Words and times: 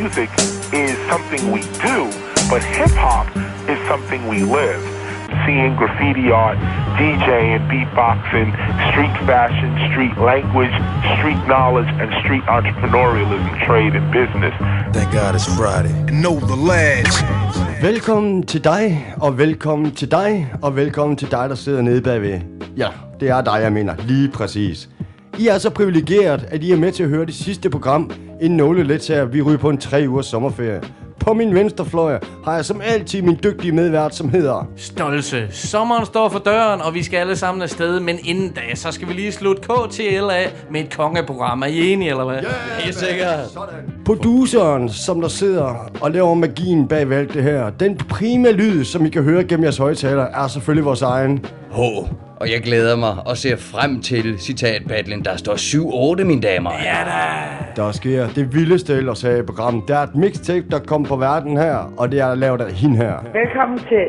music 0.00 0.30
is 0.72 0.96
something 1.12 1.52
we 1.52 1.60
do, 1.84 1.98
but 2.48 2.62
hip 2.78 2.94
hop 3.04 3.26
is 3.72 3.78
something 3.86 4.20
we 4.32 4.38
live. 4.60 4.82
Seeing 5.44 5.76
graffiti 5.80 6.26
art, 6.30 6.58
DJing, 6.98 7.60
beatboxing, 7.70 8.50
street 8.88 9.16
fashion, 9.28 9.70
street 9.90 10.16
language, 10.30 10.74
street 11.16 11.42
knowledge, 11.52 11.90
and 12.00 12.08
street 12.22 12.44
entrepreneurialism, 12.56 13.52
trade, 13.66 13.92
and 13.98 14.06
business. 14.20 14.54
Thank 14.96 15.12
God 15.12 15.34
it's 15.34 15.48
Friday. 15.60 15.94
And 16.08 16.16
know 16.24 16.36
the 16.52 16.58
lads. 16.72 17.14
Velkommen 17.82 18.46
til 18.46 18.64
dig, 18.64 19.14
og 19.16 19.38
velkommen 19.38 19.94
til 19.94 20.10
dig, 20.10 20.52
og 20.62 20.76
velkommen 20.76 21.16
til 21.16 21.30
dig, 21.30 21.48
der 21.48 21.54
sidder 21.54 21.82
nede 21.82 22.02
bagved. 22.02 22.40
Ja, 22.76 22.88
det 23.20 23.28
er 23.28 23.40
dig, 23.40 23.58
jeg 23.62 23.72
mener. 23.72 23.94
Lige 23.98 24.28
præcis. 24.28 24.88
I 25.38 25.46
er 25.46 25.58
så 25.58 25.70
privilegeret, 25.70 26.44
at 26.48 26.62
I 26.62 26.72
er 26.72 26.76
med 26.76 26.92
til 26.92 27.02
at 27.02 27.08
høre 27.08 27.26
det 27.26 27.34
sidste 27.34 27.70
program, 27.70 28.10
inden 28.40 28.56
nogle 28.56 28.82
lidt 28.82 29.08
her, 29.08 29.24
vi 29.24 29.42
ryger 29.42 29.58
på 29.58 29.70
en 29.70 29.78
tre 29.78 30.04
ugers 30.08 30.26
sommerferie. 30.26 30.80
På 31.20 31.32
min 31.34 31.54
venstre 31.54 31.84
fløj 31.86 32.18
har 32.44 32.54
jeg 32.54 32.64
som 32.64 32.80
altid 32.84 33.22
min 33.22 33.38
dygtige 33.42 33.72
medvært, 33.72 34.14
som 34.14 34.28
hedder... 34.28 34.68
Stolse. 34.76 35.48
Sommeren 35.50 36.06
står 36.06 36.28
for 36.28 36.38
døren, 36.38 36.80
og 36.80 36.94
vi 36.94 37.02
skal 37.02 37.16
alle 37.16 37.36
sammen 37.36 37.62
afsted, 37.62 38.00
men 38.00 38.18
inden 38.24 38.52
da, 38.52 38.60
så 38.74 38.92
skal 38.92 39.08
vi 39.08 39.12
lige 39.12 39.32
slutte 39.32 39.62
KTL 39.62 40.30
af 40.30 40.52
med 40.70 40.80
et 40.80 40.96
kongeprogram. 40.96 41.62
Er 41.62 41.66
I 41.66 41.92
enige, 41.92 42.10
eller 42.10 42.24
hvad? 42.24 42.34
Yeah, 42.36 42.84
Helt 42.84 42.94
sikkert. 42.94 43.38
Produceren, 44.04 44.88
som 44.88 45.20
der 45.20 45.28
sidder 45.28 45.90
og 46.00 46.10
laver 46.10 46.34
magien 46.34 46.88
bag 46.88 47.12
alt 47.12 47.34
det 47.34 47.42
her, 47.42 47.70
den 47.70 47.96
prime 47.96 48.52
lyd, 48.52 48.84
som 48.84 49.06
I 49.06 49.08
kan 49.08 49.22
høre 49.22 49.44
gennem 49.44 49.64
jeres 49.64 49.78
højtaler, 49.78 50.22
er 50.24 50.48
selvfølgelig 50.48 50.84
vores 50.84 51.02
egen. 51.02 51.44
H. 51.72 51.78
Og 52.40 52.50
jeg 52.50 52.60
glæder 52.62 52.96
mig 52.96 53.14
og 53.26 53.36
ser 53.36 53.56
frem 53.56 54.00
til 54.00 54.38
citatbattlen, 54.38 55.24
der 55.24 55.36
står 55.36 55.54
7-8, 56.20 56.24
mine 56.24 56.40
damer. 56.40 56.70
Ja 56.72 57.00
da. 57.10 57.82
Der 57.82 57.92
sker 57.92 58.28
det 58.28 58.54
vildeste 58.54 58.92
ellers 58.94 59.22
her 59.22 59.36
i 59.36 59.42
programmet. 59.42 59.88
Der 59.88 59.96
er 59.96 60.02
et 60.02 60.14
mixtape, 60.14 60.66
der 60.70 60.78
kommer 60.78 61.08
på 61.08 61.16
verden 61.16 61.56
her, 61.56 61.92
og 61.98 62.12
det 62.12 62.20
er 62.20 62.34
lavet 62.34 62.60
af 62.60 62.72
hende 62.72 62.96
her. 62.96 63.14
Velkommen 63.32 63.78
til 63.78 64.06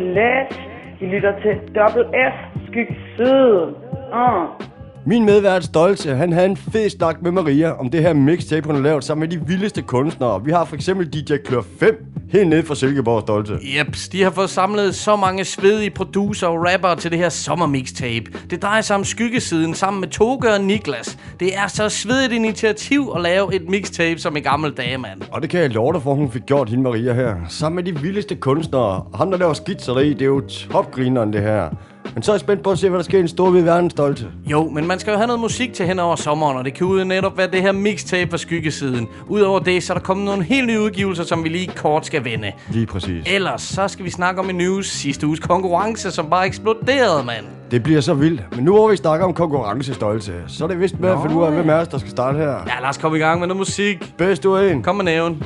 Ledge. 0.00 0.56
I 1.00 1.04
lytter 1.04 1.32
til 1.42 1.54
Double 1.74 2.06
F 2.32 2.36
Skygge 2.66 2.96
Syd. 3.16 3.74
Uh. 4.12 4.73
Min 5.06 5.24
medvært 5.24 5.64
Stolte, 5.64 6.14
han 6.14 6.32
havde 6.32 6.46
en 6.46 6.56
fed 6.56 6.90
snak 6.90 7.22
med 7.22 7.30
Maria 7.30 7.70
om 7.70 7.90
det 7.90 8.02
her 8.02 8.12
mixtape, 8.12 8.66
hun 8.66 8.74
har 8.74 8.82
lavet 8.82 9.04
sammen 9.04 9.28
med 9.28 9.38
de 9.38 9.46
vildeste 9.46 9.82
kunstnere. 9.82 10.44
Vi 10.44 10.50
har 10.50 10.64
for 10.64 10.74
eksempel 10.74 11.06
DJ 11.06 11.36
Klør 11.36 11.62
5, 11.80 12.06
helt 12.32 12.48
nede 12.48 12.62
fra 12.62 12.74
Silkeborg 12.74 13.22
Stolte. 13.22 13.58
Jeps, 13.78 14.08
de 14.08 14.22
har 14.22 14.30
fået 14.30 14.50
samlet 14.50 14.94
så 14.94 15.16
mange 15.16 15.44
svedige 15.44 15.90
producer 15.90 16.46
og 16.46 16.66
rappere 16.66 16.96
til 16.96 17.10
det 17.10 17.18
her 17.18 17.28
sommermixtape. 17.28 18.24
Det 18.50 18.62
drejer 18.62 18.80
sig 18.80 18.96
om 18.96 19.04
skyggesiden 19.04 19.74
sammen 19.74 20.00
med 20.00 20.08
Toge 20.08 20.52
og 20.52 20.60
Niklas. 20.60 21.18
Det 21.40 21.56
er 21.56 21.66
så 21.66 21.88
svedigt 21.88 22.32
initiativ 22.32 23.12
at 23.16 23.22
lave 23.22 23.54
et 23.54 23.68
mixtape 23.68 24.20
som 24.20 24.36
en 24.36 24.42
gammel 24.42 24.72
dage, 24.72 24.98
mand. 24.98 25.22
Og 25.30 25.42
det 25.42 25.50
kan 25.50 25.60
jeg 25.60 25.70
love 25.70 25.92
dig 25.92 26.02
for, 26.02 26.14
hun 26.14 26.30
fik 26.30 26.42
gjort 26.46 26.68
hende 26.68 26.82
Maria 26.82 27.12
her. 27.12 27.34
Sammen 27.48 27.84
med 27.84 27.92
de 27.92 28.00
vildeste 28.00 28.34
kunstnere. 28.34 29.04
Ham, 29.14 29.30
der 29.30 29.38
laver 29.38 29.54
skitseri, 29.54 30.12
det 30.12 30.22
er 30.22 30.26
jo 30.26 30.40
topgrineren 30.70 31.32
det 31.32 31.42
her. 31.42 31.68
Men 32.14 32.22
så 32.22 32.32
er 32.32 32.34
jeg 32.34 32.40
spændt 32.40 32.62
på 32.62 32.70
at 32.70 32.78
se, 32.78 32.88
hvad 32.88 32.98
der 32.98 33.04
sker 33.04 33.18
i 33.18 33.20
en 33.20 33.28
stor 33.28 33.50
ved 33.50 33.62
verden 33.62 33.90
stolte. 33.90 34.26
Jo, 34.46 34.68
men 34.68 34.86
man 34.86 34.98
skal 34.98 35.10
jo 35.10 35.16
have 35.16 35.26
noget 35.26 35.40
musik 35.40 35.72
til 35.72 35.86
hen 35.86 35.98
over 35.98 36.16
sommeren, 36.16 36.56
og 36.56 36.64
det 36.64 36.74
kan 36.74 36.86
jo 36.86 37.04
netop 37.04 37.38
være 37.38 37.50
det 37.50 37.62
her 37.62 37.72
mixtape 37.72 38.30
fra 38.30 38.38
skyggesiden. 38.38 39.08
Udover 39.28 39.58
det, 39.58 39.82
så 39.82 39.92
er 39.92 39.96
der 39.96 40.04
kommet 40.04 40.26
nogle 40.26 40.42
helt 40.44 40.66
nye 40.66 40.80
udgivelser, 40.80 41.24
som 41.24 41.44
vi 41.44 41.48
lige 41.48 41.70
kort 41.76 42.06
skal 42.06 42.24
vende. 42.24 42.52
Lige 42.70 42.86
præcis. 42.86 43.24
Ellers 43.26 43.62
så 43.62 43.88
skal 43.88 44.04
vi 44.04 44.10
snakke 44.10 44.40
om 44.40 44.50
en 44.50 44.56
news 44.56 44.86
sidste 44.86 45.26
uges 45.26 45.40
konkurrence, 45.40 46.10
som 46.10 46.30
bare 46.30 46.46
eksploderede, 46.46 47.24
mand. 47.24 47.44
Det 47.70 47.82
bliver 47.82 48.00
så 48.00 48.14
vildt. 48.14 48.42
Men 48.56 48.64
nu 48.64 48.72
hvor 48.72 48.88
vi 48.88 48.96
snakker 48.96 49.26
om 49.26 49.34
konkurrencestolte, 49.34 50.32
så 50.46 50.64
er 50.64 50.68
det 50.68 50.80
vist 50.80 51.00
med 51.00 51.08
at 51.08 51.18
finde 51.22 51.36
ud 51.36 51.44
af, 51.44 51.52
hvem 51.52 51.68
er 51.68 51.84
der 51.84 51.98
skal 51.98 52.10
starte 52.10 52.38
her. 52.38 52.48
Ja, 52.48 52.80
lad 52.80 52.88
os 52.88 52.98
komme 52.98 53.16
i 53.16 53.20
gang 53.20 53.40
med 53.40 53.48
noget 53.48 53.58
musik. 53.58 54.14
Bedst 54.18 54.42
du 54.42 54.56
en. 54.56 54.82
Kom 54.82 54.96
med 54.96 55.04
næven. 55.04 55.42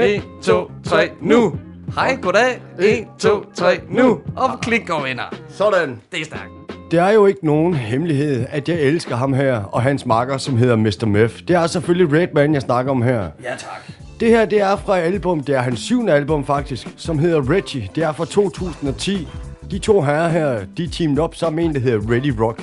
1, 0.00 0.22
2, 0.42 0.70
3, 0.84 1.10
nu! 1.20 1.52
Hej, 1.94 2.18
goddag. 2.22 2.62
1, 2.78 3.06
2, 3.18 3.44
3, 3.54 3.80
nu! 3.90 4.20
Og 4.36 4.60
klik 4.60 4.90
og 4.90 5.04
vinder. 5.04 5.34
Sådan. 5.48 6.00
Det 6.12 6.20
er 6.20 6.24
stærkt. 6.24 6.50
Det 6.90 6.98
er 6.98 7.10
jo 7.10 7.26
ikke 7.26 7.46
nogen 7.46 7.74
hemmelighed, 7.74 8.46
at 8.48 8.68
jeg 8.68 8.80
elsker 8.80 9.16
ham 9.16 9.32
her 9.32 9.62
og 9.62 9.82
hans 9.82 10.06
makker, 10.06 10.36
som 10.36 10.56
hedder 10.56 10.76
Mr. 10.76 11.06
Meth. 11.06 11.34
Det 11.48 11.56
er 11.56 11.66
selvfølgelig 11.66 12.20
Redman, 12.20 12.54
jeg 12.54 12.62
snakker 12.62 12.92
om 12.92 13.02
her. 13.02 13.20
Ja, 13.20 13.50
tak. 13.50 13.92
Det 14.20 14.28
her, 14.28 14.44
det 14.44 14.60
er 14.60 14.76
fra 14.76 14.98
album, 14.98 15.40
det 15.40 15.54
er 15.54 15.60
hans 15.60 15.80
syvende 15.80 16.12
album 16.12 16.44
faktisk, 16.46 16.88
som 16.96 17.18
hedder 17.18 17.50
Reggie. 17.50 17.88
Det 17.94 18.04
er 18.04 18.12
fra 18.12 18.24
2010. 18.24 19.28
De 19.70 19.78
to 19.78 20.00
herrer 20.00 20.28
her, 20.28 20.60
de 20.76 20.84
er 20.84 20.88
teamet 20.88 21.18
op 21.18 21.34
sammen 21.34 21.56
med 21.56 21.64
en, 21.64 21.74
der 21.74 21.80
hedder 21.80 22.12
Ready 22.12 22.40
Rock. 22.40 22.62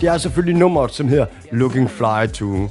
Det 0.00 0.08
er 0.08 0.18
selvfølgelig 0.18 0.58
nummeret, 0.58 0.90
som 0.90 1.08
hedder 1.08 1.26
Looking 1.52 1.90
Fly 1.90 2.26
To. 2.34 2.68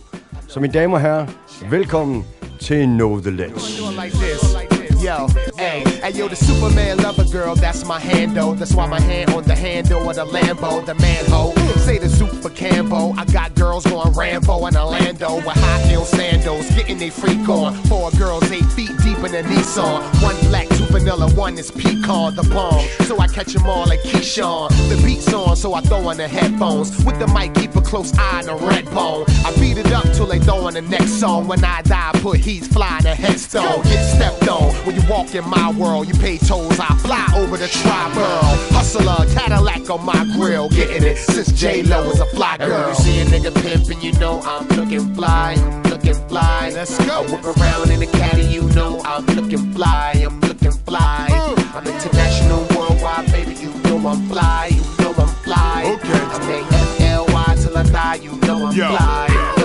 Så 0.47 0.59
mine 0.59 0.73
damer 0.73 0.95
og 0.95 1.01
herrer, 1.01 1.27
velkommen 1.69 2.25
til 2.59 2.85
Know 2.85 3.21
The 3.21 3.31
Ledge. 3.31 4.74
Yo, 5.05 5.27
hey, 5.55 5.83
hey, 6.01 6.09
yo, 6.13 6.27
the 6.27 6.35
Superman 6.35 6.97
lover 6.97 7.25
girl, 7.25 7.53
that's 7.53 7.85
my 7.85 7.99
handle. 7.99 8.49
Oh. 8.49 8.55
That's 8.55 8.73
why 8.73 8.87
my 8.87 8.99
hand 8.99 9.29
on 9.35 9.43
the 9.43 9.53
handle 9.53 10.09
of 10.09 10.15
the 10.15 10.25
Lambo, 10.25 10.83
the 10.83 10.95
manhole. 10.95 11.55
Say 11.85 11.99
the 11.99 12.09
soup 12.09 12.31
for 12.41 12.49
Cambo. 12.49 13.15
I 13.15 13.23
got 13.25 13.53
girls 13.53 13.85
going 13.85 14.11
Rambo 14.13 14.65
in 14.65 14.75
Orlando 14.75 15.35
with 15.35 15.45
high 15.45 15.81
heel 15.81 16.05
sandals, 16.05 16.67
getting 16.71 16.97
they 16.97 17.11
freak 17.11 17.47
on. 17.47 17.75
Four 17.83 18.09
girls 18.17 18.51
eight 18.51 18.65
feet 18.71 18.89
deep 19.03 19.19
in 19.19 19.35
a 19.35 19.43
Nissan. 19.43 20.01
One 20.23 20.39
black, 20.49 20.67
two 20.69 20.85
vanilla, 20.85 21.31
one 21.35 21.55
is 21.59 21.69
pecan, 21.69 22.35
the 22.35 22.47
bomb. 22.51 22.83
So 23.05 23.19
I 23.19 23.27
catch 23.27 23.53
them 23.53 23.67
all 23.67 23.85
like 23.85 24.01
Keyshawn. 24.01 24.69
The 24.89 24.99
beat's 25.05 25.31
on, 25.31 25.55
so 25.55 25.75
I 25.75 25.81
throw 25.81 26.07
on 26.07 26.17
the 26.17 26.27
headphones. 26.27 27.05
With 27.05 27.19
the 27.19 27.27
mic, 27.27 27.53
keep 27.53 27.75
a 27.75 27.81
close 27.81 28.11
eye 28.17 28.39
on 28.39 28.45
the 28.47 28.55
red 28.65 28.85
bone. 28.85 29.25
I 29.45 29.55
beat 29.59 29.77
it 29.77 29.91
up 29.91 30.05
till 30.13 30.25
they 30.25 30.39
throw 30.39 30.65
on 30.65 30.73
the 30.73 30.81
next 30.81 31.19
song. 31.19 31.47
When 31.47 31.63
I 31.63 31.83
die, 31.83 32.11
I 32.11 32.19
put 32.21 32.39
he's 32.39 32.67
flying 32.67 33.05
a 33.05 33.13
headstone. 33.13 33.83
Get 33.83 34.03
stepped 34.03 34.47
on. 34.47 34.73
When 34.85 34.94
you 34.95 35.01
walk 35.09 35.35
in 35.35 35.47
my 35.49 35.71
world, 35.73 36.07
you 36.07 36.13
pay 36.15 36.37
tolls, 36.37 36.79
I 36.79 36.87
fly 36.97 37.27
over 37.35 37.57
the 37.57 37.67
tri-borough. 37.67 38.57
Hustler, 38.75 39.25
Cadillac 39.33 39.89
on 39.89 40.05
my 40.05 40.25
grill, 40.35 40.69
getting 40.69 41.03
it 41.03 41.17
since 41.17 41.51
J-Lo 41.51 42.09
is 42.09 42.19
a 42.19 42.25
fly 42.27 42.57
girl. 42.57 42.71
Every 42.71 42.89
You 42.89 42.95
see 42.95 43.19
a 43.21 43.25
nigga 43.25 43.51
pimpin', 43.53 44.01
you 44.01 44.13
know 44.19 44.41
I'm 44.43 44.67
looking 44.69 45.13
fly, 45.15 45.55
I'm 45.57 45.83
looking 45.83 46.13
fly. 46.27 46.71
Let's 46.73 46.97
go. 47.05 47.23
I 47.23 47.31
whip 47.31 47.43
around 47.57 47.91
in 47.91 48.01
a 48.01 48.07
caddy, 48.07 48.43
you 48.45 48.63
know 48.69 49.01
I'm 49.05 49.25
looking 49.27 49.73
fly, 49.73 50.13
I'm 50.25 50.39
looking 50.41 50.71
fly. 50.71 51.27
Uh. 51.31 51.55
I'm 51.75 51.85
international, 51.87 52.65
worldwide, 52.75 53.25
baby, 53.31 53.53
you 53.55 53.73
know 53.83 53.97
I'm 54.07 54.27
fly, 54.29 54.69
you 54.71 54.81
know 55.03 55.13
I'm 55.17 55.27
fly. 55.43 55.83
Okay. 55.95 56.09
I 56.13 56.47
make 56.47 56.71
F-L-Y 56.71 57.55
till 57.61 57.77
I 57.77 57.83
die, 57.83 58.15
you 58.15 58.31
know 58.37 58.65
I'm 58.67 58.75
Yo. 58.75 58.87
fly, 58.95 59.27
you 59.29 59.35
know 59.35 59.41
I'm 59.41 59.59
Yo. 59.59 59.64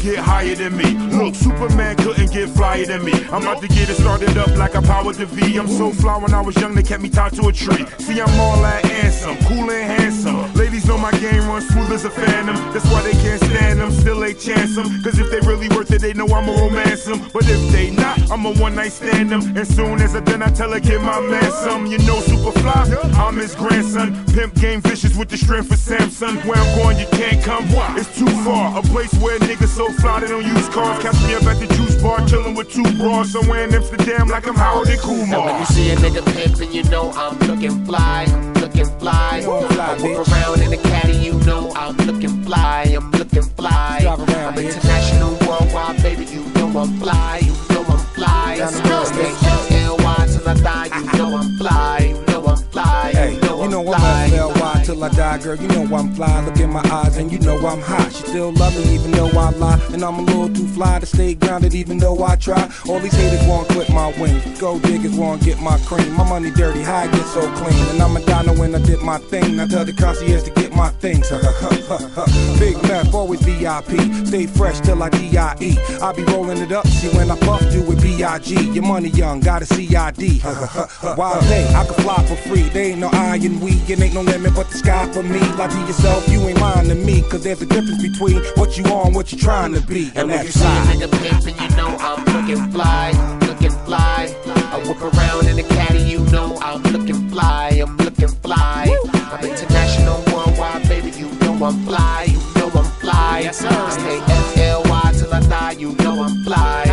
get 0.00 0.18
higher 0.18 0.54
than 0.54 0.76
me? 0.76 0.90
Look, 1.16 1.34
Superman 1.34 1.96
couldn't 1.96 2.32
get 2.32 2.48
flyer 2.50 2.86
than 2.86 3.04
me. 3.04 3.12
I'm 3.32 3.42
about 3.42 3.60
to 3.62 3.68
get 3.68 3.88
it 3.88 3.96
started 3.96 4.36
up 4.36 4.56
like 4.56 4.74
a 4.74 4.82
power 4.82 5.12
to 5.12 5.26
V. 5.26 5.56
I'm 5.56 5.68
so 5.68 5.90
fly 5.90 6.16
when 6.16 6.32
I 6.32 6.40
was 6.40 6.56
young, 6.56 6.74
they 6.74 6.82
kept 6.82 7.02
me 7.02 7.08
tied 7.08 7.32
to 7.34 7.48
a 7.48 7.52
tree. 7.52 7.86
See, 7.98 8.20
I'm 8.20 8.40
all 8.40 8.60
that 8.62 8.84
handsome, 8.84 9.36
cool 9.46 9.70
and 9.70 10.00
handsome. 10.00 10.39
Ladies 10.60 10.84
know 10.84 10.98
my 10.98 11.10
game 11.12 11.46
runs 11.48 11.66
smooth 11.68 11.90
as 11.90 12.04
a 12.04 12.10
phantom. 12.10 12.54
That's 12.74 12.84
why 12.92 13.00
they 13.00 13.12
can't 13.12 13.42
stand 13.44 13.80
them, 13.80 13.90
still 13.90 14.20
they 14.20 14.34
chance 14.34 14.74
them. 14.76 15.02
Cause 15.02 15.18
if 15.18 15.30
they 15.30 15.40
really 15.48 15.70
worth 15.70 15.90
it, 15.90 16.02
they 16.02 16.12
know 16.12 16.26
I'm 16.26 16.50
a 16.50 16.52
romance 16.52 17.08
'em. 17.08 17.18
But 17.32 17.48
if 17.48 17.72
they 17.72 17.88
not, 17.90 18.30
I'm 18.30 18.44
a 18.44 18.52
one 18.52 18.74
night 18.74 18.92
stand 18.92 19.30
them. 19.30 19.40
And 19.56 19.66
soon 19.66 20.02
as 20.02 20.14
I 20.14 20.20
done, 20.20 20.42
I 20.42 20.50
tell 20.50 20.70
her, 20.72 20.80
get 20.80 21.00
my 21.00 21.18
man 21.18 21.50
some. 21.64 21.86
You 21.86 21.96
know, 22.06 22.20
super 22.20 22.52
fly, 22.60 22.84
I'm 23.16 23.38
his 23.38 23.54
grandson. 23.54 24.22
Pimp 24.34 24.54
game 24.56 24.82
vicious 24.82 25.16
with 25.16 25.30
the 25.30 25.38
strength 25.38 25.72
of 25.72 25.78
Samson. 25.78 26.36
Where 26.46 26.58
I'm 26.58 26.78
going, 26.78 26.98
you 26.98 27.06
can't 27.06 27.42
come. 27.42 27.64
It's 27.96 28.12
too 28.18 28.28
far. 28.44 28.78
A 28.78 28.82
place 28.82 29.12
where 29.14 29.38
niggas 29.38 29.74
so 29.80 29.90
fly 30.00 30.20
they 30.20 30.28
don't 30.28 30.44
use 30.44 30.68
cars. 30.68 31.02
Catch 31.02 31.20
me 31.26 31.34
up 31.36 31.44
at 31.44 31.58
the 31.58 31.68
juice 31.74 31.96
bar, 32.02 32.18
chillin' 32.28 32.54
with 32.54 32.70
two 32.70 32.84
bras 32.98 33.32
somewhere 33.32 33.64
in 33.64 33.74
Amsterdam 33.74 34.28
like 34.28 34.46
I'm 34.46 34.54
Howard 34.54 34.88
and 34.88 35.00
And 35.00 35.08
when 35.08 35.28
Kumar. 35.30 35.58
you 35.60 35.66
see 35.66 35.90
a 35.90 35.96
nigga 35.96 36.22
pimpin', 36.34 36.72
you 36.72 36.82
know 36.84 37.12
I'm 37.12 37.38
looking 37.48 37.84
fly, 37.86 38.26
looking 38.60 38.90
fly. 38.98 39.42
I 39.46 39.94
whip 40.02 40.28
around 40.28 40.49
in 40.54 40.72
a 40.72 40.76
caddy, 40.76 41.16
you 41.18 41.34
know 41.40 41.72
I'm 41.76 41.96
looking 41.98 42.42
fly, 42.44 42.94
I'm 42.96 43.10
looking 43.12 43.42
fly. 43.42 44.04
I'm 44.08 44.58
international, 44.58 45.36
worldwide, 45.46 46.02
baby, 46.02 46.24
you 46.24 46.44
know 46.54 46.68
I'm 46.78 46.98
fly, 46.98 47.40
you 47.42 47.52
know 47.72 47.84
I'm 47.84 47.98
fly. 48.14 48.58
I 48.60 48.70
make 49.16 49.42
F-L-Y 49.42 50.26
till 50.32 50.48
I 50.48 50.54
die, 50.54 50.98
you 50.98 51.18
know 51.18 51.36
I'm 51.36 51.56
fly, 51.58 51.98
you 52.10 52.32
know 52.32 52.46
I'm 52.46 52.56
fly, 52.56 53.12
you 53.32 53.40
know 53.40 53.68
you 53.68 53.92
I'm 53.92 53.94
fly. 53.94 54.59
Till 54.90 55.04
I 55.04 55.08
die, 55.10 55.38
girl. 55.38 55.54
You 55.54 55.68
know 55.68 55.96
I'm 55.96 56.12
fly. 56.14 56.44
Look 56.44 56.58
in 56.58 56.70
my 56.70 56.82
eyes 56.90 57.16
and 57.16 57.30
you 57.30 57.38
know 57.38 57.56
I'm 57.64 57.80
hot. 57.80 58.12
She 58.12 58.26
still 58.26 58.50
love 58.50 58.76
me 58.76 58.92
even 58.92 59.12
though 59.12 59.28
I 59.28 59.50
lie. 59.50 59.80
And 59.92 60.02
I'm 60.02 60.18
a 60.18 60.22
little 60.22 60.48
too 60.48 60.66
fly 60.66 60.98
to 60.98 61.06
stay 61.06 61.34
grounded 61.34 61.74
even 61.74 61.98
though 61.98 62.24
I 62.24 62.34
try. 62.34 62.68
All 62.88 62.98
these 62.98 63.12
haters 63.12 63.46
want 63.46 63.68
clip 63.68 63.88
my 63.90 64.08
wings. 64.20 64.58
Go 64.58 64.80
diggers 64.80 65.14
want 65.14 65.44
get 65.44 65.60
my 65.60 65.78
cream. 65.86 66.10
My 66.14 66.28
money 66.28 66.50
dirty, 66.50 66.82
how 66.82 66.96
I 66.96 67.06
get 67.06 67.24
so 67.26 67.40
clean. 67.54 67.86
And 67.90 68.02
I'm 68.02 68.16
a 68.16 68.20
dino 68.26 68.58
when 68.58 68.74
I 68.74 68.82
did 68.82 69.00
my 69.00 69.18
thing. 69.18 69.60
I 69.60 69.68
tell 69.68 69.84
the 69.84 69.92
concierge 69.92 70.42
to 70.42 70.50
get 70.50 70.74
my 70.74 70.88
things. 70.98 71.30
Big 72.58 72.74
meth, 72.82 73.14
always 73.14 73.40
VIP. 73.42 74.26
Stay 74.26 74.46
fresh 74.46 74.80
till 74.80 75.00
I 75.04 75.08
D.I.E. 75.10 75.78
I 76.02 76.12
be 76.12 76.24
rolling 76.24 76.58
it 76.58 76.72
up, 76.72 76.84
see 76.88 77.16
when 77.16 77.30
I 77.30 77.38
puff, 77.38 77.60
do 77.70 77.92
it 77.92 78.02
B.I.G. 78.02 78.72
Your 78.72 78.82
money 78.82 79.10
young, 79.10 79.38
got 79.38 79.62
a 79.62 79.66
C.I.D. 79.66 80.40
Wild 81.16 81.44
day, 81.44 81.72
I 81.76 81.84
can 81.84 81.94
fly 81.94 82.26
for 82.26 82.36
free. 82.48 82.68
They 82.70 82.90
ain't 82.90 83.00
no 83.00 83.08
iron 83.12 83.60
we, 83.60 83.72
it 83.86 84.00
ain't 84.00 84.14
no 84.14 84.22
limit 84.22 84.54
but 84.54 84.68
the 84.70 84.79
sky 84.80 85.06
for 85.12 85.22
me. 85.22 85.40
Lie 85.58 85.68
to 85.68 85.80
yourself, 85.86 86.28
you 86.28 86.40
ain't 86.48 86.60
lying 86.60 86.88
to 86.88 86.94
me. 86.94 87.22
Cause 87.30 87.42
there's 87.44 87.62
a 87.62 87.66
difference 87.66 88.02
between 88.02 88.42
what 88.56 88.76
you 88.78 88.84
are 88.92 89.06
and 89.06 89.14
what 89.14 89.30
you're 89.32 89.40
trying 89.40 89.72
to 89.74 89.80
be. 89.80 90.08
And 90.16 90.18
And 90.20 90.30
when 90.30 90.44
you 90.46 90.52
see 90.52 90.64
a 90.64 90.82
nigga 90.90 91.08
pimpin', 91.22 91.56
you 91.62 91.76
know 91.76 91.90
I'm 92.08 92.24
looking 92.34 92.62
fly, 92.72 93.12
looking 93.46 93.76
fly. 93.86 94.34
I 94.74 94.76
whip 94.86 95.00
around 95.02 95.46
in 95.48 95.58
a 95.58 95.66
caddy, 95.74 96.02
you 96.02 96.20
know 96.34 96.58
I'm 96.62 96.82
looking 96.94 97.28
fly, 97.30 97.80
I'm 97.82 97.96
looking 97.98 98.34
fly. 98.44 98.86
I'm 99.32 99.44
international, 99.44 100.22
worldwide, 100.32 100.88
baby, 100.88 101.10
you 101.10 101.28
know 101.40 101.54
I'm 101.64 101.84
fly, 101.86 102.26
you 102.28 102.40
know 102.56 102.70
I'm 102.74 102.90
fly. 103.02 103.40
Yes, 103.44 103.58
sir. 103.58 103.90
Stay 103.90 104.18
F-L-Y 104.18 105.12
till 105.18 105.32
I 105.34 105.40
die, 105.40 105.72
you 105.72 105.94
know 106.02 106.22
I'm 106.22 106.44
fly, 106.44 106.84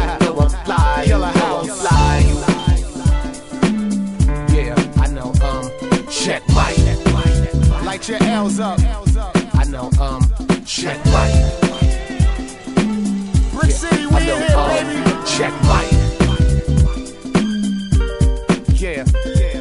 Light 7.98 8.10
your 8.10 8.24
L's 8.24 8.60
up. 8.60 8.80
I 9.56 9.64
know, 9.64 9.90
um, 10.00 10.22
check 10.66 11.04
mic. 11.06 11.34
Brick 13.54 13.72
City, 13.72 14.06
we 14.06 14.12
know, 14.12 14.38
here, 14.38 14.56
um, 14.56 14.70
baby. 14.70 15.26
check 15.26 15.52
mic. 15.64 15.88
Yeah, 18.80 19.04
yeah. 19.36 19.58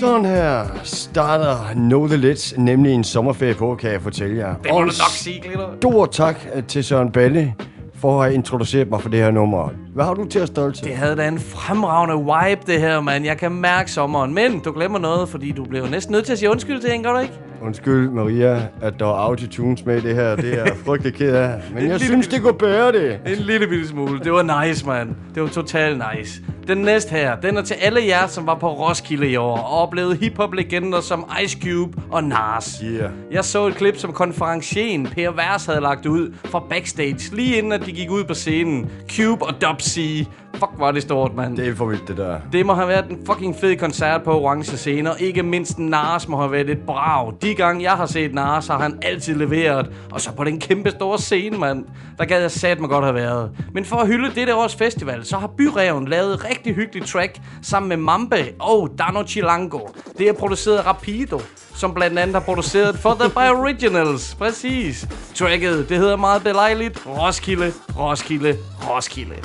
Sådan 0.00 0.24
her 0.24 0.66
starter 0.84 1.72
Know 1.74 2.06
The 2.08 2.16
Let's, 2.16 2.60
nemlig 2.60 2.92
en 2.92 3.04
sommerferie 3.04 3.54
på, 3.54 3.74
kan 3.74 3.90
jeg 3.90 4.02
fortælle 4.02 4.36
jer. 4.36 4.54
Det 4.56 4.70
må 4.70 4.76
Og 4.76 4.82
du 4.82 4.86
nok 4.86 5.10
sige, 5.10 5.40
Glitter. 5.40 5.68
Stor 5.80 6.06
tak 6.06 6.38
til 6.68 6.84
Søren 6.84 7.12
Balle 7.12 7.54
for 7.98 8.22
at 8.22 8.32
introducere 8.32 8.66
introduceret 8.66 8.90
mig 8.90 9.00
for 9.00 9.08
det 9.08 9.20
her 9.20 9.30
nummer. 9.30 9.68
Hvad 9.94 10.04
har 10.04 10.14
du 10.14 10.24
til 10.24 10.38
at 10.38 10.48
stolte? 10.48 10.84
Det 10.84 10.96
havde 10.96 11.16
da 11.16 11.28
en 11.28 11.38
fremragende 11.38 12.16
vibe, 12.16 12.72
det 12.72 12.80
her, 12.80 13.00
mand. 13.00 13.24
Jeg 13.24 13.38
kan 13.38 13.52
mærke 13.52 13.90
sommeren. 13.90 14.34
Men 14.34 14.60
du 14.60 14.72
glemmer 14.72 14.98
noget, 14.98 15.28
fordi 15.28 15.52
du 15.52 15.64
blev 15.64 15.86
næsten 15.86 16.12
nødt 16.12 16.24
til 16.24 16.32
at 16.32 16.38
sige 16.38 16.50
undskyld 16.50 16.80
til 16.80 16.94
en, 16.94 17.02
gør 17.02 17.12
du 17.12 17.18
ikke? 17.18 17.34
Undskyld, 17.62 18.10
Maria, 18.10 18.68
at 18.82 18.94
der 18.98 19.06
er 19.06 19.18
autotunes 19.18 19.84
med 19.84 19.96
i 19.96 20.00
det 20.00 20.14
her. 20.14 20.36
Det 20.36 20.52
er 20.52 20.64
jeg 20.64 20.72
frygtelig 20.84 21.14
ked 21.14 21.34
af. 21.34 21.60
Men 21.74 21.88
jeg 21.88 22.00
synes, 22.00 22.28
det 22.28 22.42
kunne 22.42 22.58
bære 22.58 22.92
det. 22.92 23.20
En 23.26 23.38
lille 23.38 23.66
bitte 23.66 23.88
smule. 23.88 24.20
Det 24.24 24.32
var 24.32 24.66
nice, 24.66 24.86
mand. 24.86 25.14
Det 25.34 25.42
var 25.42 25.48
totalt 25.48 26.02
nice. 26.16 26.42
Den 26.68 26.78
næste 26.78 27.10
her, 27.10 27.36
den 27.40 27.56
er 27.56 27.62
til 27.62 27.74
alle 27.74 28.06
jer, 28.06 28.26
som 28.26 28.46
var 28.46 28.54
på 28.54 28.68
Roskilde 28.68 29.28
i 29.28 29.36
år 29.36 29.56
og 29.58 29.82
oplevede 29.82 30.16
hiphop-legender 30.16 31.00
som 31.00 31.30
Ice 31.44 31.58
Cube 31.62 31.98
og 32.10 32.24
Nas. 32.24 32.82
Yeah. 32.84 33.10
Jeg 33.30 33.44
så 33.44 33.66
et 33.66 33.74
klip, 33.74 33.96
som 33.96 34.12
konferencien 34.12 35.06
Per 35.06 35.30
Vers 35.30 35.66
havde 35.66 35.80
lagt 35.80 36.06
ud 36.06 36.34
fra 36.44 36.62
backstage, 36.70 37.36
lige 37.36 37.56
inden 37.56 37.72
at 37.72 37.86
de 37.86 37.92
gik 37.92 38.10
ud 38.10 38.24
på 38.24 38.34
scenen. 38.34 38.90
Cube 39.16 39.44
og 39.44 39.54
Dub 39.62 39.80
C. 39.82 40.26
Fuck, 40.58 40.70
var 40.78 40.92
det 40.92 41.02
stort, 41.02 41.34
mand. 41.34 41.56
Det 41.56 41.68
er 41.68 41.74
for 41.74 41.86
vildt, 41.86 42.08
det 42.08 42.16
der. 42.16 42.40
Det 42.52 42.66
må 42.66 42.74
have 42.74 42.88
været 42.88 43.10
en 43.10 43.18
fucking 43.26 43.56
fed 43.56 43.76
koncert 43.76 44.22
på 44.22 44.40
Orange 44.40 44.76
Scene, 44.76 45.10
og 45.10 45.20
ikke 45.20 45.42
mindst 45.42 45.78
Nas 45.78 46.28
må 46.28 46.36
have 46.36 46.52
været 46.52 46.70
et 46.70 46.78
brag. 46.86 47.32
De 47.42 47.54
gange 47.54 47.82
jeg 47.82 47.92
har 47.92 48.06
set 48.06 48.34
Nas, 48.34 48.66
har 48.66 48.78
han 48.78 48.98
altid 49.02 49.34
leveret. 49.34 49.90
Og 50.12 50.20
så 50.20 50.32
på 50.32 50.44
den 50.44 50.60
kæmpe 50.60 50.90
store 50.90 51.18
scene, 51.18 51.58
mand. 51.58 51.84
Der 52.18 52.24
gad 52.24 52.40
jeg 52.40 52.50
sat 52.50 52.80
mig 52.80 52.88
godt 52.88 53.04
have 53.04 53.14
været. 53.14 53.50
Men 53.74 53.84
for 53.84 53.96
at 53.96 54.06
hylde 54.06 54.30
dette 54.34 54.54
års 54.54 54.74
festival, 54.74 55.24
så 55.24 55.36
har 55.36 55.46
Byreven 55.46 56.08
lavet 56.08 56.34
et 56.34 56.44
rigtig 56.50 56.74
hyggeligt 56.74 57.06
track 57.06 57.40
sammen 57.62 57.88
med 57.88 57.96
Mambe 57.96 58.36
og 58.60 58.90
Dano 58.98 59.26
Chilango. 59.26 59.80
Det 60.18 60.28
er 60.28 60.32
produceret 60.32 60.78
af 60.78 60.86
Rapido 60.86 61.40
som 61.76 61.94
blandt 61.94 62.18
andet 62.18 62.34
har 62.34 62.40
produceret 62.40 62.98
for 62.98 63.16
The 63.20 63.28
By 63.28 63.48
Originals. 63.60 64.34
Præcis. 64.34 65.06
Tracket, 65.34 65.88
det 65.88 65.98
hedder 65.98 66.16
meget 66.16 66.42
belejligt 66.42 66.98
Roskilde, 67.06 67.72
Roskilde, 67.98 68.56
Roskilde. 68.88 69.36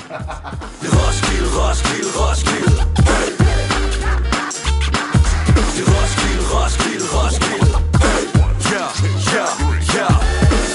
Roskilde, 0.82 1.48
Roskilde, 1.58 2.10
Roskilde. 2.20 2.82
Roskilde, 5.92 6.44
Roskilde, 6.54 7.06
Roskilde. 7.16 7.70
Ja, 8.72 8.84
ja, 9.34 9.46
ja. 9.96 10.08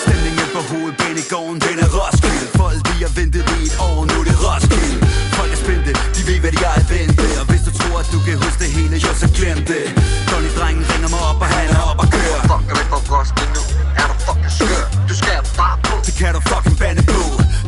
Stemningen 0.02 0.48
på 0.56 0.62
hovedbanegården, 0.72 1.58
den 1.68 1.78
er 1.86 1.90
Roskilde. 1.98 2.48
Folk, 2.62 2.80
de 2.88 2.96
har 3.06 3.12
ventet 3.20 3.44
i 3.60 3.64
et 3.70 3.76
år, 3.88 4.00
nu 4.10 4.16
er 4.22 4.26
det 4.30 4.38
Roskilde. 4.48 4.98
Folk 5.38 5.52
er 5.56 5.60
spændte, 5.64 5.92
de 6.16 6.22
ved, 6.28 6.40
hvad 6.44 6.52
de 6.52 6.58
har 6.68 6.76
at 6.82 6.88
vente. 6.96 7.24
Og 7.42 7.46
hvis 7.50 7.62
du 7.68 7.72
tror, 7.80 7.96
at 8.04 8.10
du 8.14 8.20
kan 8.28 8.36
huske 8.44 8.60
det 8.64 8.72
hele, 8.78 8.96
jo, 9.06 9.12
så 9.22 9.28
glem 9.38 9.60
det. 9.72 10.17
Donny-drengen 10.38 10.86
ringer 10.92 11.10
mig 11.16 11.22
op, 11.30 11.40
og 11.46 11.48
han 11.56 11.68
er 11.76 11.82
op 11.90 12.00
og 12.04 12.08
kører. 12.16 12.42
Fuck, 12.50 12.64
er 12.72 12.76
væk 12.80 12.88
fra 12.92 13.00
Roskilde 13.12 13.52
nu. 13.58 13.64
Er 14.02 14.06
du 14.12 14.16
fucking 14.26 14.54
skør? 14.58 14.84
Du 15.10 15.14
skal 15.22 15.40
bare 15.62 15.78
på. 15.88 15.94
Det 16.08 16.14
kan 16.20 16.32
du 16.36 16.42
fucking 16.52 16.78
bande 16.82 17.04
på. 17.14 17.22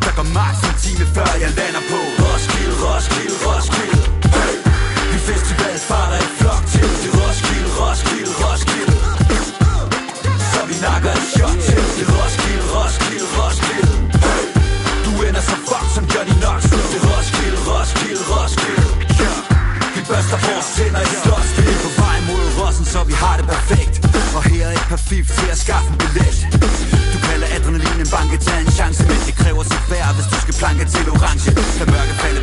Der 0.05 0.11
går 0.17 0.27
max 0.37 0.53
en 0.69 0.75
time, 0.83 1.05
før 1.15 1.29
jeg 1.43 1.49
lander 1.59 1.78
har 23.23 23.35
det 23.39 23.45
perfekt. 23.55 23.95
Og 24.35 24.41
her 24.49 24.65
er 24.67 24.73
et 24.79 24.85
par 24.91 25.01
fif 25.09 25.25
til 25.39 25.47
at 25.55 25.59
skaffe 25.65 25.89
en 25.93 25.97
billet. 26.15 26.37
Du 27.13 27.17
kalder 27.29 27.47
adrenalin 27.55 27.99
en 28.05 28.09
banke, 28.17 28.37
tag 28.45 28.59
en 28.65 28.71
chance 28.79 29.01
Men 29.09 29.19
det 29.27 29.35
kræver 29.41 29.63
sit 29.71 29.85
værd, 29.91 30.11
hvis 30.17 30.27
du 30.33 30.37
skal 30.43 30.53
planke 30.61 30.83
til 30.93 31.03
orange 31.13 31.49
Lad 31.79 31.87
mørke 31.95 32.13
falde 32.23 32.41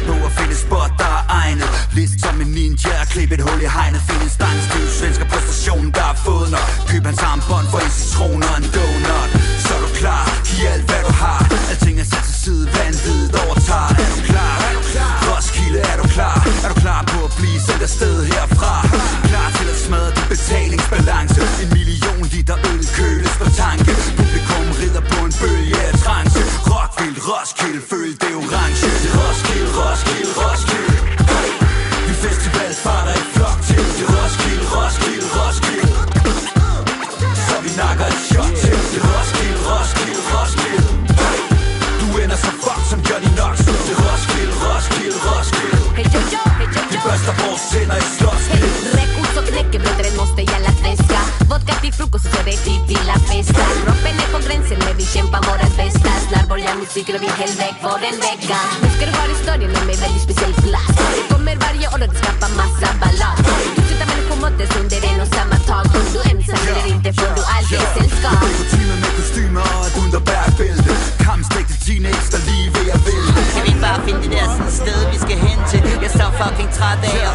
er 76.80 77.25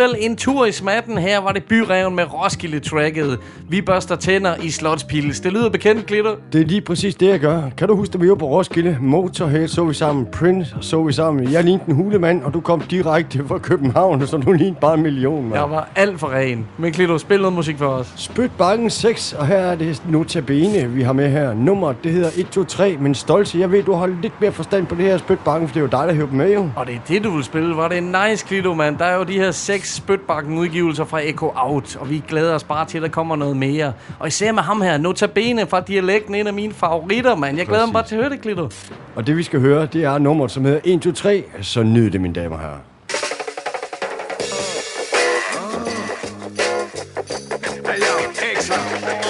alligevel 0.00 0.30
en 0.30 0.36
tur 0.36 0.66
i 0.66 0.72
smatten. 0.72 1.18
Her 1.18 1.38
var 1.40 1.52
det 1.52 1.64
byreven 1.64 2.14
med 2.16 2.24
Roskilde-tracket. 2.34 3.38
Vi 3.68 3.82
børster 3.82 4.16
tænder 4.16 4.54
i 4.62 4.70
Slotspils. 4.70 5.40
Det 5.40 5.52
lyder 5.52 5.68
bekendt, 5.70 6.06
Glitter. 6.06 6.34
Det 6.52 6.60
er 6.60 6.64
lige 6.64 6.80
præcis 6.80 7.14
det, 7.14 7.28
jeg 7.28 7.40
gør. 7.40 7.62
Kan 7.76 7.88
du 7.88 7.96
huske, 7.96 8.12
da 8.12 8.18
vi 8.18 8.28
var 8.28 8.34
på 8.34 8.46
Roskilde? 8.46 8.98
Motorhead 9.00 9.68
så 9.68 9.84
vi 9.84 9.94
sammen, 9.94 10.26
Prince 10.26 10.76
så 10.80 11.02
vi 11.02 11.12
sammen. 11.12 11.52
Jeg 11.52 11.64
lignede 11.64 11.84
en 11.88 11.94
hulemand, 11.94 12.42
og 12.42 12.54
du 12.54 12.60
kom 12.60 12.80
direkte 12.80 13.44
fra 13.48 13.58
København, 13.58 14.26
så 14.26 14.36
du 14.36 14.52
lignede 14.52 14.80
bare 14.80 14.94
en 14.94 15.02
million, 15.02 15.42
mand. 15.42 15.54
Jeg 15.54 15.70
var 15.70 15.88
alt 15.96 16.20
for 16.20 16.32
ren. 16.32 16.66
Men 16.78 16.92
Glitter, 16.92 17.18
spil 17.18 17.40
noget 17.40 17.52
musik 17.52 17.78
for 17.78 17.86
os. 17.86 18.12
Spyt 18.16 18.50
Bakken 18.58 18.90
6, 18.90 19.32
og 19.32 19.46
her 19.46 19.56
er 19.56 19.74
det 19.74 20.02
Notabene, 20.08 20.90
vi 20.90 21.02
har 21.02 21.12
med 21.12 21.30
her. 21.30 21.54
Nummer, 21.54 21.92
det 21.92 22.12
hedder 22.12 22.28
123, 22.28 22.96
men 23.00 23.14
Stolse, 23.14 23.58
jeg 23.58 23.72
ved, 23.72 23.82
du 23.82 23.92
har 23.92 24.06
lidt 24.22 24.40
mere 24.40 24.52
forstand 24.52 24.86
på 24.86 24.94
det 24.94 25.04
her 25.04 25.18
Spyt 25.18 25.38
Bakken, 25.44 25.68
for 25.68 25.74
det 25.74 25.80
er 25.80 25.98
jo 25.98 26.06
dig, 26.06 26.18
der 26.18 26.26
dem 26.26 26.38
med, 26.38 26.54
jo. 26.54 26.70
Og 26.76 26.86
det 26.86 26.94
er 26.94 27.00
det, 27.08 27.24
du 27.24 27.30
vil 27.30 27.44
spille. 27.44 27.76
Var 27.76 27.88
det 27.88 27.98
en 27.98 28.14
nice, 28.28 28.46
Glitter, 28.48 28.74
mand. 28.74 28.98
Der 28.98 29.04
er 29.04 29.16
jo 29.16 29.22
de 29.22 29.32
her 29.32 29.50
seks 29.50 29.87
spytbakken 29.88 30.58
udgivelser 30.58 31.04
fra 31.04 31.20
Echo 31.20 31.52
Out, 31.56 31.96
og 31.96 32.10
vi 32.10 32.22
glæder 32.28 32.54
os 32.54 32.64
bare 32.64 32.86
til, 32.86 32.98
at 32.98 33.02
der 33.02 33.08
kommer 33.08 33.36
noget 33.36 33.56
mere. 33.56 33.92
Og 34.18 34.28
især 34.28 34.52
med 34.52 34.62
ham 34.62 34.80
her, 34.80 34.98
Notabene 34.98 35.66
fra 35.66 35.80
Dialekten, 35.80 36.34
en 36.34 36.46
af 36.46 36.54
mine 36.54 36.74
favoritter, 36.74 37.36
mand. 37.36 37.58
Jeg 37.58 37.66
glæder 37.66 37.86
mig 37.86 37.92
bare 37.92 38.06
til 38.06 38.14
at 38.16 38.22
høre 38.22 38.30
det, 38.30 38.40
Glitter. 38.40 38.68
Og 39.16 39.26
det, 39.26 39.36
vi 39.36 39.42
skal 39.42 39.60
høre, 39.60 39.86
det 39.86 40.04
er 40.04 40.18
nummeret, 40.18 40.50
som 40.50 40.64
hedder 40.64 40.80
123, 40.84 41.42
så 41.62 41.82
nyd 41.82 42.10
det, 42.10 42.20
mine 42.20 42.34
damer 42.34 42.56
og 42.56 42.62
herrer. 42.62 42.78
Har 48.68 49.27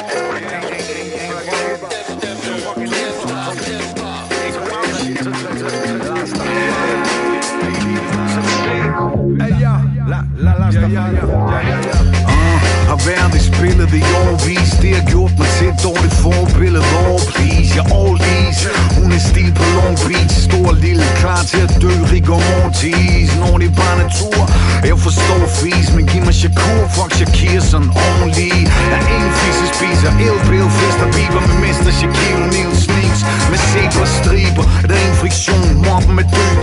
lille, 20.86 21.04
klar 21.22 21.42
til 21.50 21.60
at 21.66 21.72
dø. 21.82 21.92
Rigor 22.12 22.42
Mortis 22.48 23.30
Når 23.40 23.54
det 23.60 23.68
er 23.70 23.76
bare 23.82 23.96
natur 24.04 24.40
Jeg 24.88 24.96
forstår 25.06 25.42
fis 25.60 25.88
Men 25.96 26.04
giv 26.10 26.22
mig 26.28 26.34
Shakur, 26.40 26.82
fuck 26.96 27.12
Shakir 27.18 27.60
sådan 27.70 27.90
ordentlig. 28.06 28.52
Jeg 28.92 29.00
er 29.00 29.04
ingen 29.14 29.32
jeg 29.60 29.68
spiser 29.74 30.10
Elbil, 30.26 30.66
fester, 30.78 31.08
biber 31.16 31.42
Med 31.48 31.58
Mester 31.64 31.92
Shakir 32.00 32.36
Neil 32.52 32.72
sneaks 32.84 33.20
Med 33.50 33.60
zebra 33.70 34.06
striber. 34.18 34.64
Der 34.88 34.96
er 35.00 35.06
en 35.10 35.16
friktion, 35.22 35.68
mobben 35.86 36.14
med 36.18 36.26
død. 36.34 36.56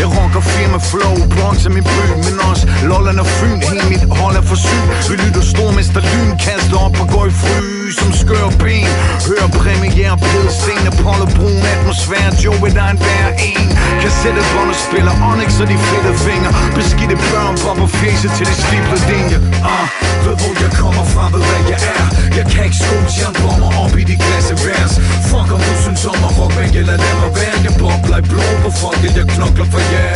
Jeg 0.00 0.08
rocker 0.16 0.42
firma 0.54 0.78
flow, 0.90 1.14
Bronx 1.34 1.58
er 1.68 1.72
min 1.76 1.84
by 1.94 2.04
Men 2.26 2.36
også 2.50 2.64
Lolland 2.90 3.18
og 3.24 3.28
Fyn. 3.38 3.58
Hele 3.68 3.84
mit 3.92 4.04
hold 4.18 4.36
er 4.40 4.44
for 4.50 4.58
syg. 4.66 4.84
Vi 5.10 5.14
lytter 5.22 5.44
stormester 5.52 6.02
lyn 6.10 6.30
Kaster 6.44 6.78
op 6.86 7.00
og 7.00 7.06
går 7.12 7.26
i 7.26 7.34
fry 7.42 7.81
som 8.00 8.12
skør 8.12 8.48
ben. 8.62 8.92
Hør 9.28 9.44
premiere 9.60 10.16
på 10.18 10.38
scene 10.60 10.88
Apollo 10.92 11.26
brun 11.36 11.62
atmosfære 11.72 12.32
Joe 12.44 12.68
der 12.76 12.88
en 12.92 12.98
hver 13.04 13.28
en. 13.48 13.68
Kassette 14.02 14.42
bånd 14.52 14.70
og 14.74 14.78
spiller 14.86 15.14
Onyx 15.30 15.50
og 15.62 15.66
de 15.70 15.76
fedte 15.88 16.12
fingre 16.26 16.50
Beskidte 16.76 17.16
børn 17.30 17.54
Bobber 17.64 17.88
fjeset 17.98 18.30
til 18.36 18.46
de 18.50 18.54
stiplede 18.62 19.04
linje 19.10 19.38
uh, 19.38 19.76
ah, 19.76 19.86
Ved 20.24 20.34
hvor 20.40 20.54
jeg 20.64 20.72
kommer 20.82 21.04
fra, 21.12 21.24
ved 21.34 21.42
hvad 21.48 21.62
jeg 21.72 21.80
er. 21.98 22.06
Jeg 22.38 22.46
kan 22.52 22.62
ikke 22.68 22.78
skole 22.84 23.08
jernbomber 23.18 23.70
op 23.82 23.94
i 24.02 24.04
de 24.10 24.16
klasse 24.24 24.54
værs. 24.64 24.94
Fuck 25.28 25.48
om 25.56 25.60
du 25.68 25.74
synes 25.84 26.02
om 26.12 26.20
at 26.28 26.32
rock 26.38 26.52
jeg 26.76 26.84
lader 26.88 27.02
lad 27.04 27.14
mig 27.22 27.30
være. 27.38 27.56
Jeg 27.66 27.74
bobler 27.80 28.18
i 28.22 28.24
blå 28.30 28.46
på 28.64 28.70
folket 28.80 29.12
Jeg 29.18 29.26
knokler 29.34 29.66
for 29.72 29.82
jer? 29.92 30.14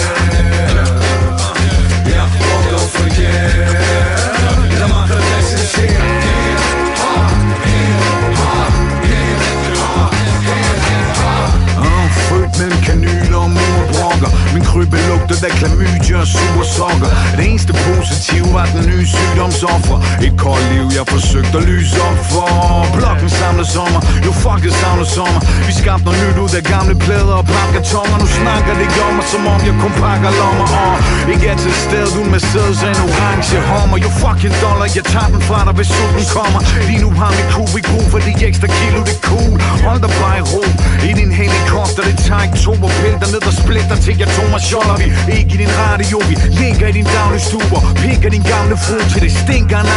Jeg 2.14 2.26
rocker 2.48 2.84
for 2.94 3.08
jer. 3.20 3.36
Lad 4.80 4.88
mig 4.94 5.04
repræsentere 5.12 6.06
Ah, 6.58 6.75
Eu 7.16 8.15
Min 14.56 14.64
krybbe 14.72 14.98
lugtede 15.10 15.46
af 15.48 15.52
klamydia 15.58 16.16
og 16.24 16.28
supersokker. 16.36 17.10
Det 17.36 17.44
eneste 17.50 17.72
positive 17.86 18.48
var 18.56 18.66
den 18.74 18.82
nye 18.90 19.06
sygdomsoffer. 19.14 19.98
Et 20.26 20.34
koldt 20.44 20.66
liv 20.72 20.86
jeg 20.98 21.04
forsøgte 21.14 21.54
at 21.60 21.64
lyse 21.72 21.96
op 22.08 22.20
for. 22.32 22.48
Blokken 22.98 23.30
samler 23.38 23.66
sommer, 23.76 24.00
jo 24.26 24.32
fuck 24.42 24.60
det 24.66 24.74
savner 24.80 25.08
sommer. 25.16 25.40
Vi 25.68 25.72
skabte 25.80 26.04
noget 26.06 26.18
nyt 26.22 26.38
ud 26.44 26.52
af 26.60 26.64
gamle 26.74 26.94
plader 27.04 27.36
og 27.40 27.46
papkartoner 27.54 28.16
Nu 28.22 28.28
snakker 28.40 28.72
det 28.76 28.82
ikke 28.86 29.00
om 29.08 29.12
mig, 29.18 29.26
som 29.32 29.42
om 29.54 29.60
jeg 29.68 29.74
kun 29.82 29.92
pakker 30.02 30.30
lommer. 30.40 30.66
Og 30.84 30.94
ikke 31.32 31.46
er 31.52 31.58
til 31.64 31.74
stede, 31.84 32.08
du 32.16 32.22
med 32.34 32.42
sædes 32.50 32.80
en 32.88 32.98
orange 33.06 33.56
hommer 33.70 33.96
Jo 34.04 34.10
fucking 34.22 34.56
dollar, 34.64 34.86
jeg 34.98 35.04
tager 35.14 35.30
den 35.34 35.42
fra 35.48 35.58
dig, 35.66 35.74
hvis 35.78 35.88
solen 35.96 36.26
kommer. 36.36 36.60
Lige 36.88 37.00
nu 37.04 37.10
har 37.20 37.30
mit 37.38 37.48
kubik 37.54 37.86
brug 37.92 38.06
for 38.12 38.20
de 38.26 38.32
ekstra 38.48 38.68
kilo, 38.78 38.98
det 39.08 39.14
er 39.18 39.22
cool. 39.30 39.56
Hold 39.86 40.00
dig 40.04 40.12
bare 40.22 40.36
i 40.42 40.44
ro, 40.52 40.62
det 42.66 42.72
tager 42.74 43.30
ned 43.34 43.42
og 43.50 43.54
splitter 43.62 43.96
til 44.04 44.14
jeg 44.22 44.28
tog 44.36 44.48
mig 44.54 44.62
sjoller 44.68 44.96
Vi 45.28 45.32
ikke 45.38 45.52
i 45.56 45.58
din 45.62 45.72
radio, 45.82 46.16
vi 46.30 46.34
ligger 46.60 46.86
i 46.92 46.94
din 46.98 47.08
daglige 47.16 47.44
stuber. 47.48 47.80
Pikker 48.02 48.30
din 48.34 48.44
gamle 48.52 48.76
fru 48.84 48.96
til 49.12 49.20
det 49.24 49.32
stinker 49.42 49.78
en 49.82 49.90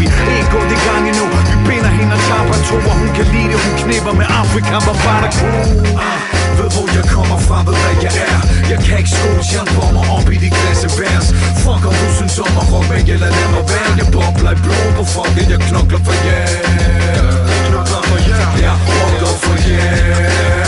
Vi 0.00 0.06
ikke 0.38 0.50
gået 0.54 0.72
i 0.76 0.78
gang 0.86 1.04
endnu, 1.10 1.26
vi 1.48 1.54
binder 1.68 1.92
hende 1.98 2.12
og 2.18 2.22
tager 2.28 2.44
på 2.84 2.90
hun 3.00 3.10
kan 3.16 3.26
lide 3.32 3.48
det, 3.52 3.58
hun 3.64 3.74
knipper 3.82 4.12
med 4.20 4.26
Afrika, 4.40 4.76
hvor 4.84 4.96
bare 5.04 5.20
der 5.24 5.32
cool 5.38 5.66
ah, 6.06 6.18
Ved 6.58 6.68
hvor 6.74 6.86
jeg 6.96 7.04
kommer 7.16 7.38
fra, 7.46 7.56
ved 7.68 7.76
hvad 7.82 7.96
jeg 8.04 8.12
er. 8.32 8.40
Jeg 8.72 8.78
kan 8.84 8.94
ikke 9.00 9.12
skole 9.16 9.42
jeg 9.42 9.48
jernbomber 9.52 10.04
op 10.16 10.28
i 10.34 10.36
de 10.44 10.50
klasse 10.58 10.88
vers 11.00 11.26
Fuck 11.62 11.82
om 11.88 11.94
du 12.00 12.06
synes 12.18 12.36
om 12.46 12.54
at 12.62 12.66
rock 12.72 12.88
jeg 13.10 13.18
lader 13.22 13.36
lad 13.38 13.48
mig 13.54 13.64
være. 13.72 13.90
Jeg 14.00 14.08
bobler 14.14 14.52
i 14.56 14.58
blod 14.64 14.88
på 14.98 15.04
folket, 15.14 15.46
jeg 15.52 15.60
knokler 15.66 16.00
for 16.06 16.16
jer. 16.26 16.46
Yeah. 16.78 17.68
Knokler 17.68 18.02
for 18.08 18.18
jer. 18.28 18.48
Yeah. 18.48 18.64
Jeg 18.64 18.74
rocker 18.96 19.34
for 19.44 19.56
jer. 19.68 19.96
yeah 20.22 20.67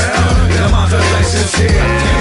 mig 0.75 0.87
repræsentere 0.93 2.21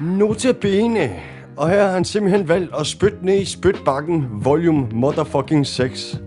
Notabene. 0.00 1.10
Og 1.56 1.68
her 1.68 1.84
har 1.84 1.92
han 1.92 2.04
simpelthen 2.04 2.48
valgt 2.48 2.74
at 2.80 2.86
spytte 2.86 3.18
ned 3.22 3.40
i 3.40 3.44
spytbakken 3.44 4.26
volume 4.32 4.86
motherfucking 4.92 5.66
6. 5.66 6.20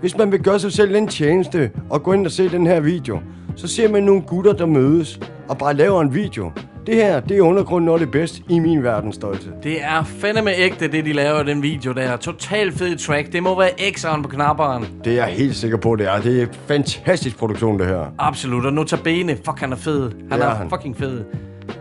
Hvis 0.00 0.16
man 0.16 0.32
vil 0.32 0.42
gøre 0.42 0.58
sig 0.60 0.72
selv 0.72 0.94
en 0.94 1.08
tjeneste 1.08 1.70
og 1.90 2.02
gå 2.02 2.12
ind 2.12 2.26
og 2.26 2.32
se 2.32 2.48
den 2.48 2.66
her 2.66 2.80
video, 2.80 3.20
så 3.56 3.68
ser 3.68 3.88
man 3.88 4.02
nogle 4.02 4.22
gutter, 4.22 4.52
der 4.52 4.66
mødes 4.66 5.20
og 5.48 5.58
bare 5.58 5.74
laver 5.74 6.00
en 6.00 6.14
video. 6.14 6.50
Det 6.86 6.94
her, 6.94 7.20
det 7.20 7.36
er 7.36 7.40
undergrunden 7.42 7.88
og 7.88 8.00
det 8.00 8.10
bedste 8.10 8.42
i 8.48 8.58
min 8.58 8.82
verden. 8.82 9.12
Det 9.62 9.82
er 9.84 10.04
fandeme 10.04 10.50
ægte, 10.56 10.88
det 10.88 11.04
de 11.04 11.12
laver 11.12 11.40
i 11.42 11.46
den 11.46 11.62
video 11.62 11.92
der. 11.92 12.16
Total 12.16 12.72
fed 12.72 12.96
track. 12.96 13.32
Det 13.32 13.42
må 13.42 13.58
være 13.58 13.70
X'eren 13.70 14.22
på 14.22 14.28
knapperen. 14.28 14.86
Det 15.04 15.12
er 15.12 15.16
jeg 15.26 15.34
helt 15.34 15.56
sikker 15.56 15.76
på, 15.76 15.96
det 15.96 16.06
er. 16.08 16.20
Det 16.20 16.42
er 16.42 16.46
fantastisk 16.68 17.38
produktion, 17.38 17.78
det 17.78 17.86
her. 17.86 18.14
Absolut. 18.18 18.66
Og 18.66 18.72
notabene, 18.72 19.36
fuck 19.46 19.60
han 19.60 19.72
er 19.72 19.76
fed. 19.76 20.02
Han 20.02 20.30
Det 20.30 20.46
er 20.46 20.50
er 20.50 20.54
han. 20.54 20.70
fucking 20.70 20.96
fed. 20.96 21.24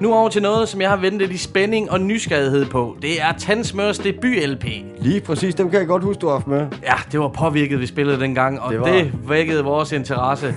Nu 0.03 0.13
over 0.13 0.29
til 0.29 0.41
noget, 0.41 0.69
som 0.69 0.81
jeg 0.81 0.89
har 0.89 0.97
ventet 0.97 1.31
i 1.31 1.37
spænding 1.37 1.91
og 1.91 2.01
nysgerrighed 2.01 2.65
på. 2.65 2.97
Det 3.01 3.21
er 3.21 3.31
Tandsmørs 3.37 3.99
debut-LP. 3.99 4.65
Lige 4.99 5.21
præcis, 5.21 5.55
dem 5.55 5.69
kan 5.69 5.79
jeg 5.79 5.87
godt 5.87 6.03
huske, 6.03 6.19
du 6.19 6.27
har 6.27 6.33
haft 6.33 6.47
med. 6.47 6.67
Ja, 6.83 6.93
det 7.11 7.19
var 7.19 7.27
påvirket, 7.27 7.79
vi 7.79 7.85
spillede 7.85 8.19
dengang, 8.19 8.61
og 8.61 8.71
Det 8.71 8.79
var. 8.79 8.85
det 8.87 9.11
vækkede 9.27 9.63
vores 9.63 9.91
interesse. 9.91 10.45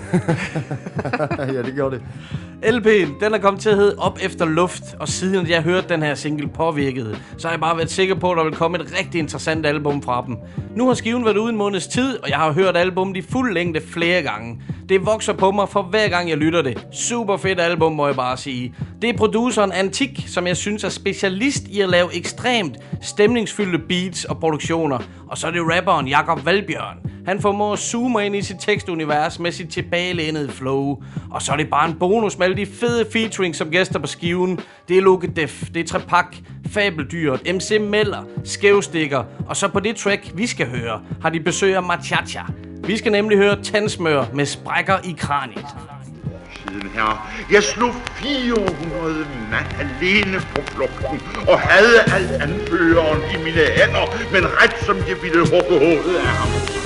ja, 1.54 1.62
det 1.62 1.74
gjorde 1.74 1.96
det. 1.96 2.02
LP'en, 2.62 3.24
den 3.24 3.34
er 3.34 3.38
kommet 3.38 3.62
til 3.62 3.70
at 3.70 3.76
hedde 3.76 3.94
Op 3.98 4.18
efter 4.22 4.44
luft, 4.44 4.82
og 5.00 5.08
siden 5.08 5.46
jeg 5.48 5.62
hørte 5.62 5.88
den 5.88 6.02
her 6.02 6.14
single 6.14 6.48
påvirket, 6.48 7.22
så 7.38 7.48
har 7.48 7.52
jeg 7.52 7.60
bare 7.60 7.76
været 7.76 7.90
sikker 7.90 8.14
på, 8.14 8.30
at 8.30 8.36
der 8.36 8.44
vil 8.44 8.54
komme 8.54 8.78
et 8.78 8.94
rigtig 9.00 9.18
interessant 9.18 9.66
album 9.66 10.02
fra 10.02 10.24
dem. 10.26 10.36
Nu 10.76 10.86
har 10.86 10.94
skiven 10.94 11.24
været 11.24 11.36
ude 11.36 11.50
en 11.50 11.56
måneds 11.56 11.86
tid, 11.86 12.18
og 12.22 12.30
jeg 12.30 12.38
har 12.38 12.52
hørt 12.52 12.76
albummet 12.76 13.16
i 13.16 13.22
fuld 13.22 13.54
længde 13.54 13.80
flere 13.80 14.22
gange. 14.22 14.60
Det 14.88 15.06
vokser 15.06 15.32
på 15.32 15.50
mig 15.50 15.68
for 15.68 15.82
hver 15.82 16.08
gang 16.08 16.30
jeg 16.30 16.36
lytter 16.36 16.62
det. 16.62 16.86
Super 16.92 17.36
fedt 17.36 17.60
album, 17.60 17.92
må 17.92 18.06
jeg 18.06 18.16
bare 18.16 18.36
sige. 18.36 18.74
Det 19.02 19.10
er 19.10 19.14
produceren 19.36 19.72
Antik, 19.72 20.24
som 20.26 20.46
jeg 20.46 20.56
synes 20.56 20.84
er 20.84 20.88
specialist 20.88 21.62
i 21.68 21.80
at 21.80 21.88
lave 21.88 22.14
ekstremt 22.14 22.76
stemningsfyldte 23.02 23.78
beats 23.78 24.24
og 24.24 24.40
produktioner. 24.40 24.98
Og 25.28 25.38
så 25.38 25.46
er 25.46 25.50
det 25.50 25.60
rapperen 25.62 26.08
Jakob 26.08 26.46
Valbjørn. 26.46 26.98
Han 27.26 27.40
formår 27.40 27.72
at 27.72 27.78
zoome 27.78 28.26
ind 28.26 28.36
i 28.36 28.42
sit 28.42 28.56
tekstunivers 28.60 29.38
med 29.38 29.52
sit 29.52 29.68
tilbagelænede 29.68 30.48
flow. 30.48 31.02
Og 31.30 31.42
så 31.42 31.52
er 31.52 31.56
det 31.56 31.70
bare 31.70 31.88
en 31.88 31.98
bonus 31.98 32.38
med 32.38 32.46
alle 32.46 32.56
de 32.56 32.66
fede 32.66 33.06
featuring 33.12 33.56
som 33.56 33.70
gæster 33.70 33.98
på 33.98 34.06
skiven. 34.06 34.60
Det 34.88 34.98
er 34.98 35.02
Loke 35.02 35.26
Def, 35.26 35.64
det 35.74 35.80
er 35.80 35.84
Trepak, 35.84 36.36
Fabeldyret, 36.66 37.54
MC 37.54 37.78
Meller, 37.80 38.22
Skævstikker. 38.44 39.24
Og 39.48 39.56
så 39.56 39.68
på 39.68 39.80
det 39.80 39.96
track, 39.96 40.32
vi 40.34 40.46
skal 40.46 40.66
høre, 40.66 41.00
har 41.22 41.30
de 41.30 41.40
besøg 41.40 41.76
af 41.76 41.82
Machacha. 41.82 42.42
Vi 42.86 42.96
skal 42.96 43.12
nemlig 43.12 43.38
høre 43.38 43.62
Tandsmør 43.62 44.24
med 44.34 44.46
sprækker 44.46 44.98
i 45.04 45.14
kraniet 45.18 45.95
siden 46.68 46.90
her. 46.94 47.28
Jeg 47.50 47.62
slog 47.62 47.94
400 48.14 49.26
mand 49.50 49.66
alene 49.80 50.40
på 50.54 50.62
flugten, 50.74 51.20
og 51.48 51.60
havde 51.60 52.00
alt 52.00 52.30
anføreren 52.30 53.20
i 53.34 53.44
mine 53.44 53.64
hænder, 53.76 54.06
men 54.32 54.44
ret 54.62 54.86
som 54.86 54.96
jeg 54.96 55.22
ville 55.22 55.40
hugge 55.40 55.78
hovedet 55.78 56.16
af 56.16 56.26
ham 56.26 56.85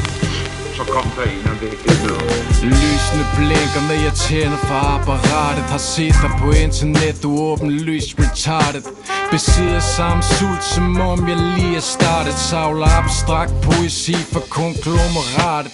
så 0.81 0.93
kom 0.93 1.11
der 1.17 1.23
en 1.23 1.47
og 1.53 1.61
vækkede 1.61 1.97
med. 2.05 2.17
Lysene 2.63 3.25
blinker, 3.37 3.83
når 3.89 3.99
jeg 4.07 4.13
tænder 4.13 4.61
for 4.69 4.81
apparatet 4.95 5.65
Har 5.75 5.83
set 5.95 6.17
dig 6.23 6.33
på 6.43 6.51
internet, 6.65 7.23
du 7.23 7.31
åbenlyst 7.51 8.11
retarded. 8.19 8.83
Besidder 9.31 9.81
samme 9.81 10.23
sult, 10.23 10.65
som 10.75 11.01
om 11.01 11.29
jeg 11.29 11.39
lige 11.57 11.77
er 11.77 11.87
startet. 11.97 12.35
Savler 12.35 12.91
abstrakt 13.01 13.55
poesi 13.67 14.17
for 14.33 14.43
konglomeratet 14.59 15.73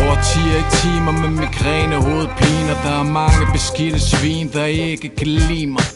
Over 0.00 0.16
10 0.22 0.40
i 0.60 0.64
timer 0.80 1.12
med 1.22 1.30
migræne 1.42 1.96
hovedpiner. 2.06 2.76
Der 2.84 2.94
er 3.02 3.08
mange 3.20 3.44
beskidte 3.52 4.00
svin, 4.00 4.48
der 4.52 4.64
ikke 4.64 5.08
kan 5.18 5.26
lide 5.26 5.66
mig. 5.66 5.95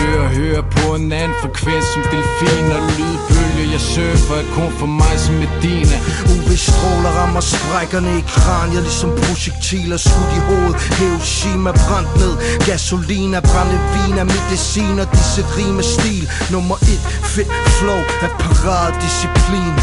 Ører 0.00 0.28
hører 0.38 0.62
på 0.76 0.94
en 0.94 1.12
anden 1.12 1.36
frekvens 1.42 1.86
som 1.92 2.02
delfiner. 2.12 2.78
Lydbølger, 2.98 3.66
jeg 3.72 3.80
surfer 3.80 4.36
er 4.42 4.46
kun 4.56 4.70
for 4.80 4.86
mig 4.86 5.14
som 5.24 5.34
Medina 5.34 5.96
UV-stråler 6.32 7.12
rammer 7.18 7.40
sprækkerne 7.40 8.10
i 8.20 8.22
kranier 8.32 8.80
Ligesom 8.80 9.10
projektiler 9.22 9.96
skudt 9.96 10.32
i 10.38 10.40
hovedet. 10.48 10.76
Hiroshima 10.98 11.70
brændt 11.84 12.14
ned. 12.20 12.34
Gasolina, 12.66 13.40
brændevin 13.50 14.16
er 14.22 14.26
medicin 14.34 14.98
Og 15.02 15.08
disse 15.16 15.42
rime 15.56 15.82
stil. 15.82 16.24
Nummer 16.54 16.76
et, 16.92 17.02
fedt 17.34 17.52
flow 17.78 18.00
er 18.26 18.30
paradisciplin 18.42 19.76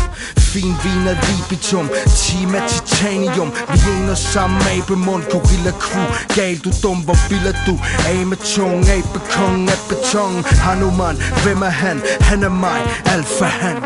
Fin 0.53 0.73
vin 0.83 1.07
er 1.07 1.17
libitum. 1.27 1.87
Team 2.19 2.55
er 2.55 2.67
titanium. 2.67 3.49
Vi 3.71 3.79
er 3.89 4.03
en 4.03 4.09
og 4.09 4.17
samme 4.17 4.57
abemund 4.71 5.23
Gorilla 5.31 5.71
crew. 5.83 6.07
Gal 6.35 6.57
du 6.65 6.71
dum, 6.83 6.97
hvor 7.07 7.17
bilder 7.29 7.53
du. 7.67 7.73
Af 8.09 8.25
med 8.31 8.37
tung, 8.37 8.79
abekong 8.97 9.69
af 9.73 9.78
beton 9.89 10.33
Hanuman, 10.65 11.17
hvem 11.43 11.61
er 11.61 11.75
han? 11.83 12.01
Han 12.21 12.43
er 12.43 12.49
mig, 12.49 12.81
alfa 13.05 13.45
han. 13.45 13.77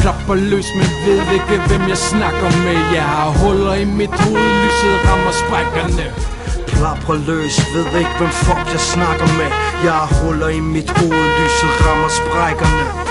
Klapper 0.00 0.34
løs, 0.34 0.68
men 0.78 0.90
ved 1.06 1.20
ikke 1.36 1.56
hvem 1.68 1.88
jeg 1.88 1.98
snakker 1.98 2.50
med. 2.64 2.78
Jeg 2.94 3.06
har 3.14 3.30
huller 3.40 3.74
i 3.74 3.84
mit 3.84 4.14
hoved, 4.20 4.50
lyset 4.64 4.96
rammer 5.08 5.32
sprækkerne. 5.42 6.06
Plapper 6.66 7.14
løs, 7.28 7.56
ved 7.74 7.86
ikke 8.00 8.14
hvem 8.18 8.30
fuck 8.30 8.66
jeg 8.72 8.80
snakker 8.80 9.26
med. 9.38 9.50
Jeg 9.84 9.92
har 9.92 10.10
huller 10.22 10.48
i 10.48 10.60
mit 10.60 10.90
hoved, 10.90 11.26
lyset 11.38 11.72
rammer 11.86 12.08
sprækkerne 12.20 13.07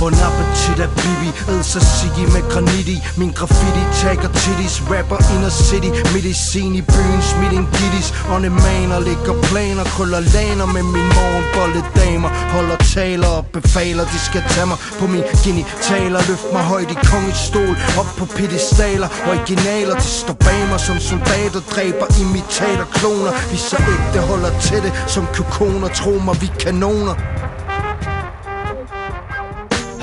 Bon 0.00 0.14
appetit 0.28 0.78
af 0.84 0.90
Bibi 1.00 1.30
Ed 1.52 1.62
sigi 1.62 2.24
med 2.34 2.44
granit 2.50 2.88
i 2.88 2.98
Min 3.16 3.32
graffiti 3.38 3.82
tager 4.00 4.28
titties. 4.40 4.76
Rapper 4.90 5.18
inner 5.34 5.52
city 5.66 5.90
Medicin 6.14 6.74
i 6.80 6.82
byen 6.92 7.22
Smidt 7.30 7.52
en 7.58 7.66
gittis 7.76 8.08
Ånde 8.34 8.50
maner 8.50 9.00
Ligger 9.08 9.36
planer 9.48 9.84
Krøller 9.94 10.22
laner 10.34 10.66
med 10.66 10.84
min 10.94 11.08
morgenbolle 11.16 11.80
damer 11.98 12.30
Holder 12.54 12.78
taler 12.94 13.30
og 13.38 13.46
befaler 13.46 14.04
De 14.12 14.18
skal 14.28 14.42
tage 14.52 14.66
mig 14.70 14.78
på 14.98 15.04
min 15.12 15.24
genitaler 15.44 16.20
Løft 16.28 16.48
mig 16.52 16.64
højt 16.72 16.90
i 16.90 16.98
kongens 17.10 17.40
stol 17.48 17.74
Op 18.00 18.10
på 18.18 18.24
pedestaler 18.36 19.08
Originaler 19.30 19.94
De 19.94 20.08
står 20.22 20.36
bag 20.46 20.60
mig 20.70 20.80
som 20.80 20.98
soldater 21.10 21.60
Dræber 21.72 22.08
imitater 22.22 22.86
kloner. 22.96 23.32
Vi 23.52 23.56
så 23.68 23.76
ægte 23.94 24.18
holder 24.28 24.52
til 24.66 24.80
det 24.84 24.92
Som 25.14 25.24
kokoner 25.36 25.88
Tro 25.88 26.12
mig 26.26 26.36
vi 26.42 26.48
kanoner. 26.64 27.16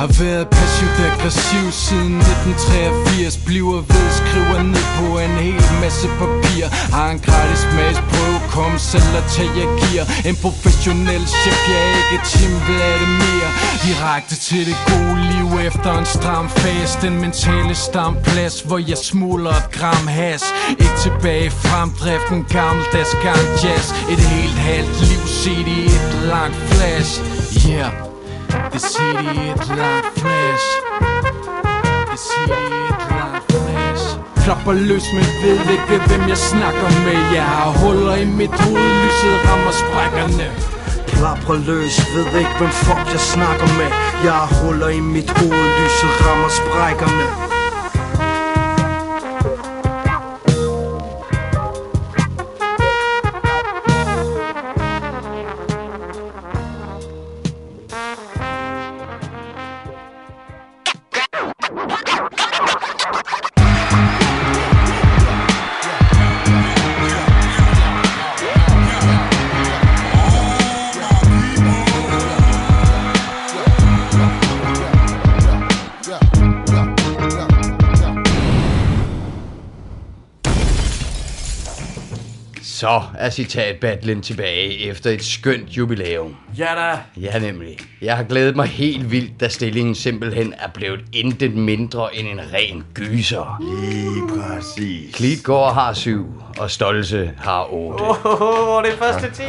Har 0.04 0.24
været 0.24 0.48
passivt 0.60 1.00
aggressiv 1.12 1.66
siden 1.86 2.16
1983 2.18 3.38
Bliver 3.48 3.80
ved, 3.92 4.08
skriver 4.22 4.62
ned 4.74 4.88
på 4.98 5.08
en 5.26 5.36
hel 5.48 5.66
masse 5.84 6.08
papir. 6.22 6.66
Har 6.96 7.10
en 7.16 7.20
gratis 7.28 7.62
smagsprøve, 7.68 8.40
kom 8.56 8.74
selv 8.92 9.14
og 9.20 9.26
tag 9.36 9.50
jeg 9.60 9.70
gear. 9.82 10.06
En 10.30 10.38
professionel 10.46 11.24
chef, 11.42 11.60
jeg 11.74 11.82
er 11.90 11.96
ikke 12.00 12.20
Tim 12.32 12.54
Vladimir 12.68 13.48
Direkte 13.86 14.36
til 14.48 14.64
det 14.70 14.78
gode 14.92 15.20
liv 15.34 15.48
efter 15.68 15.92
en 16.02 16.08
stram 16.16 16.48
fast 16.50 17.02
Den 17.06 17.16
mentale 17.26 17.76
stamplads, 17.76 18.56
hvor 18.68 18.80
jeg 18.92 19.00
smuler 19.12 19.56
et 19.62 19.70
gram 19.78 20.08
has. 20.22 20.44
Ikke 20.84 20.98
tilbage 21.06 21.46
i 21.46 21.54
fremdriften, 21.64 22.40
gammeldags 22.56 23.14
gang 23.26 23.46
jazz. 23.62 23.86
Et 24.14 24.22
helt 24.36 24.60
halvt 24.70 24.98
liv 25.10 25.24
set 25.42 25.68
i 25.78 25.80
et 25.98 26.08
langt 26.32 26.58
flash. 26.72 27.12
Yeah 27.70 28.13
det 28.74 28.82
city 28.82 29.34
et 29.52 29.64
flash. 30.22 30.68
Det 32.12 32.20
city 32.28 32.66
et 32.90 33.02
langt 33.18 33.46
flash. 33.52 34.06
Klapper 34.44 34.74
løs, 34.74 35.06
men 35.16 35.26
ved 35.44 35.60
ikke 35.76 36.08
hvem 36.08 36.24
jeg 36.30 36.38
snakker 36.38 36.90
med. 37.06 37.20
Jeg 37.34 37.48
har 37.56 37.70
huller 37.82 38.16
i 38.16 38.26
mit 38.26 38.56
hoved, 38.62 38.90
lyset 39.04 39.38
rammer 39.48 39.74
sprækkerne. 39.84 40.48
Klapper 41.08 41.56
løs, 41.68 41.96
ved 42.16 42.40
ikke 42.40 42.56
hvem 42.60 42.74
fuck 42.86 43.06
jeg 43.16 43.24
snakker 43.34 43.68
med. 43.80 43.90
Jeg 44.24 44.34
har 44.34 44.50
huller 44.60 44.90
i 45.00 45.00
mit 45.00 45.30
hoved, 45.38 45.68
lyset 45.80 46.14
rammer 46.26 46.50
sprækkerne. 46.60 47.53
Er 83.24 83.30
citatbattlen 83.30 84.22
tilbage 84.22 84.90
efter 84.90 85.10
et 85.10 85.24
skønt 85.24 85.70
jubilæum. 85.70 86.36
Ja 86.58 86.66
da. 86.76 87.22
Ja, 87.22 87.40
nemlig. 87.40 87.78
Jeg 88.02 88.18
har 88.18 88.24
glædet 88.24 88.56
mig 88.56 88.68
helt 88.68 89.12
vildt, 89.12 89.40
da 89.40 89.48
stillingen 89.48 89.96
simpelthen 89.96 90.54
er 90.60 90.70
blevet 90.74 91.02
intet 91.14 91.54
mindre 91.54 92.16
end 92.16 92.28
en 92.28 92.40
ren 92.54 92.84
gyser. 92.94 93.62
Lige 93.82 94.28
præcis. 94.28 95.16
Klitgaard 95.16 95.74
har 95.74 95.94
syv, 95.94 96.26
og 96.58 96.72
Stolse 96.72 97.32
har 97.38 97.74
otte. 97.74 98.04
Åh, 98.04 98.42
oh, 98.42 98.78
oh, 98.78 98.84
det 98.84 98.94
er 98.94 98.98
første 98.98 99.32
ti. 99.32 99.44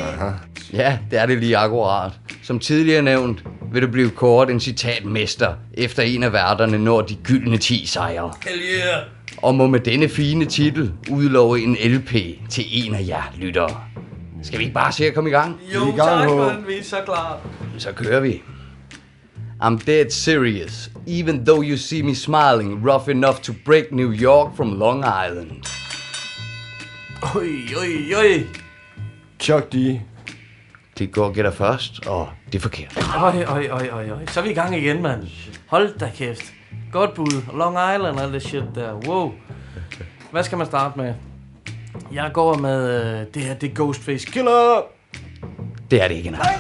Ja, 0.73 0.99
det 1.11 1.19
er 1.19 1.27
det 1.27 1.39
lige 1.39 1.57
akkurat. 1.57 2.13
Som 2.43 2.59
tidligere 2.59 3.03
nævnt, 3.03 3.45
vil 3.73 3.83
du 3.83 3.89
blive 3.89 4.11
kåret 4.11 4.51
en 4.51 4.61
citatmester, 4.61 5.55
efter 5.75 6.03
en 6.03 6.23
af 6.23 6.33
værterne 6.33 6.79
når 6.79 7.01
de 7.01 7.15
gyldne 7.15 7.59
10 7.59 7.87
sejre. 7.87 8.33
Hell 8.45 8.61
yeah. 8.61 9.03
Og 9.37 9.55
må 9.55 9.66
med 9.66 9.81
denne 9.81 10.09
fine 10.09 10.44
titel 10.44 10.92
udlove 11.11 11.61
en 11.61 11.77
LP 11.85 12.12
til 12.51 12.64
en 12.70 12.94
af 12.94 13.05
jer 13.09 13.23
lyttere. 13.37 13.81
Skal 14.42 14.59
vi 14.59 14.64
ikke 14.64 14.75
bare 14.75 14.92
se 14.92 15.07
at 15.07 15.14
komme 15.14 15.31
i 15.31 15.33
gang? 15.33 15.61
Jo, 15.75 15.97
tak, 15.97 16.29
man. 16.29 16.64
Vi 16.68 16.79
er 16.79 16.83
så 16.83 16.97
klar. 17.05 17.40
Så 17.79 17.92
kører 17.92 18.20
vi. 18.20 18.42
I'm 19.62 19.79
dead 19.87 20.11
serious, 20.11 20.90
even 21.07 21.44
though 21.47 21.62
you 21.70 21.77
see 21.77 22.03
me 22.03 22.14
smiling, 22.14 22.90
rough 22.90 23.09
enough 23.09 23.40
to 23.40 23.53
break 23.64 23.92
New 23.92 24.12
York 24.12 24.57
from 24.57 24.79
Long 24.79 24.99
Island. 24.99 25.51
Oj, 27.35 27.49
oj, 27.77 28.14
oj. 28.16 28.47
Chuck 29.40 29.73
D. 29.73 30.01
Det 30.99 31.12
går 31.12 31.33
gætter 31.33 31.51
først, 31.51 32.07
og 32.07 32.29
det 32.47 32.55
er 32.55 32.61
forkert. 32.61 32.99
Oj, 33.16 33.44
oj, 33.49 33.68
oj, 33.70 33.88
oj, 33.92 34.11
oj. 34.11 34.27
Så 34.27 34.40
er 34.40 34.44
vi 34.44 34.51
i 34.51 34.55
gang 34.55 34.77
igen, 34.77 35.03
mand. 35.03 35.23
Hold 35.66 35.99
da 35.99 36.11
kæft. 36.16 36.54
Godt 36.93 37.15
bud. 37.15 37.43
Long 37.59 37.77
Island 37.95 38.19
og 38.19 38.33
det 38.33 38.43
shit 38.43 38.65
der. 38.75 38.93
Wow. 39.09 39.33
Hvad 40.31 40.43
skal 40.43 40.59
man 40.59 40.67
starte 40.67 40.99
med? 40.99 41.15
Jeg 42.13 42.31
går 42.33 42.55
med 42.59 43.05
øh, 43.21 43.27
det 43.35 43.43
her, 43.43 43.55
det 43.55 43.71
er 43.71 43.75
Ghostface 43.75 44.27
Killer. 44.27 44.83
Det 45.91 46.03
er 46.03 46.09
det 46.09 46.15
ikke, 46.15 46.31
nej. 46.31 46.55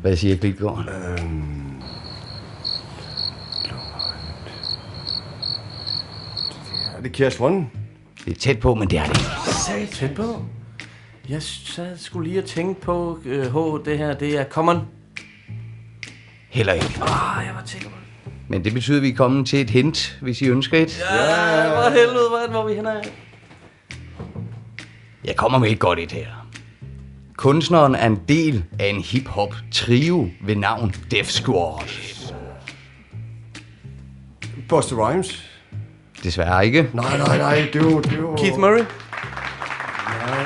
Hvad 0.00 0.16
siger 0.16 0.36
Klitgaard? 0.36 0.78
Øhm, 0.78 1.72
er 6.96 7.02
det 7.02 7.16
Cash 7.16 7.42
One? 7.42 7.66
Det 8.24 8.30
er 8.30 8.34
tæt 8.40 8.60
på, 8.60 8.74
men 8.74 8.90
det 8.90 8.98
er 8.98 9.04
det 9.04 9.18
ikke. 9.18 9.92
Tæt 9.92 10.14
på. 10.14 10.44
Jeg 11.28 11.42
sad 11.42 11.96
skulle 11.98 12.28
lige 12.28 12.42
og 12.42 12.44
tænke 12.48 12.80
på, 12.80 13.18
øh, 13.24 13.44
H, 13.44 13.84
det 13.84 13.98
her, 13.98 14.14
det 14.14 14.38
er 14.38 14.44
Common. 14.44 14.78
Heller 16.52 16.72
ikke. 16.72 16.86
Ah, 16.86 17.46
jeg 17.46 17.54
var 17.54 17.62
det. 17.66 17.88
Men 18.48 18.64
det 18.64 18.74
betyder, 18.74 18.96
at 18.96 19.02
vi 19.02 19.08
er 19.08 19.16
kommet 19.16 19.46
til 19.46 19.60
et 19.60 19.70
hint, 19.70 20.18
hvis 20.22 20.42
I 20.42 20.48
ønsker 20.48 20.78
et. 20.78 20.98
Ja, 20.98 21.68
hvor 21.68 21.90
helvede, 21.90 22.28
hvor, 22.28 22.50
hvor 22.50 22.62
er 22.62 22.66
vi 22.66 22.74
henne 22.74 22.90
af? 22.90 23.12
Jeg 25.24 25.36
kommer 25.36 25.58
med 25.58 25.70
et 25.70 25.78
godt 25.78 25.98
et 25.98 26.12
her. 26.12 26.26
Kunstneren 27.36 27.94
er 27.94 28.06
en 28.06 28.20
del 28.28 28.64
af 28.78 28.86
en 28.86 29.00
hip-hop 29.00 29.54
trio 29.72 30.28
ved 30.40 30.56
navn 30.56 30.94
Def 31.10 31.26
Squad. 31.26 31.88
Buster 34.68 35.08
Rhymes? 35.08 35.50
Desværre 36.22 36.66
ikke. 36.66 36.88
Nej, 36.92 37.18
nej, 37.18 37.38
nej, 37.38 37.68
det 37.72 37.80
er 37.80 37.84
jo... 37.84 38.00
Det 38.00 38.12
er 38.12 38.16
jo... 38.16 38.36
Keith 38.36 38.58
Murray? 38.58 38.84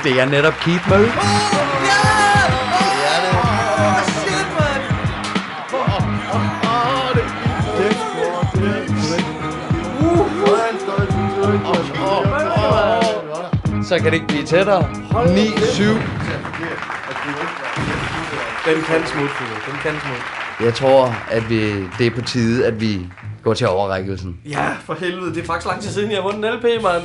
Det 0.05 0.21
er 0.21 0.25
netop 0.25 0.55
Keith 0.55 0.89
Murray. 0.89 1.66
Så 13.97 14.03
kan 14.03 14.13
det 14.13 14.15
ikke 14.15 14.27
blive 14.27 14.45
tættere. 14.45 14.83
9-7. 14.83 14.87
Den 18.67 18.83
kan 18.83 19.07
smutte. 19.07 19.35
Den 19.67 19.77
kan 19.83 19.93
smutte. 20.01 20.23
Jeg 20.61 20.75
tror, 20.75 21.15
at 21.31 21.51
vi, 21.51 21.83
det 21.99 22.07
er 22.07 22.11
på 22.15 22.21
tide, 22.21 22.67
at 22.67 22.81
vi 22.81 23.07
går 23.43 23.55
til 23.55 23.69
overrækkelsen. 23.69 24.41
Ja, 24.49 24.69
for 24.85 24.95
helvede. 24.95 25.35
Det 25.35 25.43
er 25.43 25.47
faktisk 25.47 25.67
lang 25.67 25.83
tid 25.83 25.91
siden, 25.91 26.11
jeg 26.11 26.17
har 26.19 26.23
vundet 26.23 26.53
en 26.53 26.55
LP, 26.55 26.83
mand. 26.83 27.03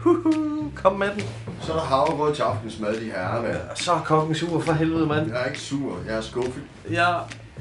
Huhu, 0.00 0.70
kom 0.74 0.92
med 0.92 1.08
den. 1.14 1.22
Så 1.60 1.72
er 1.72 1.76
der 1.76 1.84
havregrød 1.84 2.34
til 2.34 2.42
aftensmad, 2.42 3.00
de 3.00 3.04
herrer 3.04 3.42
med. 3.42 3.54
Så 3.74 3.92
er 3.92 3.98
kokken 4.04 4.34
sur 4.34 4.60
for 4.60 4.72
helvede, 4.72 5.06
mand. 5.06 5.28
Jeg 5.28 5.40
er 5.42 5.46
ikke 5.46 5.60
sur, 5.60 5.96
jeg 6.08 6.16
er 6.16 6.20
skuffet. 6.20 6.62
Jeg, 6.90 7.14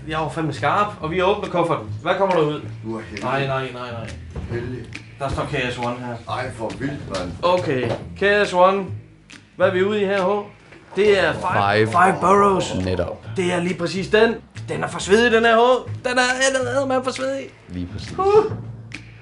jeg 0.07 0.19
var 0.19 0.29
fandme 0.29 0.53
skarp, 0.53 0.87
og 1.01 1.11
vi 1.11 1.21
åbner 1.21 1.49
kufferten. 1.49 1.87
Hvad 2.01 2.13
kommer 2.17 2.35
der 2.35 2.41
ud? 2.41 2.61
Du 2.83 2.97
er 2.97 3.01
heldig. 3.01 3.23
Nej, 3.23 3.47
nej, 3.47 3.71
nej, 3.73 3.91
nej. 3.91 4.09
Heldig. 4.51 5.00
Der 5.21 5.29
står 5.29 5.43
KS1 5.43 6.05
her. 6.05 6.15
Ej, 6.29 6.51
for 6.55 6.71
vildt, 6.79 7.09
mand. 7.19 7.31
Okay, 7.43 7.89
KS1. 8.21 8.75
Hvad 9.57 9.67
er 9.67 9.71
vi 9.73 9.83
ude 9.83 10.01
i 10.01 10.05
her, 10.05 10.21
H? 10.25 10.45
Det 10.95 11.19
er 11.19 11.33
Five, 11.33 11.75
Five. 11.77 11.87
five 11.87 12.15
Boroughs. 12.21 12.75
Netop. 12.85 13.25
Det 13.37 13.53
er 13.53 13.59
lige 13.59 13.73
præcis 13.79 14.07
den. 14.07 14.35
Den 14.69 14.83
er 14.83 14.87
for 14.87 14.99
svedig, 14.99 15.31
den 15.31 15.45
her 15.45 15.55
H. 15.55 15.87
Den 16.09 16.17
er 16.17 16.21
allerede 16.59 16.87
med 16.87 17.03
for 17.03 17.11
svedig. 17.11 17.45
Lige 17.69 17.87
præcis. 17.93 18.13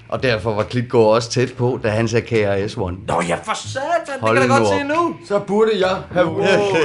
Og 0.09 0.23
derfor 0.23 0.53
var 0.53 0.63
Klitgaard 0.63 1.05
også 1.05 1.29
tæt 1.29 1.53
på, 1.57 1.79
da 1.83 1.89
han 1.89 2.07
sagde 2.07 2.25
KRS-One. 2.27 2.97
Nå 3.07 3.21
ja, 3.27 3.35
for 3.43 3.53
satan. 3.55 3.81
Det 4.05 4.21
Hold 4.21 4.37
kan 4.37 4.49
jeg 4.49 4.57
godt 4.59 4.73
op. 4.73 4.79
se 4.79 4.83
nu. 4.83 5.15
Så 5.27 5.39
burde 5.39 5.71
jeg 5.79 5.97
have 6.11 6.27
Wow, 6.27 6.41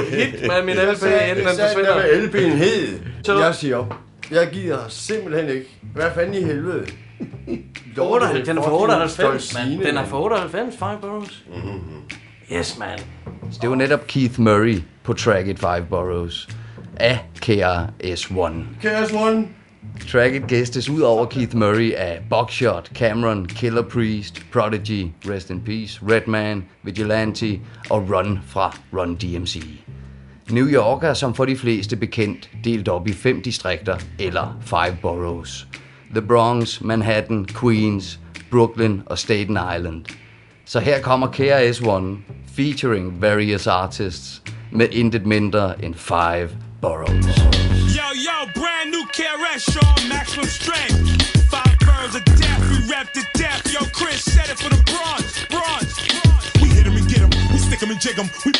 hit 0.09 0.41
med 0.47 0.63
min 0.65 0.75
Jeg 0.77 0.93
LP, 0.93 1.03
inden 1.03 1.11
jeg 1.19 1.35
den 1.35 1.45
forsvinder. 1.45 1.93
den 1.93 2.31
der 2.33 2.49
LP'en 2.51 2.55
hed. 2.55 2.99
Så- 3.23 3.39
Jeg 3.39 3.55
siger 3.55 3.77
op. 3.77 3.93
Jeg 4.31 4.47
gider 4.51 4.77
simpelthen 4.89 5.49
ikke. 5.49 5.65
Hvad 5.95 6.05
fanden 6.15 6.33
i 6.33 6.41
helvede? 6.43 6.85
98, 7.97 8.47
den 8.47 8.57
er 8.57 8.61
for 8.61 8.71
98, 8.71 9.15
Dolcine, 9.17 9.77
man. 9.77 9.79
Den 9.79 9.87
er 9.87 9.93
mand. 9.93 10.07
for 10.07 10.19
98, 10.23 10.75
Five 10.77 10.97
Boroughs. 11.01 11.43
Yes, 12.53 12.77
man. 12.79 12.99
Så 13.51 13.59
det 13.61 13.69
var 13.69 13.75
netop 13.75 14.07
Keith 14.07 14.39
Murray 14.39 14.81
på 15.03 15.13
tracket 15.13 15.59
Five 15.59 15.85
Boroughs 15.89 16.49
af 16.97 17.19
KRS-One. 17.45 18.63
KS1. 18.83 19.47
Tracket 20.11 20.47
gæstes 20.47 20.89
ud 20.89 21.01
over 21.01 21.25
Keith 21.25 21.55
Murray 21.55 21.91
af 21.93 22.19
Buckshot, 22.29 22.91
Cameron, 22.95 23.45
Killer 23.45 23.81
Priest, 23.81 24.45
Prodigy, 24.53 25.07
Rest 25.29 25.49
in 25.49 25.61
Peace, 25.61 26.01
Redman, 26.11 26.65
Vigilante 26.83 27.59
og 27.89 28.09
Run 28.09 28.39
fra 28.47 28.77
Run 28.93 29.15
DMC. 29.15 29.63
New 30.51 30.67
York 30.67 31.03
er 31.03 31.13
som 31.13 31.33
for 31.33 31.45
de 31.45 31.57
fleste 31.57 31.95
bekendt 31.95 32.49
delt 32.63 32.87
op 32.87 33.07
i 33.07 33.13
fem 33.13 33.41
distrikter 33.41 33.97
eller 34.19 34.57
five 34.61 34.97
boroughs. 35.01 35.67
The 36.13 36.21
Bronx, 36.21 36.81
Manhattan, 36.81 37.45
Queens, 37.45 38.19
Brooklyn 38.51 39.03
og 39.05 39.19
Staten 39.19 39.57
Island. 39.75 40.05
Så 40.65 40.79
her 40.79 41.01
kommer 41.01 41.27
KRS-One 41.27 42.17
featuring 42.55 43.21
various 43.21 43.67
artists 43.67 44.41
med 44.71 44.87
intet 44.91 45.25
mindre 45.25 45.83
end 45.83 45.95
five 45.95 46.49
boroughs. 46.81 47.37
Yo, 47.97 48.07
yo, 48.27 48.37
brand 48.55 48.89
new 48.91 49.05
KRS 49.17 49.65
maximum 50.09 50.45
strength. 50.45 50.99
Five 51.55 51.75
of 52.17 52.23
death, 52.25 52.61
we 52.71 52.77
rep 52.93 53.07
to 53.13 53.21
death. 53.43 53.61
Yo, 53.73 53.81
Chris 53.99 54.25
it 54.51 54.59
for 54.63 54.69
the. 54.69 54.85
We 56.61 56.67
hit 56.69 56.87
'em 56.87 56.95
and 56.97 57.07
get 57.09 57.21
'em, 57.21 57.31
we 57.51 57.57
stick 57.59 57.81
'em 57.83 57.91
and 57.91 57.99
jig 57.99 58.17
'em, 58.19 58.29
we 58.45 58.51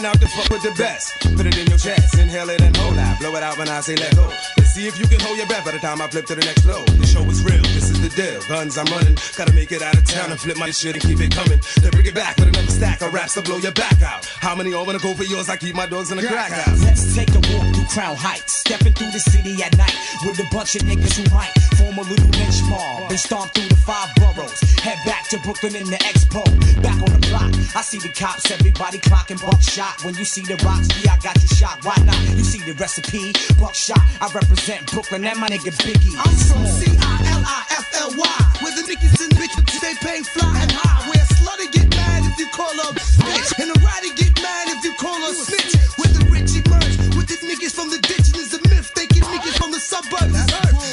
Coming 0.00 0.16
out 0.16 0.20
to 0.22 0.28
fuck 0.28 0.48
with 0.48 0.62
the 0.62 0.72
best. 0.82 1.12
Put 1.36 1.44
it 1.44 1.58
in 1.58 1.66
your 1.66 1.76
chest, 1.76 2.16
inhale 2.16 2.48
it 2.48 2.62
and 2.62 2.74
hold 2.74 2.96
out. 2.96 3.20
Blow 3.20 3.36
it 3.36 3.42
out 3.42 3.58
when 3.58 3.68
I 3.68 3.82
say 3.82 3.96
let 3.96 4.16
go. 4.16 4.32
Let's 4.56 4.72
see 4.72 4.86
if 4.88 4.98
you 4.98 5.04
can 5.04 5.20
hold 5.20 5.36
your 5.36 5.46
breath 5.46 5.66
by 5.66 5.72
the 5.72 5.78
time 5.78 6.00
I 6.00 6.08
flip 6.08 6.24
to 6.32 6.34
the 6.34 6.40
next 6.40 6.62
flow. 6.62 6.82
The 6.86 7.04
show 7.04 7.20
is 7.28 7.44
real, 7.44 7.60
this 7.76 7.90
is 7.90 8.00
the 8.00 8.08
deal. 8.08 8.40
Guns 8.48 8.78
I'm 8.78 8.86
running, 8.86 9.18
gotta 9.36 9.52
make 9.52 9.72
it 9.72 9.82
out 9.82 9.92
of 9.92 10.06
town 10.06 10.30
and 10.30 10.40
flip 10.40 10.56
my 10.56 10.70
shit 10.70 10.96
and 10.96 11.04
keep 11.04 11.20
it 11.20 11.36
coming. 11.36 11.60
Then 11.84 11.90
bring 11.90 12.06
it 12.06 12.14
back 12.14 12.38
with 12.38 12.48
another 12.48 12.72
stack 12.72 13.02
of 13.02 13.12
raps 13.12 13.34
to 13.34 13.42
blow 13.42 13.58
your 13.58 13.72
back 13.72 14.00
out. 14.00 14.24
How 14.24 14.56
many 14.56 14.72
all 14.72 14.86
wanna 14.86 15.00
go 15.00 15.12
for 15.12 15.24
yours? 15.24 15.50
I 15.50 15.58
keep 15.58 15.74
my 15.74 15.84
dogs 15.84 16.10
in 16.10 16.16
the 16.16 16.26
crack 16.26 16.50
house. 16.50 16.82
Let's 16.82 17.14
take 17.14 17.28
a 17.36 17.42
walk 17.52 17.68
through 17.76 17.92
Crown 17.92 18.16
Heights. 18.16 18.56
Stepping 18.64 18.94
through 18.94 19.10
the 19.10 19.20
city 19.20 19.62
at 19.62 19.76
night 19.76 19.96
with 20.24 20.40
a 20.40 20.48
bunch 20.48 20.76
of 20.76 20.82
niggas 20.88 21.12
who 21.12 21.28
might 21.28 21.52
form 21.76 21.98
a 21.98 22.08
little 22.08 22.32
lynch 22.40 22.64
mob 22.72 23.10
and 23.10 23.20
stomp 23.20 23.52
through 23.52 23.68
the 23.68 23.76
five 23.76 24.08
boroughs. 24.16 24.64
Head 24.80 24.96
back 25.04 25.28
to 25.28 25.38
Brooklyn 25.44 25.76
in 25.76 25.84
the 25.84 26.00
Expo. 26.08 26.40
Back 26.80 26.96
on 27.04 27.12
the 27.12 27.20
block, 27.28 27.52
I 27.76 27.82
see 27.82 27.98
the 27.98 28.08
cops, 28.08 28.50
everybody 28.50 28.96
clocking 28.96 29.36
buckshot. 29.44 30.02
When 30.04 30.14
you 30.16 30.24
see 30.24 30.40
the 30.40 30.56
rocks, 30.64 30.88
yeah, 31.04 31.12
I 31.12 31.18
got 31.20 31.36
you 31.36 31.48
shot. 31.48 31.84
Why 31.84 31.96
not? 32.08 32.16
You 32.32 32.44
see 32.44 32.64
the 32.64 32.72
recipe, 32.80 33.32
buckshot. 33.60 34.00
I 34.24 34.32
represent 34.32 34.90
Brooklyn 34.90 35.24
and 35.24 35.38
my 35.38 35.48
nigga 35.48 35.76
Biggie. 35.84 36.16
I'm 36.16 36.32
from 36.48 36.64
C-I-L-I-F-L-Y 36.64 38.40
Where 38.64 38.72
the 38.72 38.84
niggas 38.88 39.20
and 39.20 39.32
bitches, 39.36 39.80
they 39.84 39.94
pay 40.00 40.22
fly 40.22 40.48
and 40.64 40.72
high 40.72 41.08
Where 41.08 41.20
a 41.20 41.28
slutty 41.28 41.68
get 41.72 41.88
mad 41.92 42.24
if 42.24 42.38
you 42.38 42.48
call 42.48 42.72
her 42.72 42.92
bitch 42.96 43.52
And 43.60 43.70
a 43.70 43.78
rider 43.84 44.12
get 44.16 44.32
mad 44.40 44.68
if 44.68 44.84
you 44.84 44.94
call 44.96 45.20
her 45.20 45.34
snitch 45.36 45.76
Where 46.00 46.08
the 46.08 46.24
rich 46.32 46.56
emerge 46.56 46.96
with 47.16 47.28
the 47.28 47.36
niggas 47.44 47.76
from 47.76 47.90
the 47.90 47.98
ditch 48.00 48.32
And 48.32 48.40
it's 48.40 48.54
a 48.56 48.60
myth, 48.68 48.92
they 48.96 49.06
get 49.06 49.24
niggas 49.24 49.56
from 49.60 49.72
the 49.72 49.80
suburbs 49.80 50.34
is 50.34 50.89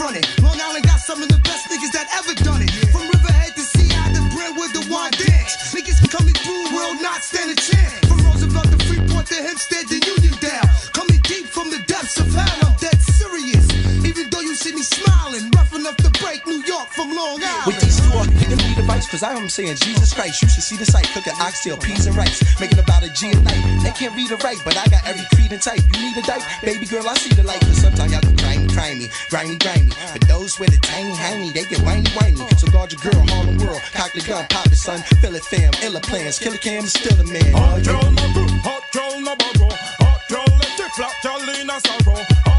fronted 0.00 0.24
Long 0.40 0.56
Island 0.56 0.86
got 0.88 0.96
some 0.98 1.20
of 1.20 1.28
the 1.28 1.36
best 1.44 1.68
niggas 1.68 1.92
that 1.92 2.08
ever 2.16 2.32
done 2.40 2.64
it. 2.64 2.72
From 2.88 3.04
Riverhead 3.12 3.52
to 3.52 3.60
Sea 3.60 3.92
to 4.16 4.22
Brentwood 4.32 4.72
to 4.72 4.82
One 4.88 5.12
Dance 5.12 5.52
Niggas 5.76 6.00
coming 6.08 6.32
through, 6.32 6.72
will 6.72 6.96
not 7.04 7.20
stand 7.20 7.52
a 7.52 7.58
chance. 7.68 8.00
From 8.08 8.18
Roosevelt 8.24 8.68
to 8.72 8.78
Freeport 8.88 9.26
to 9.28 9.36
Hempstead 9.36 9.84
to 9.92 9.96
Uniondale. 10.00 10.68
Coming 10.96 11.20
deep 11.28 11.46
from 11.52 11.68
the 11.68 11.80
depths 11.84 12.16
of 12.18 12.32
hell, 12.32 12.56
I'm 12.64 12.76
dead 12.80 12.96
serious. 12.96 13.66
Even 14.08 14.30
though 14.30 14.40
you 14.40 14.54
see 14.56 14.72
me 14.72 14.82
smiling 14.82 15.52
Rough 15.52 15.74
enough 15.76 15.98
to 16.00 16.10
break 16.24 16.46
New 16.46 16.62
York 16.64 16.88
from 16.96 17.12
Long 17.12 17.36
Island 17.44 17.66
With 17.68 17.80
these 17.84 18.00
two, 18.00 18.69
giving 18.80 18.86
me 18.86 18.94
the 18.94 19.00
vice, 19.00 19.10
cause 19.10 19.22
I'm 19.22 19.48
saying, 19.48 19.76
Jesus 19.76 20.14
Christ, 20.14 20.42
you 20.42 20.48
should 20.48 20.62
see 20.62 20.76
the 20.76 20.86
sight. 20.86 21.06
Cooking 21.12 21.32
oxtail, 21.40 21.76
peas, 21.76 22.06
and 22.06 22.16
rice, 22.16 22.42
making 22.60 22.78
about 22.78 23.02
a 23.02 23.10
G 23.10 23.30
a 23.30 23.34
night. 23.40 23.82
They 23.82 23.90
can't 23.90 24.14
read 24.16 24.32
or 24.32 24.36
write, 24.38 24.60
but 24.64 24.76
I 24.76 24.86
got 24.88 25.06
every 25.06 25.24
creed 25.34 25.52
and 25.52 25.62
type. 25.62 25.80
You 25.94 26.00
need 26.00 26.16
a 26.16 26.22
dyke, 26.22 26.42
baby 26.62 26.86
girl, 26.86 27.08
I 27.08 27.14
see 27.14 27.34
the 27.34 27.42
light. 27.42 27.60
But 27.60 27.74
sometimes 27.74 28.12
y'all 28.12 28.20
can 28.20 28.36
grimy, 28.36 28.66
grimy, 28.68 29.08
grimy, 29.30 29.56
grimy. 29.58 29.92
But 30.12 30.28
those 30.28 30.58
with 30.58 30.74
a 30.74 30.80
tiny, 30.80 31.14
tiny, 31.14 31.50
they 31.50 31.64
get 31.64 31.80
whiny, 31.80 32.08
whiny. 32.10 32.40
So 32.58 32.68
guard 32.68 32.92
your 32.92 33.00
girl, 33.00 33.22
Harlem 33.28 33.58
World, 33.58 33.80
cock 33.92 34.12
the 34.12 34.20
gun, 34.20 34.46
pop 34.48 34.66
it, 34.66 34.76
son, 34.76 35.00
fill 35.20 35.34
it, 35.34 35.44
fam, 35.44 35.72
illa 35.82 36.00
plans, 36.00 36.38
killer 36.38 36.58
cam 36.58 36.84
is 36.84 36.92
still 36.92 37.18
a 37.20 37.26
man. 37.26 37.52
Hot 37.52 37.84
girl 37.84 38.10
no 38.10 38.26
good, 38.34 38.50
hot 38.64 38.84
girl 38.92 39.20
no 39.20 39.34
borrow. 39.36 39.72
Hot 40.00 40.20
girl 40.28 40.50
let 40.58 40.80
it 40.80 40.90
flop, 40.92 41.12
in 41.60 41.70
a 41.70 41.80
sorrow. 41.80 42.49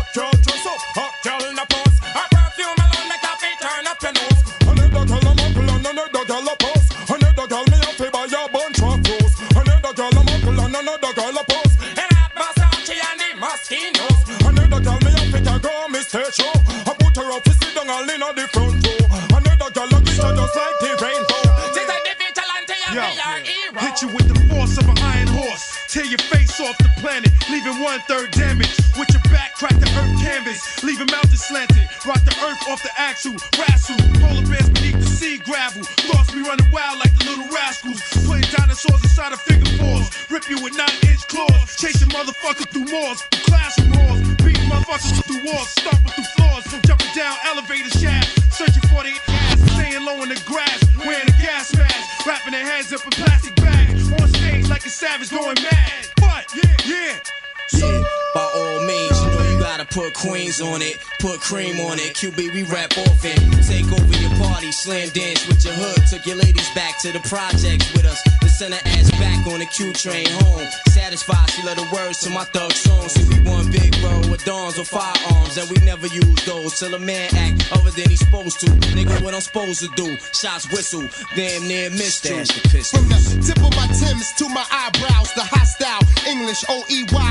one 27.92 28.00
third 28.08 28.32
damage. 28.32 28.72
With 28.96 29.12
your 29.12 29.24
back 29.28 29.56
crack 29.60 29.76
the 29.76 29.90
earth 30.00 30.16
canvas, 30.24 30.60
leaving 30.84 31.12
mountains 31.12 31.44
slanted. 31.44 31.90
Rock 32.08 32.24
the 32.24 32.36
earth 32.48 32.64
off 32.72 32.82
the 32.82 32.94
axle, 32.96 33.36
wrestle. 33.60 34.00
Polar 34.24 34.48
bears 34.48 34.70
beneath 34.72 35.00
the 35.04 35.12
sea 35.12 35.38
gravel. 35.44 35.84
Lost 36.14 36.32
me 36.32 36.42
running 36.42 36.72
wild 36.72 37.00
like 37.04 37.12
the 37.20 37.26
little 37.28 37.50
rascals. 37.52 38.00
Putting 38.24 38.48
dinosaurs 38.48 39.04
inside 39.04 39.34
of 39.34 39.42
figure 39.42 39.68
fours. 39.76 40.08
Rip 40.32 40.48
you 40.48 40.64
with 40.64 40.76
nine 40.78 40.96
inch 41.04 41.28
claws. 41.28 41.76
Chasing 41.76 42.08
motherfuckers 42.16 42.70
through 42.72 42.88
malls, 42.88 43.28
through 43.28 43.44
classroom 43.52 43.92
halls. 43.92 44.20
Beating 44.40 44.72
motherfuckers 44.72 45.20
through 45.28 45.44
walls, 45.52 45.68
stomping 45.76 46.16
through 46.16 46.32
floors. 46.40 46.64
Jumping 46.88 47.12
down 47.12 47.36
elevator 47.52 47.92
shafts, 48.00 48.40
searching 48.56 48.88
for 48.88 49.04
the 49.04 49.12
ass. 49.28 49.60
Staying 49.76 50.06
low 50.08 50.24
in 50.24 50.30
the 50.32 50.40
grass, 50.48 50.80
wearing 50.96 51.28
a 51.28 51.36
gas 51.44 51.76
mask. 51.76 52.24
Wrapping 52.24 52.56
their 52.56 52.64
hands 52.64 52.94
up 52.94 53.04
in 53.04 53.12
plastic 53.12 53.56
bags. 53.60 54.08
On 54.16 54.28
stage 54.32 54.70
like 54.70 54.86
a 54.86 54.90
savage 54.90 55.30
going 55.30 55.60
mad. 55.60 56.08
But, 56.24 56.48
yeah, 56.56 56.78
yeah. 56.88 57.41
Yeah, 57.74 58.04
by 58.34 58.42
all 58.56 58.86
means, 58.86 59.22
you 59.24 59.30
know 59.32 59.52
you 59.52 59.60
gotta 59.60 59.86
put 59.86 60.14
Queens 60.14 60.62
on 60.62 60.82
it, 60.82 60.98
put 61.20 61.40
cream 61.40 61.80
on 61.80 62.00
it. 62.00 62.14
QB, 62.14 62.54
we 62.54 62.64
rap 62.64 62.92
often. 62.98 63.38
Take 63.64 63.88
over 63.92 64.18
your 64.18 64.32
party, 64.38 64.72
slam 64.72 65.10
dance 65.10 65.48
with 65.48 65.64
your 65.64 65.74
hood. 65.74 66.08
Took 66.10 66.26
your 66.26 66.36
ladies 66.36 66.70
back 66.76 67.00
to 67.00 67.12
the 67.12 67.20
projects 67.22 67.92
with 67.94 68.06
us. 68.06 68.22
The 68.42 68.50
send 68.50 68.74
her 68.74 68.82
ass 68.86 69.10
back 69.12 69.48
on 69.48 69.60
the 69.60 69.66
Q 69.66 69.94
train 69.94 70.28
home. 70.44 70.68
Satisfied, 70.90 71.50
she 71.52 71.64
love 71.64 71.78
the 71.78 71.88
words 71.94 72.20
to 72.22 72.30
my 72.30 72.44
thug 72.44 72.72
song. 72.74 73.08
See, 73.10 73.24
we 73.30 73.50
one 73.50 73.72
big 73.72 73.96
world 74.04 74.30
with 74.30 74.44
dawns 74.44 74.78
or 74.78 74.86
firearms, 74.86 75.58
and 75.58 75.70
we 75.70 75.78
never 75.86 76.08
use 76.08 76.46
those 76.46 76.78
till 76.78 76.94
a 76.94 77.00
man 77.00 77.30
act 77.36 77.72
other 77.72 77.92
than 77.92 78.10
he's 78.10 78.20
supposed 78.20 78.60
to. 78.62 78.68
Nigga, 78.96 79.24
what 79.24 79.34
I'm 79.34 79.42
supposed 79.42 79.80
to 79.82 79.90
do? 79.96 80.18
Shots 80.34 80.70
whistle, 80.72 81.08
damn 81.36 81.68
near 81.68 81.90
missed. 81.90 82.28
From 82.28 83.08
the 83.08 83.40
tip 83.46 83.58
of 83.64 83.72
my 83.76 83.88
Timbs 83.92 84.32
to 84.38 84.48
my 84.48 84.66
eyebrows, 84.72 85.34
the 85.34 85.44
hostile 85.44 86.02
English 86.28 86.64
OE 86.70 87.06
wide 87.14 87.31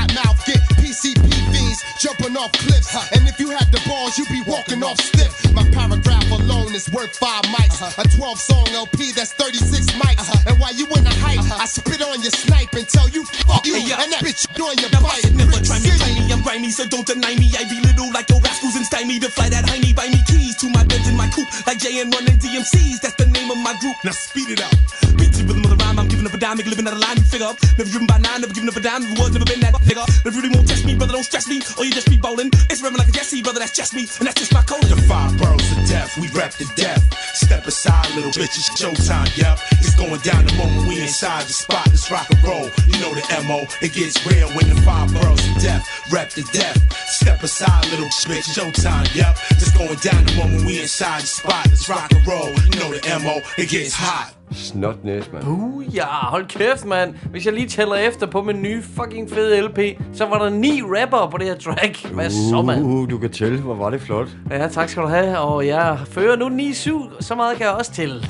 off 2.41 2.51
cliffs. 2.53 2.89
And 3.13 3.27
if 3.29 3.39
you 3.39 3.49
had 3.53 3.69
the 3.71 3.81
balls, 3.85 4.17
you'd 4.17 4.27
be 4.29 4.41
walking 4.49 4.81
off 4.83 4.99
stiff. 4.99 5.31
My 5.53 5.63
paragraph 5.69 6.25
alone 6.31 6.73
is 6.73 6.89
worth 6.91 7.13
five 7.15 7.45
mics. 7.53 7.77
Uh-huh. 7.77 8.01
A 8.01 8.05
12 8.17 8.39
song 8.39 8.67
LP 8.73 9.11
that's 9.13 9.33
36 9.33 9.93
mics. 10.01 10.25
Uh-huh. 10.25 10.49
And 10.49 10.59
while 10.59 10.73
you 10.73 10.89
in 10.97 11.03
the 11.05 11.13
hype, 11.21 11.39
uh-huh. 11.39 11.61
I 11.61 11.65
spit 11.65 12.01
on 12.01 12.21
your 12.21 12.33
snipe 12.33 12.73
and 12.73 12.87
tell 12.89 13.07
you 13.09 13.25
fuck 13.45 13.65
you. 13.65 13.77
And 13.77 14.09
that 14.11 14.25
bitch 14.25 14.49
on 14.57 14.77
your 14.81 14.89
bite. 14.89 15.21
Never 15.37 15.61
try 15.61 15.77
me, 15.79 15.93
try 15.93 16.11
me, 16.17 16.33
I'm 16.33 16.41
grimy, 16.41 16.71
so 16.71 16.85
don't 16.89 17.05
deny 17.05 17.37
me. 17.37 17.53
I 17.53 17.69
be 17.69 17.77
little 17.85 18.09
like 18.11 18.29
your 18.29 18.41
rascals 18.41 18.75
and 18.75 18.85
stymie 18.85 19.19
to 19.21 19.29
fly 19.29 19.49
that 19.49 19.65
hiney. 19.69 19.93
Buy 19.93 20.09
me 20.09 20.21
keys 20.25 20.57
to 20.65 20.69
my 20.69 20.83
Benz 20.83 21.07
and 21.07 21.17
my 21.17 21.29
coupe, 21.29 21.49
like 21.69 21.77
JN 21.77 22.09
running 22.09 22.41
DMCs. 22.41 23.01
That's 23.05 23.15
the 23.21 23.29
name 23.29 23.51
of 23.51 23.57
my 23.61 23.77
group. 23.77 23.95
Now 24.03 24.17
speed 24.17 24.49
it 24.49 24.61
up. 24.61 24.73
Beat 25.17 25.37
you 25.37 25.45
rhythm 25.45 25.63
of 25.65 25.77
the 25.77 25.77
rhyme, 25.77 25.99
I'm 25.99 26.07
giving 26.07 26.25
up 26.25 26.33
a 26.33 26.39
dime, 26.41 26.57
living 26.57 26.87
out 26.87 26.93
of 26.93 27.01
line, 27.03 27.17
you 27.17 27.23
figure 27.23 27.47
up. 27.47 27.57
Never 27.77 27.89
driven 27.89 28.07
by 28.07 28.17
nine, 28.17 28.41
never 28.41 28.53
giving 28.53 28.69
up 28.69 28.77
a 28.77 28.81
dime, 28.81 29.03
never 29.03 29.21
was, 29.21 29.31
never 29.33 29.45
been 29.45 29.59
that 29.61 29.70
nigga. 29.91 30.07
If 30.25 30.35
really 30.35 30.49
won't 30.49 30.67
test 30.67 30.85
me, 30.85 30.95
brother, 30.95 31.13
don't 31.13 31.23
stress 31.23 31.47
me, 31.47 31.61
or 31.77 31.85
you 31.85 31.91
just 31.91 32.09
be 32.09 32.17
bowling. 32.17 32.49
It's 32.69 32.81
rhythm 32.81 32.97
like 32.97 33.09
a 33.09 33.11
Jesse, 33.11 33.41
brother, 33.41 33.59
that's 33.59 33.75
just 33.75 33.93
me, 33.93 34.07
and 34.19 34.27
that's 34.27 34.39
just 34.39 34.53
my 34.53 34.63
code. 34.63 34.83
The 34.83 34.95
five 35.07 35.37
boroughs 35.37 35.71
of 35.71 35.85
death, 35.87 36.17
we 36.17 36.27
rep 36.29 36.53
the 36.53 36.65
death. 36.75 37.03
Step 37.35 37.65
aside, 37.67 38.09
little 38.15 38.31
bitch, 38.31 38.55
it's 38.55 38.69
showtime, 38.69 39.29
yep. 39.37 39.59
It's 39.83 39.95
going 39.95 40.19
down 40.21 40.45
the 40.45 40.53
moment 40.53 40.87
we 40.87 41.01
inside 41.01 41.45
the 41.45 41.53
spot. 41.53 41.87
Let's 41.87 42.09
rock 42.09 42.27
and 42.29 42.43
roll. 42.43 42.69
You 42.87 42.97
know 43.01 43.13
the 43.13 43.25
MO, 43.47 43.67
it 43.81 43.93
gets 43.93 44.25
real 44.25 44.49
when 44.49 44.69
the 44.69 44.79
five 44.81 45.11
boroughs 45.13 45.43
of 45.49 45.61
death 45.61 45.83
rep 46.11 46.31
the 46.31 46.43
death. 46.53 46.79
Step 47.07 47.43
aside, 47.43 47.85
little 47.91 48.07
bitch, 48.27 48.47
showtime, 48.55 49.13
yep. 49.15 49.37
It's 49.51 49.71
going 49.71 49.99
down 49.99 50.25
the 50.25 50.35
moment 50.35 50.65
we 50.65 50.81
inside 50.81 51.21
the 51.21 51.27
spot. 51.27 51.67
Let's 51.67 51.87
rock 51.89 52.11
and 52.11 52.25
roll. 52.25 52.49
You 52.49 52.79
know 52.79 52.91
the 52.93 53.19
MO, 53.23 53.41
it 53.57 53.69
gets 53.69 53.93
hot. 53.93 54.40
Snotnæs, 54.53 55.29
mand. 55.33 55.47
Uh, 55.47 55.95
ja, 55.95 56.05
hold 56.05 56.45
kæft, 56.45 56.85
mand. 56.85 57.13
Hvis 57.31 57.45
jeg 57.45 57.53
lige 57.53 57.67
tæller 57.67 57.95
efter 57.95 58.27
på 58.27 58.41
min 58.41 58.61
nye 58.61 58.81
fucking 58.95 59.29
fede 59.31 59.61
LP, 59.61 59.79
så 60.13 60.25
var 60.25 60.39
der 60.43 60.49
ni 60.49 60.81
rapper 60.81 61.27
på 61.31 61.37
det 61.37 61.47
her 61.47 61.55
track. 61.55 62.05
Hvad 62.13 62.29
så, 62.29 62.61
mand? 62.61 62.83
Uh, 62.83 63.09
du 63.09 63.17
kan 63.17 63.29
tælle. 63.31 63.61
Hvor 63.61 63.75
var 63.75 63.89
det 63.89 64.01
flot. 64.01 64.27
Ja, 64.51 64.67
tak 64.67 64.89
skal 64.89 65.03
du 65.03 65.07
have. 65.07 65.37
Og 65.37 65.67
jeg 65.67 65.97
fører 66.11 66.35
nu 66.35 66.47
9-7. 66.47 67.23
Så 67.23 67.35
meget 67.35 67.57
kan 67.57 67.65
jeg 67.65 67.73
også 67.75 67.91
til. 67.91 68.11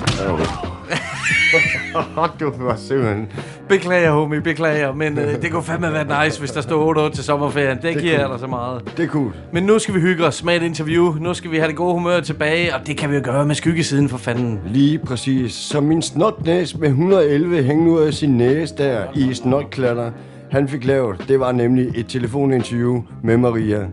du 2.39 2.53
var 2.59 2.75
simpelthen... 2.75 3.27
Beklager, 3.69 4.11
homie, 4.11 4.41
beklager. 4.41 4.93
Men 4.93 5.17
øh, 5.17 5.41
det 5.41 5.51
kunne 5.51 5.63
fandme 5.63 5.93
være 5.93 6.25
nice, 6.25 6.39
hvis 6.39 6.51
der 6.51 6.61
stod 6.61 7.09
8-8 7.11 7.15
til 7.15 7.23
sommerferien. 7.23 7.77
Det, 7.77 7.83
det 7.83 8.01
giver 8.01 8.13
jeg 8.13 8.21
kunne- 8.21 8.31
dig 8.33 8.39
så 8.39 8.47
meget. 8.47 8.97
Det 8.97 9.05
er 9.05 9.09
cool. 9.09 9.33
Men 9.53 9.63
nu 9.63 9.79
skal 9.79 9.95
vi 9.95 9.99
hygge 9.99 10.25
os 10.25 10.43
med 10.43 10.55
et 10.55 10.63
interview. 10.63 11.15
Nu 11.19 11.33
skal 11.33 11.51
vi 11.51 11.57
have 11.57 11.67
det 11.67 11.75
gode 11.75 11.93
humør 11.93 12.19
tilbage, 12.19 12.75
og 12.75 12.87
det 12.87 12.97
kan 12.97 13.09
vi 13.11 13.15
jo 13.15 13.21
gøre 13.23 13.45
med 13.45 13.55
skyggesiden 13.55 14.09
for 14.09 14.17
fanden. 14.17 14.59
Lige 14.67 14.99
præcis. 14.99 15.53
Så 15.53 15.81
min 15.81 16.01
snotnæs 16.13 16.77
med 16.77 16.87
111 16.87 17.63
hængende 17.63 17.91
ud 17.91 17.99
af 17.99 18.13
sin 18.13 18.37
næse 18.37 18.75
der 18.77 19.03
i 19.15 19.33
snotklatter, 19.33 20.11
han 20.51 20.67
fik 20.67 20.85
lavet, 20.85 21.25
det 21.27 21.39
var 21.39 21.51
nemlig 21.51 21.87
et 21.95 22.07
telefoninterview 22.07 23.01
med 23.23 23.37
Maria. 23.37 23.87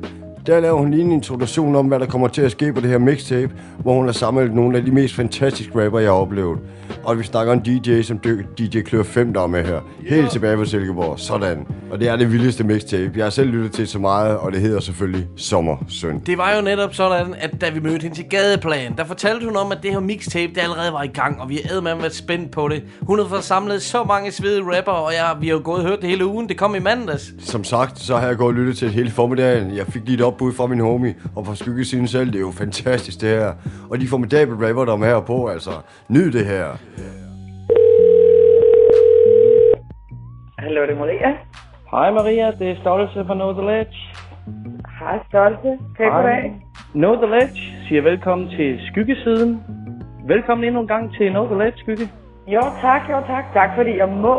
Der 0.48 0.60
laver 0.60 0.78
hun 0.78 0.90
lige 0.90 1.02
en 1.02 1.12
introduktion 1.12 1.76
om, 1.76 1.86
hvad 1.86 1.98
der 1.98 2.06
kommer 2.06 2.28
til 2.28 2.42
at 2.42 2.50
ske 2.50 2.72
på 2.72 2.80
det 2.80 2.90
her 2.90 2.98
mixtape, 2.98 3.52
hvor 3.78 3.94
hun 3.94 4.04
har 4.04 4.12
samlet 4.12 4.54
nogle 4.54 4.78
af 4.78 4.84
de 4.84 4.90
mest 4.90 5.14
fantastiske 5.14 5.84
rapper, 5.84 5.98
jeg 5.98 6.10
har 6.10 6.16
oplevet. 6.16 6.58
Og 7.04 7.18
vi 7.18 7.22
snakker 7.22 7.52
om 7.52 7.60
DJ, 7.60 8.02
som 8.02 8.18
DJ 8.58 8.80
Klør 8.80 9.02
5, 9.02 9.32
der 9.32 9.40
er 9.42 9.46
med 9.46 9.64
her. 9.64 9.80
Helt 10.06 10.30
tilbage 10.30 10.56
fra 10.56 10.64
Silkeborg. 10.64 11.18
Sådan. 11.18 11.66
Og 11.90 12.00
det 12.00 12.08
er 12.08 12.16
det 12.16 12.32
vildeste 12.32 12.64
mixtape. 12.64 13.12
Jeg 13.16 13.24
har 13.24 13.30
selv 13.30 13.50
lyttet 13.50 13.72
til 13.72 13.88
så 13.88 13.98
meget, 13.98 14.36
og 14.36 14.52
det 14.52 14.60
hedder 14.60 14.80
selvfølgelig 14.80 15.26
Sommersøn. 15.36 16.18
Det 16.26 16.38
var 16.38 16.56
jo 16.56 16.62
netop 16.62 16.94
sådan, 16.94 17.34
at 17.38 17.60
da 17.60 17.70
vi 17.70 17.80
mødte 17.80 18.02
hende 18.02 18.16
til 18.16 18.24
gadeplan, 18.30 18.96
der 18.96 19.04
fortalte 19.04 19.46
hun 19.46 19.56
om, 19.56 19.72
at 19.72 19.78
det 19.82 19.92
her 19.92 20.00
mixtape, 20.00 20.54
det 20.54 20.60
allerede 20.60 20.92
var 20.92 21.02
i 21.02 21.06
gang, 21.06 21.40
og 21.40 21.48
vi 21.48 21.60
havde 21.64 21.82
med 21.82 21.94
været 21.96 22.14
spændt 22.14 22.50
på 22.50 22.68
det. 22.68 22.82
Hun 23.00 23.18
havde 23.18 23.28
fået 23.28 23.44
samlet 23.44 23.82
så 23.82 24.04
mange 24.04 24.32
svede 24.32 24.62
rapper, 24.76 24.92
og 24.92 25.12
jeg, 25.12 25.36
vi 25.40 25.46
har 25.46 25.54
jo 25.54 25.60
gået 25.64 25.78
og 25.78 25.88
hørt 25.88 26.00
det 26.00 26.08
hele 26.08 26.26
ugen. 26.26 26.48
Det 26.48 26.56
kom 26.56 26.74
i 26.74 26.78
mandags. 26.78 27.34
Som 27.38 27.64
sagt, 27.64 27.98
så 27.98 28.16
har 28.16 28.26
jeg 28.26 28.36
gået 28.36 28.48
og 28.48 28.54
lyttet 28.54 28.78
til 28.78 28.86
det 28.86 28.94
hele 28.94 29.10
formiddagen. 29.10 29.76
Jeg 29.76 29.86
fik 29.86 30.02
lige 30.04 30.14
et 30.14 30.20
opbud 30.38 30.52
fra 30.52 30.66
min 30.66 30.80
homie, 30.80 31.14
og 31.36 31.46
fra 31.46 31.54
skyggesiden 31.54 32.06
selv. 32.06 32.26
Det 32.32 32.36
er 32.42 32.46
jo 32.50 32.52
fantastisk, 32.64 33.20
det 33.20 33.28
her. 33.28 33.52
Og 33.90 34.00
de 34.00 34.06
formidable 34.14 34.56
rapper, 34.68 34.84
der 34.84 34.92
er 34.92 35.04
her 35.12 35.20
på, 35.20 35.46
altså. 35.54 35.70
Nyd 36.08 36.30
det 36.32 36.44
her. 36.52 36.66
Hallo, 40.58 40.80
det 40.82 40.90
er 40.90 40.98
Maria. 40.98 41.30
Hej 41.90 42.10
Maria, 42.18 42.46
det 42.58 42.70
er 42.70 42.76
Stolte 42.80 43.24
fra 43.26 43.34
Know 43.34 43.52
The 43.52 43.64
Ledge. 43.70 43.98
Hej, 45.00 45.18
Stolte. 45.28 45.70
Pæk 45.96 46.10
goddag. 46.10 46.44
Know 47.02 47.14
The 47.22 47.30
Ledge 47.34 47.60
siger 47.88 48.02
velkommen 48.02 48.48
til 48.48 48.78
Skyggesiden. 48.90 49.62
Velkommen 50.26 50.64
endnu 50.66 50.80
en 50.80 50.88
gang 50.88 51.04
til 51.16 51.30
Know 51.30 51.46
The 51.46 51.58
Ledge, 51.62 51.78
Skygge. 51.82 52.06
Jo, 52.46 52.62
tak, 52.80 53.02
jo, 53.10 53.16
tak. 53.32 53.44
Tak, 53.54 53.70
fordi 53.76 53.96
jeg 53.96 54.08
må. 54.08 54.36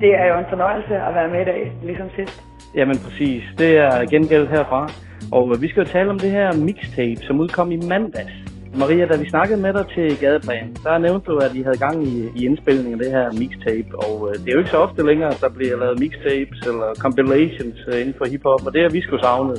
Det 0.00 0.10
er 0.22 0.26
jo 0.32 0.38
en 0.38 0.48
fornøjelse 0.48 0.94
at 1.08 1.14
være 1.14 1.28
med 1.28 1.40
i 1.40 1.44
dag, 1.44 1.72
ligesom 1.82 2.08
sidst. 2.16 2.44
Jamen 2.74 2.96
præcis, 3.04 3.42
det 3.58 3.78
er 3.78 4.04
gengæld 4.10 4.46
herfra. 4.48 4.88
Og 5.32 5.62
vi 5.62 5.68
skal 5.68 5.82
jo 5.84 5.88
tale 5.88 6.10
om 6.10 6.18
det 6.18 6.30
her 6.30 6.48
mixtape, 6.56 7.20
som 7.26 7.40
udkom 7.40 7.72
i 7.72 7.76
mandags. 7.76 8.32
Maria, 8.74 9.06
da 9.06 9.16
vi 9.16 9.28
snakkede 9.28 9.60
med 9.60 9.72
dig 9.72 9.86
til 9.94 10.20
Gadeplan, 10.20 10.76
der 10.84 10.98
nævnte 10.98 11.26
du, 11.30 11.36
at 11.36 11.54
I 11.54 11.62
havde 11.62 11.78
gang 11.78 11.96
i, 12.08 12.14
i 12.36 12.46
indspilningen 12.46 12.94
af 12.94 13.00
det 13.04 13.10
her 13.16 13.26
mixtape. 13.42 13.90
Og 14.04 14.14
øh, 14.28 14.34
det 14.34 14.48
er 14.48 14.52
jo 14.52 14.58
ikke 14.58 14.70
så 14.70 14.76
ofte 14.86 15.06
længere, 15.06 15.30
at 15.34 15.40
der 15.40 15.48
bliver 15.48 15.76
lavet 15.82 15.98
mixtapes 15.98 16.60
eller 16.70 16.88
compilations 17.04 17.78
øh, 17.88 18.00
inden 18.00 18.14
for 18.18 18.24
hiphop, 18.32 18.66
og 18.66 18.72
det 18.74 18.82
har 18.82 18.90
vi 18.90 19.00
sgu 19.00 19.18
savnet. 19.18 19.58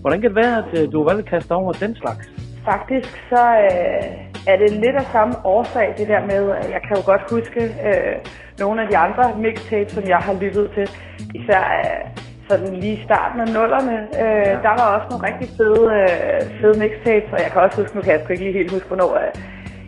Hvordan 0.00 0.20
kan 0.20 0.30
det 0.30 0.36
være, 0.44 0.56
at 0.62 0.70
øh, 0.78 0.92
du 0.92 0.96
har 0.98 1.06
valgt 1.10 1.24
at 1.24 1.30
kaste 1.34 1.52
over 1.52 1.72
den 1.72 1.96
slags? 2.02 2.24
Faktisk 2.64 3.12
så 3.32 3.44
øh, 3.66 4.04
er 4.52 4.56
det 4.62 4.70
lidt 4.84 4.96
af 5.02 5.06
samme 5.16 5.34
årsag, 5.44 5.94
det 5.98 6.08
der 6.08 6.22
med, 6.32 6.42
at 6.60 6.70
jeg 6.74 6.80
kan 6.86 6.96
jo 6.98 7.02
godt 7.12 7.24
huske 7.34 7.60
øh, 7.88 8.14
nogle 8.58 8.82
af 8.82 8.88
de 8.90 8.96
andre 8.96 9.24
mixtapes, 9.44 9.92
som 9.92 10.04
jeg 10.14 10.20
har 10.28 10.34
lyttet 10.42 10.70
til. 10.76 10.86
Især 11.34 11.62
øh, 11.80 12.27
sådan 12.48 12.74
lige 12.84 13.04
starten 13.04 13.40
af 13.40 13.48
nullerne. 13.56 13.96
Øh, 14.22 14.52
der 14.66 14.72
var 14.80 14.86
også 14.96 15.06
nogle 15.10 15.26
rigtig 15.28 15.48
fede, 15.58 15.84
øh, 16.00 16.40
fede 16.60 16.78
mixtapes, 16.82 17.32
og 17.32 17.38
jeg 17.44 17.50
kan 17.52 17.60
også 17.62 17.76
huske, 17.80 17.96
nu 17.96 18.02
kan 18.02 18.12
jeg 18.12 18.20
sgu 18.20 18.32
ikke 18.32 18.44
lige 18.44 18.58
helt 18.60 18.72
huske, 18.72 18.88
hvornår 18.88 19.10
øh, 19.22 19.30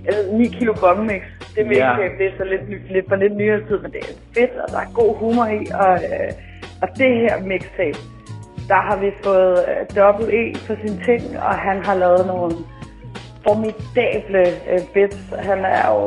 jeg 0.05 0.13
ved, 0.15 0.33
9 0.33 0.47
kilo 0.47 0.73
bombemix. 0.83 1.23
Det 1.57 1.67
mixtape, 1.67 2.15
det 2.19 2.27
er 2.27 2.35
så 2.41 2.45
lidt, 2.53 2.65
lidt 2.93 3.09
for 3.09 3.17
lidt 3.17 3.37
nyere 3.37 3.61
tid, 3.69 3.79
men 3.83 3.91
det 3.93 4.01
er 4.01 4.15
fedt, 4.37 4.55
og 4.65 4.69
der 4.73 4.79
er 4.79 4.91
god 5.01 5.13
humor 5.17 5.47
i. 5.47 5.61
Og, 5.85 5.95
øh, 6.11 6.31
og 6.83 6.89
det 7.01 7.11
her 7.25 7.35
mixtape, 7.53 7.99
der 8.69 8.81
har 8.89 8.97
vi 8.97 9.11
fået 9.25 9.57
øh, 9.71 9.81
Double 9.97 10.29
E 10.41 10.45
på 10.67 10.73
sine 10.83 10.99
ting, 11.09 11.23
og 11.47 11.55
han 11.69 11.85
har 11.85 11.95
lavet 11.95 12.27
nogle 12.27 12.51
formidable 13.47 14.45
øh, 14.71 14.81
bits. 14.95 15.21
Han 15.49 15.59
er 15.65 15.87
jo 15.95 16.05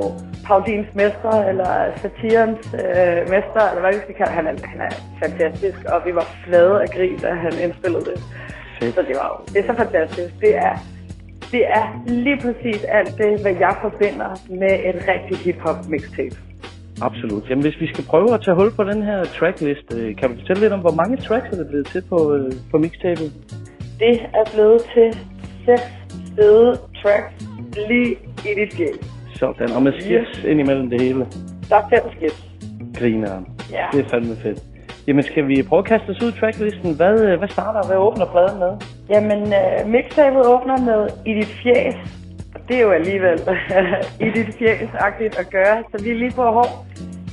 Paudins 0.48 0.88
mester, 0.96 1.36
eller 1.50 1.72
satirens 2.02 2.66
øh, 2.84 3.20
mester, 3.34 3.64
eller 3.70 3.82
hvad 3.84 3.94
vi 3.94 4.02
skal 4.06 4.16
kalde 4.16 4.32
han 4.32 4.48
er, 4.48 4.54
han 4.74 4.82
er 4.82 4.94
fantastisk, 5.24 5.80
og 5.94 6.02
vi 6.06 6.16
var 6.16 6.28
flade 6.46 6.82
af 6.84 6.90
grin, 6.96 7.18
da 7.18 7.30
han 7.34 7.54
indspillede 7.64 8.06
det. 8.06 8.18
Så 8.96 9.02
det 9.08 9.16
var 9.22 9.28
jo, 9.32 9.54
det 9.54 9.58
er 9.62 9.74
så 9.74 9.78
fantastisk. 9.84 10.34
Det 10.40 10.56
er, 10.56 10.76
det 11.52 11.64
er 11.68 11.86
lige 12.08 12.40
præcis 12.42 12.84
alt 12.84 13.18
det, 13.18 13.42
hvad 13.42 13.56
jeg 13.60 13.76
forbinder 13.82 14.32
med 14.50 14.74
et 14.90 15.08
rigtig 15.08 15.38
hip-hop 15.38 15.80
mixtape. 15.90 16.36
Absolut. 17.02 17.50
Jamen 17.50 17.64
hvis 17.64 17.80
vi 17.80 17.88
skal 17.88 18.04
prøve 18.04 18.34
at 18.34 18.42
tage 18.42 18.56
hul 18.56 18.72
på 18.72 18.84
den 18.84 19.04
her 19.04 19.24
tracklist, 19.24 19.94
øh, 19.96 20.16
kan 20.16 20.30
du 20.30 20.36
fortælle 20.40 20.62
lidt 20.62 20.74
om, 20.74 20.80
hvor 20.80 20.96
mange 21.02 21.18
tracks 21.18 21.48
er 21.52 21.56
det 21.56 21.68
blevet 21.68 21.88
til 21.88 22.04
på, 22.10 22.34
øh, 22.36 22.52
på 22.72 22.78
mixtapet? 22.78 23.32
Det 24.00 24.16
er 24.40 24.46
blevet 24.54 24.82
til 24.94 25.10
seks 25.66 25.92
fede 26.36 26.80
tracks 27.02 27.34
lige 27.90 28.16
i 28.50 28.52
dit 28.60 28.78
game. 28.78 29.13
Sådan, 29.36 29.72
og 29.72 29.84
med 29.84 29.94
skips 30.00 30.44
ind 30.44 30.60
imellem 30.60 30.90
det 30.90 31.02
hele. 31.02 31.28
Der 31.70 31.76
er 31.76 31.90
fem 31.90 32.12
skips. 32.18 32.44
Grineren. 33.00 33.48
Ja. 33.72 33.86
Det 33.92 34.06
er 34.06 34.10
fandme 34.10 34.36
fedt. 34.36 34.60
Jamen 35.08 35.24
skal 35.24 35.48
vi 35.48 35.64
prøve 35.64 35.80
at 35.80 35.86
kaste 35.86 36.10
os 36.10 36.24
ud 36.24 36.32
i 36.32 36.40
tracklisten? 36.40 36.96
Hvad, 36.96 37.22
øh, 37.22 37.38
hvad 37.40 37.48
starter, 37.48 37.88
hvad 37.88 37.98
åbner 37.98 38.26
pladen 38.26 38.60
med? 38.60 38.72
Jamen, 39.10 39.42
uh, 39.44 39.90
mixtapet 39.90 40.46
åbner 40.46 40.78
med 40.90 41.10
I 41.26 41.34
dit 41.34 41.54
fjes. 41.64 41.96
Og 42.56 42.60
det 42.68 42.76
er 42.78 42.82
jo 42.82 42.92
alligevel 42.92 43.40
I 44.26 44.30
dit 44.36 44.56
fjes-agtigt 44.60 45.40
at 45.40 45.50
gøre, 45.50 45.84
så 45.92 46.04
vi 46.04 46.10
er 46.10 46.16
lige 46.16 46.32
på 46.32 46.44
hår 46.44 46.86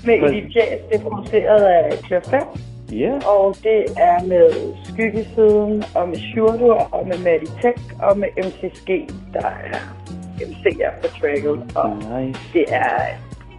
med 0.06 0.14
I 0.14 0.40
dit 0.40 0.52
fjes. 0.54 0.80
Det 0.88 0.96
er 0.96 1.02
produceret 1.02 1.62
af 1.62 1.98
Klør 2.02 2.20
5. 2.30 2.40
Ja. 2.92 3.12
Og 3.26 3.56
det 3.62 3.80
er 3.98 4.26
med 4.26 4.50
Skyggesiden, 4.84 5.84
og 5.94 6.08
med 6.08 6.16
Shurdur, 6.16 6.74
og 6.74 7.06
med 7.06 7.18
Matty 7.18 7.52
Tech, 7.62 7.82
og 8.02 8.18
med 8.18 8.28
MCSG, 8.38 8.88
der 9.34 9.46
er 9.72 9.99
MC'er 10.48 10.92
på 11.00 11.08
tracket. 11.18 11.76
Og 11.76 11.88
nice. 11.96 12.40
det 12.52 12.64
er 12.68 12.96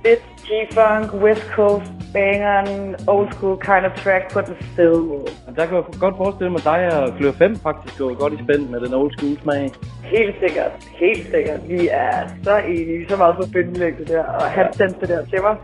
lidt 0.06 0.24
G-funk, 0.48 1.14
West 1.24 1.46
Coast, 1.56 1.92
bangeren, 2.14 2.96
old 3.08 3.32
school 3.34 3.58
kind 3.70 3.86
of 3.90 3.94
track 4.04 4.34
på 4.34 4.42
den 4.42 4.56
fede 4.76 5.02
måde. 5.02 5.28
Der 5.56 5.66
kan 5.66 5.76
jeg 5.76 5.84
godt 6.00 6.18
forestille 6.18 6.52
mig, 6.52 6.64
dig 6.64 6.82
og 7.02 7.18
Klør 7.18 7.32
5 7.32 7.56
faktisk 7.56 7.98
går 7.98 8.14
godt 8.14 8.34
i 8.34 8.44
spænd 8.44 8.70
med 8.70 8.80
den 8.80 8.94
old 8.94 9.12
school 9.18 9.38
smag. 9.44 9.72
Helt 10.04 10.36
sikkert, 10.40 10.72
helt 11.04 11.26
sikkert. 11.34 11.60
Vi 11.70 11.88
er 11.92 12.28
så 12.44 12.58
enige, 12.58 13.10
så 13.10 13.16
meget 13.18 13.36
på 13.36 13.44
bindelægget 13.54 14.08
der, 14.08 14.24
og 14.24 14.44
han 14.44 14.74
sendte 14.74 15.00
det 15.02 15.10
der 15.10 15.26
til 15.26 15.42
mig. 15.42 15.56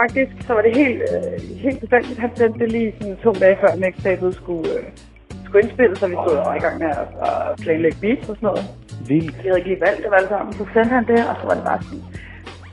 Faktisk 0.00 0.46
så 0.46 0.52
var 0.54 0.62
det 0.62 0.76
helt, 0.76 1.02
øh, 1.02 1.56
helt 1.64 1.78
tilfældigt, 1.80 2.18
han 2.18 2.30
sendte 2.36 2.58
det 2.58 2.72
lige 2.72 2.94
sådan 3.00 3.16
to 3.16 3.32
dage 3.32 3.56
før 3.60 3.76
mixtapet 3.76 4.34
skulle, 4.34 4.70
øh, 4.78 4.84
skulle 5.54 5.66
indspilles, 5.68 5.98
så 5.98 6.06
vi 6.12 6.16
stod 6.24 6.36
og 6.40 6.46
var 6.50 6.54
i 6.60 6.62
gang 6.66 6.76
med 6.82 6.90
at, 7.02 7.08
at 7.28 7.36
planlægge 7.64 7.98
beats 8.04 8.28
og 8.30 8.34
sådan 8.36 8.46
noget. 8.50 8.64
Vildt. 9.10 9.36
Vi 9.42 9.46
havde 9.48 9.58
ikke 9.60 9.70
lige 9.72 9.82
valgt 9.86 10.00
det 10.04 10.10
alle 10.18 10.28
sammen, 10.34 10.52
så 10.58 10.62
sendte 10.74 10.92
han 10.98 11.04
det, 11.12 11.20
og 11.30 11.34
så 11.40 11.44
var 11.48 11.54
det 11.58 11.64
bare 11.70 11.80
sådan, 11.86 12.04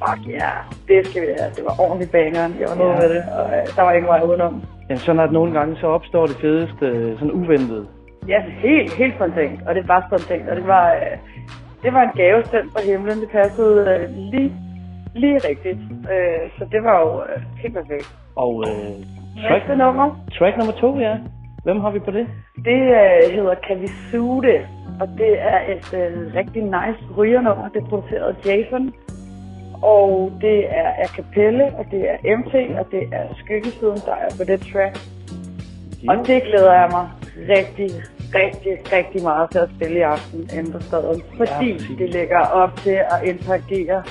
fuck 0.01 0.21
ja, 0.27 0.31
yeah, 0.41 0.57
det 0.89 0.97
skal 1.07 1.21
vi 1.25 1.27
have. 1.39 1.51
Det 1.57 1.63
var 1.69 1.75
ordentligt 1.85 2.11
bangeren, 2.17 2.51
jeg 2.61 2.67
var 2.71 2.77
noget 2.81 2.93
Ja. 2.95 2.99
med 3.01 3.07
det, 3.15 3.23
og 3.39 3.45
øh, 3.55 3.63
der 3.75 3.81
var 3.87 3.91
ingen 3.97 4.09
vej 4.13 4.21
udenom. 4.29 4.53
Ja, 4.89 4.95
sådan 5.05 5.21
at 5.25 5.31
nogle 5.37 5.51
gange 5.57 5.71
så 5.81 5.87
opstår 5.97 6.23
det 6.31 6.37
fedeste 6.45 6.85
øh, 6.85 7.09
sådan 7.19 7.35
uventet. 7.41 7.81
Ja, 8.33 8.39
helt, 8.65 8.91
helt 9.01 9.13
spontant, 9.17 9.57
og 9.67 9.71
det 9.77 9.83
var 9.91 9.99
spontant, 10.09 10.45
og 10.51 10.55
det 10.59 10.67
var, 10.75 10.85
øh, 10.99 11.15
det 11.83 11.91
var 11.95 12.01
en 12.07 12.13
gave 12.21 12.39
sendt 12.51 12.67
fra 12.73 12.81
himlen, 12.89 13.17
det 13.23 13.29
passede 13.39 13.75
øh, 13.93 14.03
lige, 14.33 14.51
lige 15.21 15.37
rigtigt. 15.49 15.79
Øh, 16.13 16.43
så 16.57 16.63
det 16.73 16.81
var 16.87 16.95
jo 17.05 17.09
øh, 17.29 17.37
helt 17.61 17.73
perfekt. 17.79 18.07
Og 18.43 18.51
øh, 18.67 18.91
track, 19.43 19.63
Næste 19.67 19.73
nummer, 19.83 20.07
track 20.37 20.57
nummer 20.57 20.73
to, 20.83 20.89
ja. 21.07 21.15
Hvem 21.63 21.79
har 21.79 21.91
vi 21.91 21.99
på 21.99 22.11
det? 22.11 22.27
det 22.65 22.81
øh, 22.81 23.33
hedder 23.35 23.55
Kavisude, 23.67 24.67
og 25.01 25.07
det 25.17 25.33
er 25.39 25.59
et 25.73 25.93
øh, 25.93 26.35
rigtig 26.35 26.63
nice 26.63 27.03
rygernummer. 27.17 27.69
Det 27.69 27.81
er 27.83 27.85
produceret 27.85 28.35
af 28.35 28.45
Jason, 28.45 28.93
og 29.81 30.31
det 30.41 30.65
er 30.69 30.89
a 31.03 31.07
cappella, 31.07 31.65
og 31.77 31.85
det 31.91 32.09
er 32.09 32.37
MT, 32.37 32.53
og 32.79 32.85
det 32.91 33.03
er 33.11 33.25
Skyggesiden, 33.39 33.97
der 34.05 34.15
er 34.15 34.29
på 34.37 34.43
det 34.43 34.59
track. 34.71 34.97
Og 36.09 36.27
det 36.27 36.43
glæder 36.43 36.73
jeg 36.73 36.89
mig 36.91 37.09
rigtig, 37.57 37.89
rigtig, 38.35 38.73
rigtig 38.97 39.23
meget 39.23 39.51
til 39.51 39.59
at 39.59 39.69
spille 39.75 39.99
i 39.99 40.01
aften 40.01 40.49
inde 40.57 40.71
på 40.71 40.79
staden. 40.79 41.21
Fordi 41.37 41.73
præcis. 41.73 41.97
det 41.97 42.09
lægger 42.09 42.39
op 42.39 42.75
til 42.75 42.97
at 43.13 43.19
interagere 43.23 44.03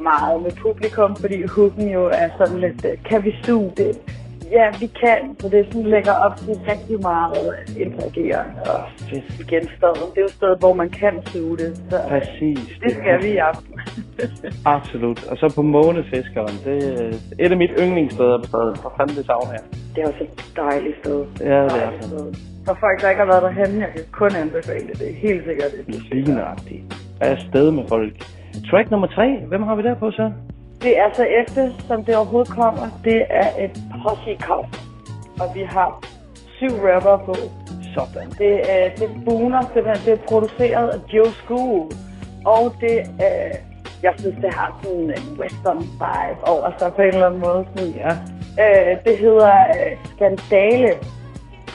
meget 0.00 0.42
med 0.42 0.50
publikum, 0.62 1.16
fordi 1.16 1.42
hooken 1.42 1.88
jo 1.88 2.06
er 2.06 2.28
sådan 2.38 2.58
lidt, 2.58 2.84
øh, 2.84 3.02
kan 3.04 3.24
vi 3.24 3.34
suge 3.44 3.72
det? 3.76 3.98
Ja, 4.50 4.66
vi 4.80 4.86
kan, 4.86 5.36
så 5.40 5.48
det 5.48 5.66
sådan 5.66 5.82
lægger 5.82 6.12
op 6.12 6.36
til 6.36 6.54
rigtig 6.72 7.00
meget 7.00 7.36
interagere. 7.78 8.44
Og 8.72 8.80
igen 9.40 9.68
staden, 9.76 10.08
det 10.14 10.18
er 10.18 10.20
jo 10.20 10.24
et 10.24 10.30
sted, 10.30 10.58
hvor 10.58 10.72
man 10.72 10.90
kan 10.90 11.26
suge 11.26 11.56
det. 11.56 11.76
Så 11.90 11.98
Præcis. 12.08 12.58
det 12.82 12.92
skal 12.92 13.22
vi 13.22 13.28
i 13.28 13.36
aften. 13.36 13.74
Absolut. 14.76 15.24
Og 15.30 15.36
så 15.36 15.52
på 15.54 15.62
Månefiskeren. 15.62 16.56
Det 16.64 16.76
er 17.38 17.44
et 17.44 17.50
af 17.52 17.56
mit 17.56 17.70
yndlingssteder 17.78 18.38
på 18.38 18.46
stedet. 18.46 18.78
For 18.82 18.94
fanden 18.96 19.16
det 19.16 19.26
savn 19.26 19.46
her. 19.46 19.62
Det 19.94 19.98
er 20.02 20.06
jo 20.10 20.14
så 20.18 20.24
et 20.24 20.52
dejligt 20.56 20.96
sted. 21.02 21.26
Ja, 21.40 21.62
det 21.62 21.82
er 21.88 21.92
sted. 22.00 22.34
For 22.66 22.76
folk, 22.84 23.00
der 23.02 23.08
ikke 23.10 23.22
har 23.24 23.30
været 23.32 23.42
derhenne, 23.42 23.84
jeg 23.84 23.90
kan 23.94 24.04
kun 24.12 24.30
anbefale 24.42 24.86
det. 24.88 24.98
Det 24.98 25.10
er 25.10 25.16
helt 25.28 25.44
sikkert 25.48 25.70
et 25.80 26.12
Ligneragtigt. 26.12 26.82
Er 27.20 27.30
afsted 27.30 27.70
med 27.70 27.84
folk. 27.88 28.12
Track 28.70 28.90
nummer 28.90 29.06
tre. 29.06 29.26
Hvem 29.48 29.62
har 29.62 29.74
vi 29.74 29.82
der 29.82 29.94
på 29.94 30.10
så? 30.10 30.32
Det 30.82 30.98
er 30.98 31.12
så 31.14 31.22
efter, 31.22 31.70
som 31.88 32.04
det 32.04 32.16
overhovedet 32.16 32.52
kommer. 32.52 32.86
Det 33.04 33.24
er 33.30 33.48
et 33.64 33.82
posse. 34.02 34.38
Og 35.40 35.54
vi 35.54 35.62
har 35.62 36.04
syv 36.56 36.72
rapper 36.84 37.16
på. 37.26 37.34
Sådan. 37.94 38.30
Det, 38.38 38.54
er, 38.72 38.88
det 38.96 39.08
buner 39.24 39.62
simpelthen. 39.62 40.06
Det 40.06 40.20
er 40.20 40.26
produceret 40.28 40.88
af 40.88 40.98
Joe 41.12 41.32
School. 41.32 41.90
Og 42.44 42.74
det 42.80 42.98
er, 43.18 43.56
jeg 44.02 44.14
synes, 44.18 44.36
det 44.42 44.54
har 44.54 44.80
sådan 44.82 45.10
en 45.10 45.38
western 45.38 45.78
vibe 45.78 46.40
over 46.46 46.70
sig 46.78 46.92
på 46.94 47.02
en 47.02 47.08
eller 47.08 47.26
anden 47.26 47.40
måde. 47.40 47.66
Sådan, 47.76 47.92
ja. 47.92 48.12
øh, 48.64 49.04
det 49.04 49.18
hedder 49.18 49.52
øh, 49.52 49.96
Skandale. 50.14 50.92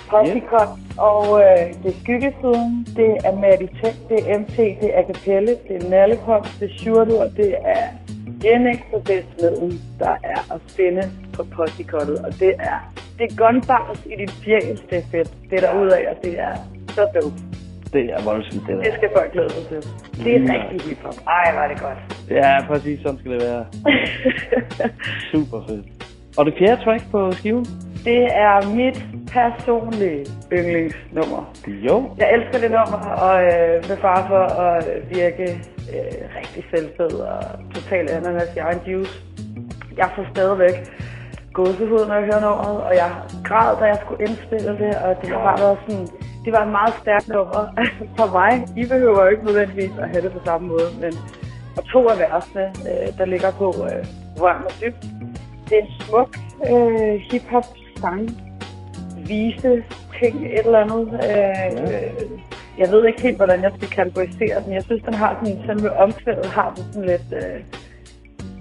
Possikot, 0.09 0.69
og 0.97 1.41
øh, 1.41 1.73
det 1.83 1.89
er 1.93 1.99
Skyggesiden, 2.03 2.87
det 2.95 3.17
er 3.25 3.35
Maddie 3.35 3.69
Tech, 3.83 3.97
det 4.09 4.31
er 4.31 4.39
MT, 4.39 4.57
det 4.57 4.95
er 4.95 4.99
Acapelle, 4.99 5.57
det 5.67 5.83
er 5.83 5.89
Nallekop, 5.89 6.47
det 6.59 6.71
er 6.71 6.77
Shurdur, 6.77 7.23
det 7.23 7.55
er 7.65 7.87
Det 8.41 9.25
Smeden, 9.39 9.82
der 9.99 10.15
er 10.23 10.54
at 10.56 10.62
finde 10.77 11.04
på 11.34 11.43
Possikottet, 11.56 12.17
og 12.19 12.39
det 12.39 12.54
er, 12.60 12.93
det 13.19 13.32
er 13.32 13.36
gunbars 13.36 14.06
i 14.06 14.15
dit 14.21 14.32
fjæs, 14.32 14.80
det 14.89 14.97
er 14.97 15.01
fedt. 15.12 15.32
Det 15.49 15.63
er 15.63 15.71
derudaf, 15.71 16.06
og 16.12 16.17
det 16.23 16.39
er 16.39 16.56
så 16.89 17.01
dope. 17.15 17.36
Det 17.93 18.06
er 18.13 18.23
voldsomt, 18.23 18.67
det 18.67 18.77
Det 18.77 18.86
der. 18.86 18.97
skal 18.97 19.10
folk 19.17 19.32
glæde 19.34 19.49
sig 19.49 19.67
til. 19.67 19.89
Det 20.25 20.36
er 20.36 20.39
Ja. 20.54 20.63
rigtig 20.69 20.89
hiphop. 20.89 21.13
Ej, 21.27 21.56
var 21.56 21.67
det 21.67 21.80
godt. 21.82 21.97
Ja, 22.30 22.65
præcis. 22.67 22.99
Sådan 23.01 23.19
skal 23.19 23.32
det 23.32 23.41
være. 23.41 23.65
Super 25.32 25.62
fedt. 25.67 25.86
Og 26.38 26.45
det 26.45 26.54
fjerde 26.60 26.84
track 26.84 27.12
på 27.12 27.32
skiven? 27.32 27.65
Det 28.05 28.23
er 28.47 28.75
mit 28.75 29.05
personlige 29.31 30.25
yndlingsnummer. 30.51 31.53
Jo. 31.67 32.11
Jeg 32.17 32.33
elsker 32.33 32.59
det 32.59 32.71
nummer, 32.71 33.01
og 33.25 33.43
øh, 33.43 33.89
med 33.89 33.97
far 33.97 34.27
for 34.27 34.43
at 34.61 34.85
virke 35.09 35.43
øh, 35.93 36.17
rigtig 36.37 36.63
selvfed 36.71 37.13
og 37.19 37.43
totalt 37.73 38.09
ananas 38.09 38.55
i 38.55 38.59
egen 38.59 38.79
juice. 38.87 39.21
Jeg 39.97 40.09
får 40.15 40.25
stadigvæk 40.31 40.75
gåsehud, 41.53 42.05
når 42.07 42.15
jeg 42.15 42.23
hører 42.23 42.41
nummeret, 42.41 42.81
og 42.87 42.95
jeg 42.95 43.11
græd, 43.43 43.77
da 43.79 43.85
jeg 43.85 43.97
skulle 44.03 44.21
indspille 44.27 44.71
det, 44.83 44.95
og 44.95 45.21
det 45.21 45.29
har 45.29 45.41
bare 45.49 45.59
været 45.59 45.77
sådan, 45.87 46.07
det 46.45 46.51
var 46.53 46.61
et 46.65 46.71
meget 46.71 46.93
stærkt 47.01 47.27
nummer 47.27 47.63
for 48.17 48.27
mig. 48.37 48.51
I 48.77 48.83
behøver 48.93 49.23
jo 49.23 49.29
ikke 49.29 49.45
nødvendigvis 49.45 49.91
at 50.03 50.09
have 50.09 50.21
det 50.21 50.31
på 50.31 50.41
samme 50.45 50.67
måde, 50.67 50.89
men 51.01 51.13
og 51.77 51.83
to 51.93 52.09
af 52.09 52.17
versene, 52.19 52.65
øh, 52.89 53.07
der 53.17 53.25
ligger 53.25 53.51
på 53.51 53.67
øh, 53.89 54.05
Rør 54.41 54.57
mig 54.63 54.71
dybt. 54.81 55.03
Det 55.69 55.77
er 55.77 55.81
en 55.81 55.91
smuk 56.01 56.29
øh, 56.71 57.15
hip-hop 57.31 57.65
sang, 58.01 58.29
vise 59.27 59.83
ting, 60.19 60.35
et 60.45 60.65
eller 60.65 60.79
andet. 60.79 61.07
Øh, 61.27 62.41
jeg 62.77 62.91
ved 62.91 63.07
ikke 63.07 63.21
helt, 63.21 63.37
hvordan 63.37 63.63
jeg 63.63 63.71
skal 63.77 63.89
kategorisere 63.89 64.63
den. 64.63 64.73
Jeg 64.73 64.83
synes, 64.83 65.03
den 65.03 65.13
har 65.13 65.31
sådan, 65.43 65.65
selve 65.65 65.91
omkvædet 65.97 66.45
har 66.45 66.73
den 66.75 66.83
sådan 66.93 67.09
lidt, 67.09 67.29
øh, 67.41 67.59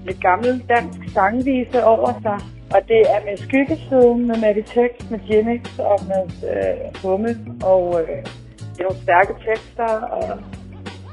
lidt 0.04 0.20
gammel 0.20 0.64
dansk 0.68 1.12
sangvise 1.14 1.84
over 1.84 2.12
sig. 2.22 2.38
Og 2.74 2.80
det 2.88 3.00
er 3.14 3.20
med 3.28 3.36
skyggesiden, 3.36 4.26
med 4.26 4.36
Meditex, 4.46 5.10
med 5.10 5.20
Genix 5.28 5.78
og 5.78 5.98
med 6.10 6.24
øh, 6.52 7.02
Humme. 7.02 7.32
Og 7.62 7.84
øh, 8.00 8.16
det 8.72 8.80
er 8.80 8.88
nogle 8.88 9.02
stærke 9.02 9.32
tekster 9.46 9.92
og 10.18 10.38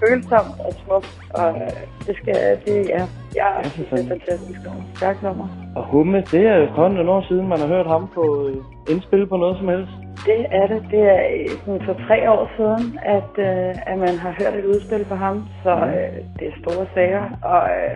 følsomt 0.02 0.56
og 0.66 0.72
smukt. 0.82 1.14
Og 1.40 1.50
øh, 1.50 1.80
det 2.08 2.16
skal, 2.20 2.36
det 2.66 2.78
er, 3.00 3.06
jeg 3.36 3.72
synes, 3.74 3.90
det 3.90 4.00
er 4.06 4.10
fantastisk 4.16 4.60
nummer. 4.66 4.84
Stærkt 4.96 5.24
nummer. 5.24 5.48
Og 5.76 5.84
Humme, 5.84 6.18
det 6.32 6.42
er 6.52 6.58
efterhånden 6.66 6.98
nogle 6.98 7.12
år 7.12 7.26
siden, 7.30 7.48
man 7.48 7.60
har 7.60 7.68
hørt 7.68 7.88
ham 7.88 8.04
på 8.16 8.24
øh, 8.48 8.56
indspil 8.92 9.28
på 9.28 9.38
noget 9.38 9.58
som 9.58 9.68
helst. 9.68 9.92
Det 10.26 10.46
er 10.60 10.68
det. 10.68 10.80
Det 10.92 11.02
er 11.16 11.22
øh, 11.36 11.50
sådan 11.66 11.82
for 11.86 11.96
tre 12.08 12.32
år 12.32 12.44
siden, 12.58 13.00
at, 13.18 13.32
øh, 13.50 13.92
at 13.92 13.98
man 13.98 14.16
har 14.24 14.32
hørt 14.40 14.54
et 14.60 14.66
udspil 14.66 15.06
på 15.06 15.16
ham. 15.16 15.46
Så 15.64 15.72
øh, 15.72 16.18
det 16.40 16.48
er 16.48 16.56
store 16.64 16.86
sager, 16.94 17.26
og 17.54 17.64
øh, 17.78 17.94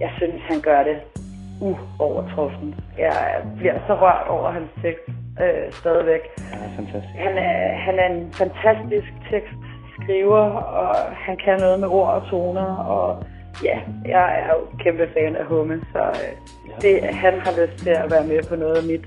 jeg 0.00 0.10
synes, 0.18 0.42
han 0.50 0.60
gør 0.60 0.82
det 0.90 0.98
uovertruffen. 1.60 2.74
Jeg 2.98 3.16
bliver 3.58 3.78
så 3.86 3.94
rørt 3.94 4.26
over 4.28 4.50
hans 4.50 4.70
tekst 4.82 5.08
øh, 5.42 5.72
stadigvæk. 5.72 6.22
Ja, 6.38 6.56
fantastisk. 6.76 7.14
Han 7.26 7.34
er, 7.38 7.56
han 7.86 7.94
er 8.02 8.08
en 8.14 8.32
fantastisk 8.32 9.12
tekstskriver, 9.98 10.44
og 10.80 10.96
han 11.12 11.36
kan 11.44 11.60
noget 11.60 11.80
med 11.80 11.88
ord 11.88 12.08
og 12.08 12.30
toner, 12.30 12.76
og 12.76 13.24
ja, 13.64 13.78
jeg 14.06 14.38
er 14.40 14.52
jo 14.54 14.78
kæmpe 14.78 15.08
fan 15.14 15.36
af 15.36 15.44
Humme, 15.44 15.80
så 15.92 15.98
øh, 15.98 16.80
det, 16.82 17.02
han 17.02 17.40
har 17.40 17.52
lyst 17.60 17.82
til 17.82 17.90
at 17.90 18.10
være 18.10 18.26
med 18.26 18.42
på 18.48 18.56
noget 18.56 18.76
af 18.76 18.84
mit. 18.84 19.06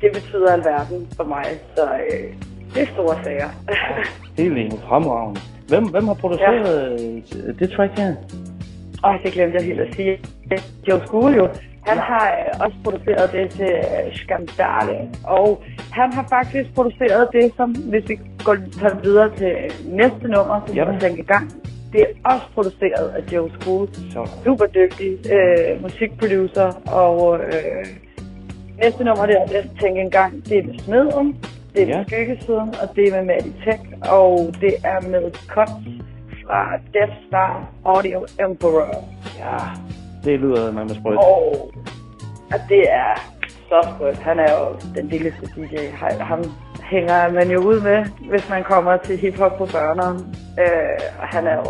Det 0.00 0.12
betyder 0.12 0.52
alverden 0.52 1.08
for 1.16 1.24
mig, 1.24 1.44
så 1.76 1.84
øh, 1.84 2.34
det 2.74 2.82
er 2.82 2.86
store 2.86 3.16
sager. 3.24 3.48
Helt 4.42 4.58
enig. 4.58 4.78
Fremragende. 4.88 5.40
Hvem, 5.68 5.84
hvem 5.84 6.06
har 6.06 6.14
produceret 6.14 7.00
ja. 7.34 7.52
det 7.58 7.70
track 7.70 7.98
her? 7.98 8.14
Åh, 9.04 9.22
det 9.22 9.32
glemte 9.32 9.56
jeg 9.56 9.64
helt 9.64 9.80
at 9.80 9.94
sige. 9.94 10.18
Joe 10.88 11.00
School 11.06 11.34
jo. 11.34 11.48
Han 11.86 11.98
har 11.98 12.26
øh, 12.38 12.64
også 12.64 12.76
produceret 12.84 13.32
det 13.32 13.50
til 13.50 13.72
øh, 13.72 14.14
Skandale, 14.14 14.98
og 15.24 15.62
han 15.92 16.12
har 16.12 16.26
faktisk 16.28 16.74
produceret 16.74 17.28
det, 17.32 17.52
som 17.56 17.70
hvis 17.70 18.08
vi 18.08 18.18
går 18.44 18.56
tager 18.80 19.00
videre 19.02 19.30
til 19.36 19.52
næste 19.84 20.28
nummer, 20.28 20.60
som 20.66 20.76
Jamen. 20.76 20.94
jeg 20.94 21.00
tænke 21.02 21.22
i 21.22 21.26
gang. 21.26 21.52
Det 21.92 22.00
er 22.00 22.30
også 22.32 22.46
produceret 22.54 23.08
af 23.08 23.32
Joe 23.32 23.50
School. 23.60 23.88
Så. 23.94 24.30
Super 24.44 24.66
dygtig 24.66 25.10
øh, 25.32 25.82
musikproducer, 25.82 26.68
og 26.92 27.38
øh, 27.40 27.86
næste 28.82 29.04
nummer, 29.04 29.26
det 29.26 29.36
er 29.36 29.44
Let's 29.46 29.80
Tænke 29.80 30.00
en 30.00 30.10
gang, 30.10 30.44
det 30.48 30.58
er 30.58 30.62
med 30.62 30.78
Smeden, 30.78 31.36
det 31.74 31.82
er 31.82 31.86
Ja. 31.86 31.96
med 31.96 32.04
Skyggesiden, 32.06 32.68
og 32.82 32.96
det 32.96 33.08
er 33.08 33.12
med 33.16 33.24
Maddie 33.24 33.52
Tech, 33.64 33.82
og 34.10 34.54
det 34.60 34.74
er 34.84 35.00
med 35.08 35.30
Cuts 35.48 35.86
fra 36.46 36.60
Death 36.94 37.12
Star 37.28 37.68
Audio 37.84 38.26
Emperor. 38.48 39.04
Ja, 39.38 39.56
det 40.26 40.40
lyder 40.40 40.72
med 40.72 40.94
sprøjt. 40.94 41.18
Og 41.18 41.72
at 42.52 42.60
det 42.68 42.92
er 42.92 43.14
så 43.68 43.88
sprødt. 43.94 44.18
Han 44.18 44.38
er 44.38 44.52
jo 44.52 44.66
den 44.94 45.10
vildeste 45.10 45.46
DJ. 45.56 45.76
Han- 45.94 46.20
Ham 46.20 46.42
hænger 46.84 47.32
man 47.32 47.50
jo 47.50 47.60
ud 47.60 47.80
med, 47.80 48.04
hvis 48.30 48.48
man 48.48 48.64
kommer 48.64 48.96
til 48.96 49.18
hiphop 49.18 49.58
på 49.58 49.66
børneren. 49.66 50.16
Øh, 50.60 51.00
og 51.20 51.26
han 51.28 51.46
er 51.46 51.56
jo... 51.56 51.64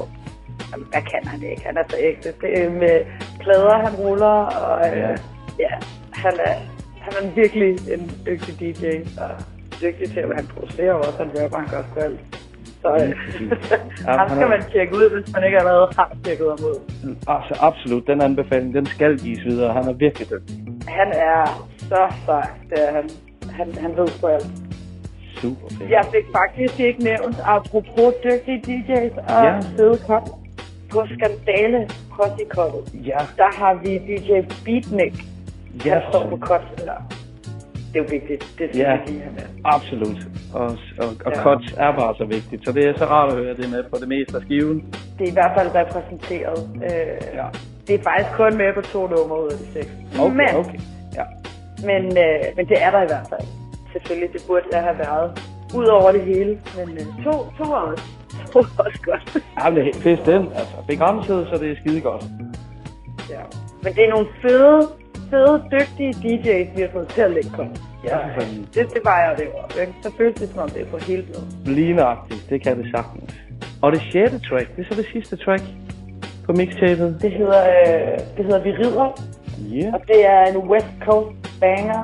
Jamen, 0.72 0.86
Hvad 0.92 1.02
kan 1.02 1.20
han 1.30 1.42
ikke? 1.42 1.62
Han 1.66 1.76
er 1.76 1.82
så 1.90 1.96
ægte. 1.98 2.32
Det 2.40 2.62
er 2.64 2.70
med 2.70 3.00
plader, 3.40 3.78
han 3.78 3.94
ruller, 3.94 4.36
og 4.66 4.88
øh, 4.88 5.18
Ja. 5.58 5.68
han 6.12 6.32
er, 6.44 6.54
han 7.00 7.12
er 7.24 7.30
virkelig 7.34 7.70
en 7.94 8.10
dygtig 8.26 8.54
DJ, 8.60 8.86
og 9.20 9.30
dygtig 9.82 10.12
til, 10.12 10.20
at 10.20 10.36
han 10.36 10.46
producerer 10.46 10.92
også, 10.92 11.18
han 11.18 11.30
rapper, 11.42 11.58
han 11.58 11.68
gør 11.94 12.02
alt. 12.02 12.20
Så 12.82 12.88
øh, 12.94 13.12
ham 14.18 14.28
skal 14.28 14.48
man 14.48 14.62
tjekke 14.72 14.94
ud, 14.94 15.10
hvis 15.14 15.34
man 15.34 15.44
ikke 15.44 15.58
allerede 15.58 15.88
har 15.96 16.12
tjekket 16.24 16.46
ham 16.46 16.58
ud. 16.70 16.76
Altså, 17.28 17.54
absolut. 17.60 18.06
Den 18.06 18.20
anbefaling, 18.22 18.74
den 18.74 18.86
skal 18.86 19.18
gives 19.18 19.44
videre. 19.44 19.72
Han 19.72 19.84
er 19.88 19.92
virkelig 19.92 20.28
dygtig. 20.30 20.56
Han 20.88 21.08
er 21.12 21.68
så 21.78 22.02
sej, 22.26 22.48
det 22.70 22.88
er 22.88 22.92
han. 22.92 23.10
Han, 23.50 23.74
han 23.74 23.96
ved 23.96 24.08
sgu 24.08 24.26
alt. 24.26 24.46
Super 25.36 25.68
fedt. 25.78 25.90
Jeg 25.90 26.04
fik 26.14 26.24
faktisk 26.36 26.80
ikke 26.80 27.02
nævnt, 27.04 27.36
apropos 27.44 28.14
dygtige 28.24 28.58
DJ's 28.66 29.18
og 29.36 29.44
Ja. 29.44 29.58
fede 29.76 29.98
cut, 30.06 30.22
på 30.90 31.06
Skandale 31.06 31.88
Posse 32.16 32.44
Ja. 32.94 33.18
Der 33.36 33.58
har 33.58 33.74
vi 33.84 33.98
DJ 33.98 34.30
Beatnik. 34.64 35.24
Ja, 35.84 35.92
Han 35.92 36.02
står 36.10 36.28
på 36.30 36.36
cut 36.38 36.60
der. 36.84 37.25
Det 37.96 38.02
er 38.02 38.06
jo 38.10 38.18
vigtigt. 38.20 38.42
Det 38.58 38.66
skal 38.70 38.80
Ja. 38.80 38.96
lige 39.06 39.20
have 39.20 39.34
med. 39.34 39.42
Absolut. 39.64 40.18
Og, 40.54 40.66
og, 41.02 41.08
og 41.26 41.32
Ja. 41.34 41.42
cuts 41.42 41.74
er 41.76 41.92
bare 42.00 42.14
så 42.18 42.24
vigtigt. 42.24 42.64
Så 42.64 42.72
det 42.72 42.84
er 42.88 42.92
så 42.98 43.04
rart 43.04 43.28
at 43.32 43.38
høre 43.38 43.54
det 43.56 43.70
med 43.70 43.82
på 43.92 43.96
det 44.00 44.08
meste 44.08 44.36
af 44.36 44.42
skiven. 44.42 44.94
Det 45.18 45.24
er 45.26 45.30
i 45.30 45.32
hvert 45.32 45.52
fald 45.58 45.68
repræsenteret. 45.74 46.70
Øh, 46.84 47.36
Ja. 47.40 47.46
Det 47.86 47.94
er 47.94 48.02
faktisk 48.10 48.30
kun 48.36 48.56
med 48.56 48.74
på 48.74 48.80
to 48.80 49.00
numre 49.06 49.42
ud 49.44 49.48
af 49.54 49.58
de 49.58 49.66
seks. 49.72 49.90
Okay, 50.20 50.36
men, 50.40 50.48
okay. 50.62 50.78
Ja. 51.18 51.24
men, 51.90 52.02
øh, 52.24 52.44
men 52.56 52.64
det 52.68 52.78
er 52.86 52.90
der 52.90 53.02
i 53.02 53.06
hvert 53.12 53.26
fald. 53.32 53.46
Selvfølgelig, 53.92 54.32
det 54.32 54.42
burde 54.48 54.66
der 54.72 54.80
have 54.80 54.98
været. 54.98 55.28
Ud 55.74 55.86
over 55.86 56.12
det 56.12 56.20
hele. 56.32 56.58
Men 56.78 56.88
øh, 57.00 57.24
to, 57.24 57.32
to 57.58 57.64
er 57.72 57.82
også, 57.90 58.04
to 58.52 58.58
er 58.58 58.82
også 58.86 59.00
godt. 59.10 59.24
Ja, 59.58 59.70
men 59.70 59.78
det 59.84 59.96
er 59.96 60.00
fedt 60.00 60.26
den. 60.26 60.42
Altså, 60.60 60.76
begrænset, 60.88 61.46
så 61.50 61.58
det 61.62 61.70
er 61.72 61.76
skide 61.80 62.00
godt. 62.00 62.24
Ja. 63.30 63.42
Men 63.82 63.92
det 63.94 64.04
er 64.04 64.10
nogle 64.10 64.26
fede, 64.42 64.80
fede, 65.30 65.62
dygtige 65.72 66.12
DJ's, 66.22 66.76
vi 66.76 66.80
har 66.82 66.88
fået 66.92 67.08
til 67.08 67.20
at 67.20 67.30
lægge 67.30 67.50
på. 67.56 67.64
Ja, 68.04 68.16
fanden. 68.26 68.68
Det, 68.74 68.94
det 68.94 69.00
vejer 69.04 69.36
det 69.36 69.46
op, 69.64 69.72
ikke? 69.80 69.92
Så 70.02 70.12
føles 70.16 70.34
det 70.40 70.48
som 70.48 70.58
om 70.58 70.68
det 70.68 70.80
er 70.82 70.86
på 70.86 70.96
hele 70.96 71.22
tiden. 71.26 71.48
Lige 71.64 71.92
nøjagtigt. 71.94 72.50
Det 72.50 72.62
kan 72.62 72.78
det 72.78 72.90
sagtens. 72.94 73.34
Og 73.82 73.92
det 73.92 74.00
sjette 74.12 74.38
track, 74.38 74.76
det 74.76 74.84
er 74.84 74.94
så 74.94 75.00
det 75.02 75.06
sidste 75.12 75.36
track 75.36 75.62
på 76.44 76.52
mixtapet. 76.52 77.18
Det 77.22 77.32
hedder, 77.32 77.62
øh, 77.68 78.18
det 78.36 78.44
hedder 78.44 78.62
Vi 78.62 78.70
Rider, 78.72 79.22
Yeah. 79.74 79.94
og 79.94 80.00
det 80.08 80.26
er 80.26 80.44
en 80.44 80.56
West 80.56 80.86
Coast 81.04 81.60
banger 81.60 82.02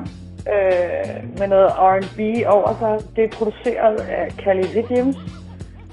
øh, 0.53 1.39
med 1.39 1.47
noget 1.47 1.71
R&B 1.71 2.19
over 2.47 2.75
sig. 2.79 3.15
Det 3.15 3.23
er 3.23 3.29
produceret 3.37 3.95
af 3.99 4.31
Cali 4.31 4.61
Ridims. 4.61 5.17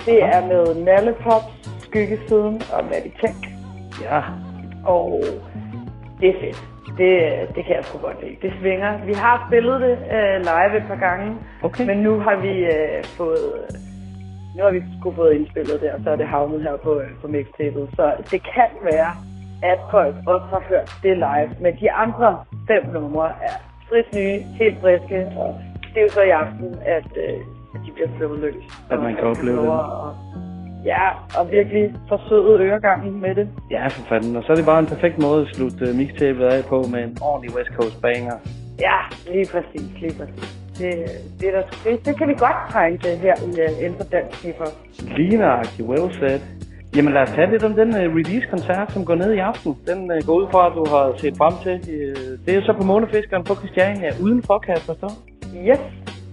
Det 0.06 0.22
er 0.22 0.46
med 0.46 0.84
Nalle 0.84 1.14
Pops, 1.22 1.70
Skyggesiden 1.82 2.62
og 2.72 2.84
Maddie 2.84 3.12
Tank. 3.20 3.46
Ja. 4.02 4.20
Og 4.84 5.22
det 6.20 6.28
er 6.28 6.34
fedt. 6.40 6.64
Det, 6.98 7.12
det 7.54 7.64
kan 7.66 7.76
jeg 7.76 7.84
sgu 7.84 7.98
godt 7.98 8.20
lide. 8.24 8.36
Det 8.42 8.52
svinger. 8.60 9.04
Vi 9.04 9.12
har 9.12 9.46
spillet 9.48 9.80
det 9.80 9.98
øh, 10.16 10.40
live 10.40 10.76
et 10.76 10.84
par 10.88 10.96
gange, 11.08 11.36
okay. 11.62 11.86
men 11.86 11.98
nu 11.98 12.18
har 12.20 12.36
vi 12.36 12.48
øh, 12.64 13.04
fået 13.04 13.52
nu 14.56 14.62
har 14.64 14.70
vi 14.70 14.82
sgu 15.00 15.12
fået 15.12 15.32
indspillet 15.34 15.80
det, 15.80 15.90
og 15.92 16.00
så 16.04 16.10
er 16.10 16.16
det 16.16 16.26
havnet 16.26 16.62
her 16.62 16.76
på, 16.76 17.00
øh, 17.00 17.08
på 17.22 17.28
mixtapet. 17.28 17.88
Så 17.96 18.12
det 18.30 18.42
kan 18.54 18.70
være, 18.82 19.10
at 19.62 19.78
folk 19.90 20.14
også 20.26 20.46
har 20.50 20.62
hørt 20.68 20.90
det 21.02 21.16
live, 21.16 21.50
men 21.60 21.72
de 21.80 21.92
andre 21.92 22.44
fem 22.66 22.84
numre 22.92 23.26
er 23.28 23.56
frit 23.88 24.14
nye, 24.14 24.38
helt 24.58 24.80
friske, 24.80 25.32
og 25.36 25.60
det 25.94 25.98
er 26.00 26.02
jo 26.02 26.08
så 26.08 26.22
i 26.22 26.30
aften, 26.30 26.74
at, 26.86 27.04
øh, 27.16 27.38
at 27.74 27.80
de 27.86 27.90
bliver 27.94 28.08
sluppet 28.18 28.38
løs. 28.40 28.64
At 28.90 28.98
man 29.02 29.14
kan 29.14 29.24
Og 29.24 29.30
opleve 29.30 29.56
det. 29.62 29.68
at- 29.68 30.39
Ja, 30.84 31.08
og 31.38 31.50
virkelig 31.50 31.94
forsøget 32.08 32.60
øregangen 32.60 33.20
med 33.20 33.34
det. 33.34 33.48
Ja, 33.70 33.86
for 33.86 34.02
fanden. 34.08 34.36
Og 34.36 34.42
så 34.42 34.52
er 34.52 34.56
det 34.56 34.64
bare 34.64 34.78
en 34.78 34.86
perfekt 34.86 35.18
måde 35.18 35.40
at 35.42 35.56
slutte 35.56 35.90
uh, 35.90 35.96
mixtapet 35.96 36.44
af 36.44 36.64
på 36.64 36.82
med 36.92 37.00
en 37.04 37.18
ordentlig 37.22 37.56
West 37.56 37.70
Coast 37.76 38.02
banger. 38.02 38.36
Ja, 38.80 38.98
lige 39.32 39.46
præcis, 39.52 39.90
lige 40.00 40.14
præcis. 40.18 40.56
Det, 40.78 40.92
det, 41.40 41.48
er 41.48 41.52
der, 41.52 41.62
det, 41.84 42.06
det 42.06 42.18
kan 42.18 42.28
vi 42.28 42.34
godt 42.38 42.56
trænge 42.72 42.98
til 42.98 43.16
her 43.18 43.34
i, 43.48 43.84
inden 43.84 43.96
for 44.00 44.04
dansk 44.04 44.44
hiphop. 44.44 44.74
Lige 45.16 45.36
nøjagtigt, 45.36 45.88
well 45.88 46.14
said. 46.20 46.40
Jamen 46.96 47.12
lad 47.12 47.22
os 47.22 47.30
tale 47.30 47.50
lidt 47.50 47.64
om 47.64 47.74
den 47.74 47.88
uh, 47.88 48.14
release-koncert, 48.18 48.92
som 48.92 49.04
går 49.04 49.14
ned 49.14 49.32
i 49.32 49.38
aften. 49.38 49.76
Den 49.86 50.10
uh, 50.12 50.26
går 50.26 50.34
ud 50.34 50.46
fra, 50.50 50.66
at 50.66 50.72
du 50.76 50.84
har 50.94 51.12
set 51.16 51.36
frem 51.36 51.54
til. 51.62 51.74
Uh, 51.94 52.46
det 52.46 52.56
er 52.56 52.62
så 52.62 52.72
på 52.72 52.84
Månefiskeren 52.84 53.44
på 53.44 53.54
Christiania, 53.54 54.10
udenfor, 54.22 54.58
kan 54.58 54.74
jeg 54.74 54.82
forstå. 54.82 55.08
Yes, 55.68 55.80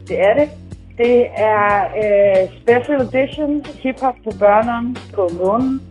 det 0.08 0.20
er 0.28 0.34
det. 0.34 0.50
Det 0.98 1.28
er 1.36 1.86
uh, 2.04 2.50
special 2.62 3.02
edition 3.02 3.66
hiphop 3.84 4.16
på 4.24 4.32
børnene 4.40 4.96
på 5.16 5.30
månen. 5.44 5.82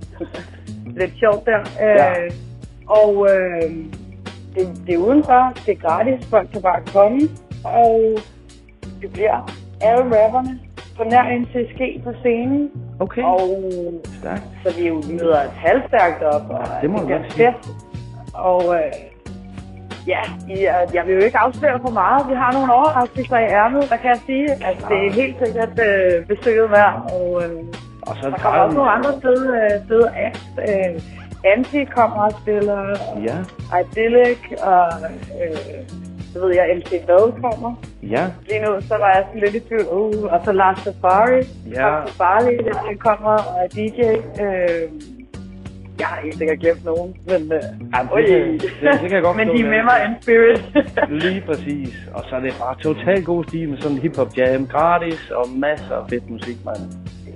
Lidt 0.87 1.13
sjovt 1.19 1.47
der. 1.47 1.61
Ja. 1.81 2.27
Uh, 2.27 2.33
og 2.87 3.17
uh, 3.17 3.71
det, 4.55 4.83
det 4.87 4.95
er 4.95 4.99
udenfor, 4.99 5.53
det 5.67 5.73
er 5.73 5.89
gratis, 5.89 6.27
folk 6.27 6.49
kan 6.53 6.63
bare 6.63 6.83
komme. 6.93 7.21
Og 7.65 8.19
det 9.03 9.13
bliver 9.13 9.51
alle 9.81 10.05
rapperne 10.25 10.61
på 10.97 11.05
nær 11.05 11.39
NCSG 11.39 12.05
på 12.05 12.13
scenen. 12.21 12.71
Okay. 13.01 13.23
Og 13.23 13.41
Stærkt. 14.21 14.43
så 14.65 14.77
vi 14.79 14.89
jo 14.89 15.03
møder 15.11 15.43
et 15.43 15.51
halvstærkt 15.51 16.23
op, 16.23 16.51
og 16.51 16.67
det 16.83 16.91
må 16.91 16.99
du 16.99 17.05
bliver 17.07 17.23
sige. 17.29 17.47
fedt. 17.47 17.69
Og 18.35 18.75
øh, 18.75 18.93
ja, 20.07 20.21
jeg, 20.49 20.89
jeg 20.95 21.07
vil 21.07 21.15
jo 21.15 21.21
ikke 21.21 21.39
afsløre 21.39 21.79
for 21.81 21.91
meget. 21.91 22.29
Vi 22.29 22.35
har 22.35 22.53
nogle 22.53 22.73
overraskelser 22.75 23.39
i 23.39 23.45
ærmet, 23.45 23.91
der 23.91 23.97
kan 23.97 24.11
jeg 24.11 24.21
sige. 24.27 24.51
Altså, 24.69 24.87
det 24.89 25.07
er 25.07 25.13
helt 25.13 25.37
sikkert 25.47 25.81
øh, 25.89 26.27
besøget 26.27 26.71
værd. 26.71 26.95
Og, 27.15 27.43
øh, 27.45 27.51
og 28.03 28.17
så 28.21 28.31
der 28.31 28.37
kommer 28.37 28.61
også 28.61 28.77
nogle 28.77 28.91
andre 28.91 29.13
fede, 29.23 29.49
øh, 29.63 29.89
fede 29.89 30.11
acts. 30.17 30.47
Øh, 30.69 31.01
Anti 31.45 31.85
kommer 31.85 32.23
og 32.23 32.33
spiller, 32.43 32.79
og 32.79 33.23
Ja. 33.29 33.37
Idyllic, 33.81 34.39
og 34.63 34.87
øh, 35.43 35.57
så 36.33 36.41
ved 36.41 36.55
jeg, 36.55 36.77
MC 36.77 36.93
Low 37.09 37.31
kommer. 37.43 37.75
Ja. 38.03 38.27
Lige 38.49 38.61
nu, 38.65 38.81
så 38.81 38.95
var 38.99 39.09
jeg 39.15 39.25
sådan 39.27 39.41
lidt 39.41 39.55
i 39.55 39.69
tvivl. 39.69 39.87
Uh, 39.91 40.33
og 40.33 40.41
så 40.45 40.53
Lars 40.53 40.79
Safari. 40.79 41.43
Ja. 41.75 41.81
Lars 41.81 42.11
Safari, 42.11 42.57
der 42.57 42.97
kommer 42.99 43.31
og 43.31 43.73
DJ. 43.75 44.01
Øh, 44.43 44.89
jeg 45.99 46.07
har 46.07 46.21
helt 46.23 46.39
sikkert 46.39 46.59
glemt 46.59 46.85
nogen, 46.85 47.17
men... 47.27 47.53
Øh, 47.53 47.63
Jamen, 47.95 48.11
det 48.17 48.27
kan- 48.29 48.53
det- 48.53 49.01
det 49.01 49.01
kan 49.01 49.13
jeg 49.13 49.23
godt 49.23 49.37
men 49.41 49.49
de 49.49 49.61
er 49.61 49.71
med 49.75 49.83
mig 49.91 49.99
in 50.07 50.15
spirit. 50.23 50.61
Lige 51.25 51.43
præcis. 51.47 51.95
Og 52.15 52.23
så 52.29 52.37
er 52.37 52.41
det 52.41 52.53
bare 52.61 52.77
totalt 52.83 53.25
god 53.27 53.45
stil 53.45 53.69
med 53.69 53.79
sådan 53.79 53.97
en 53.97 54.03
hip-hop 54.03 54.37
jam. 54.37 54.67
Gratis 54.67 55.31
og 55.31 55.45
masser 55.57 55.95
af 55.95 56.09
fedt 56.11 56.31
musik, 56.31 56.57
mand. 56.65 56.77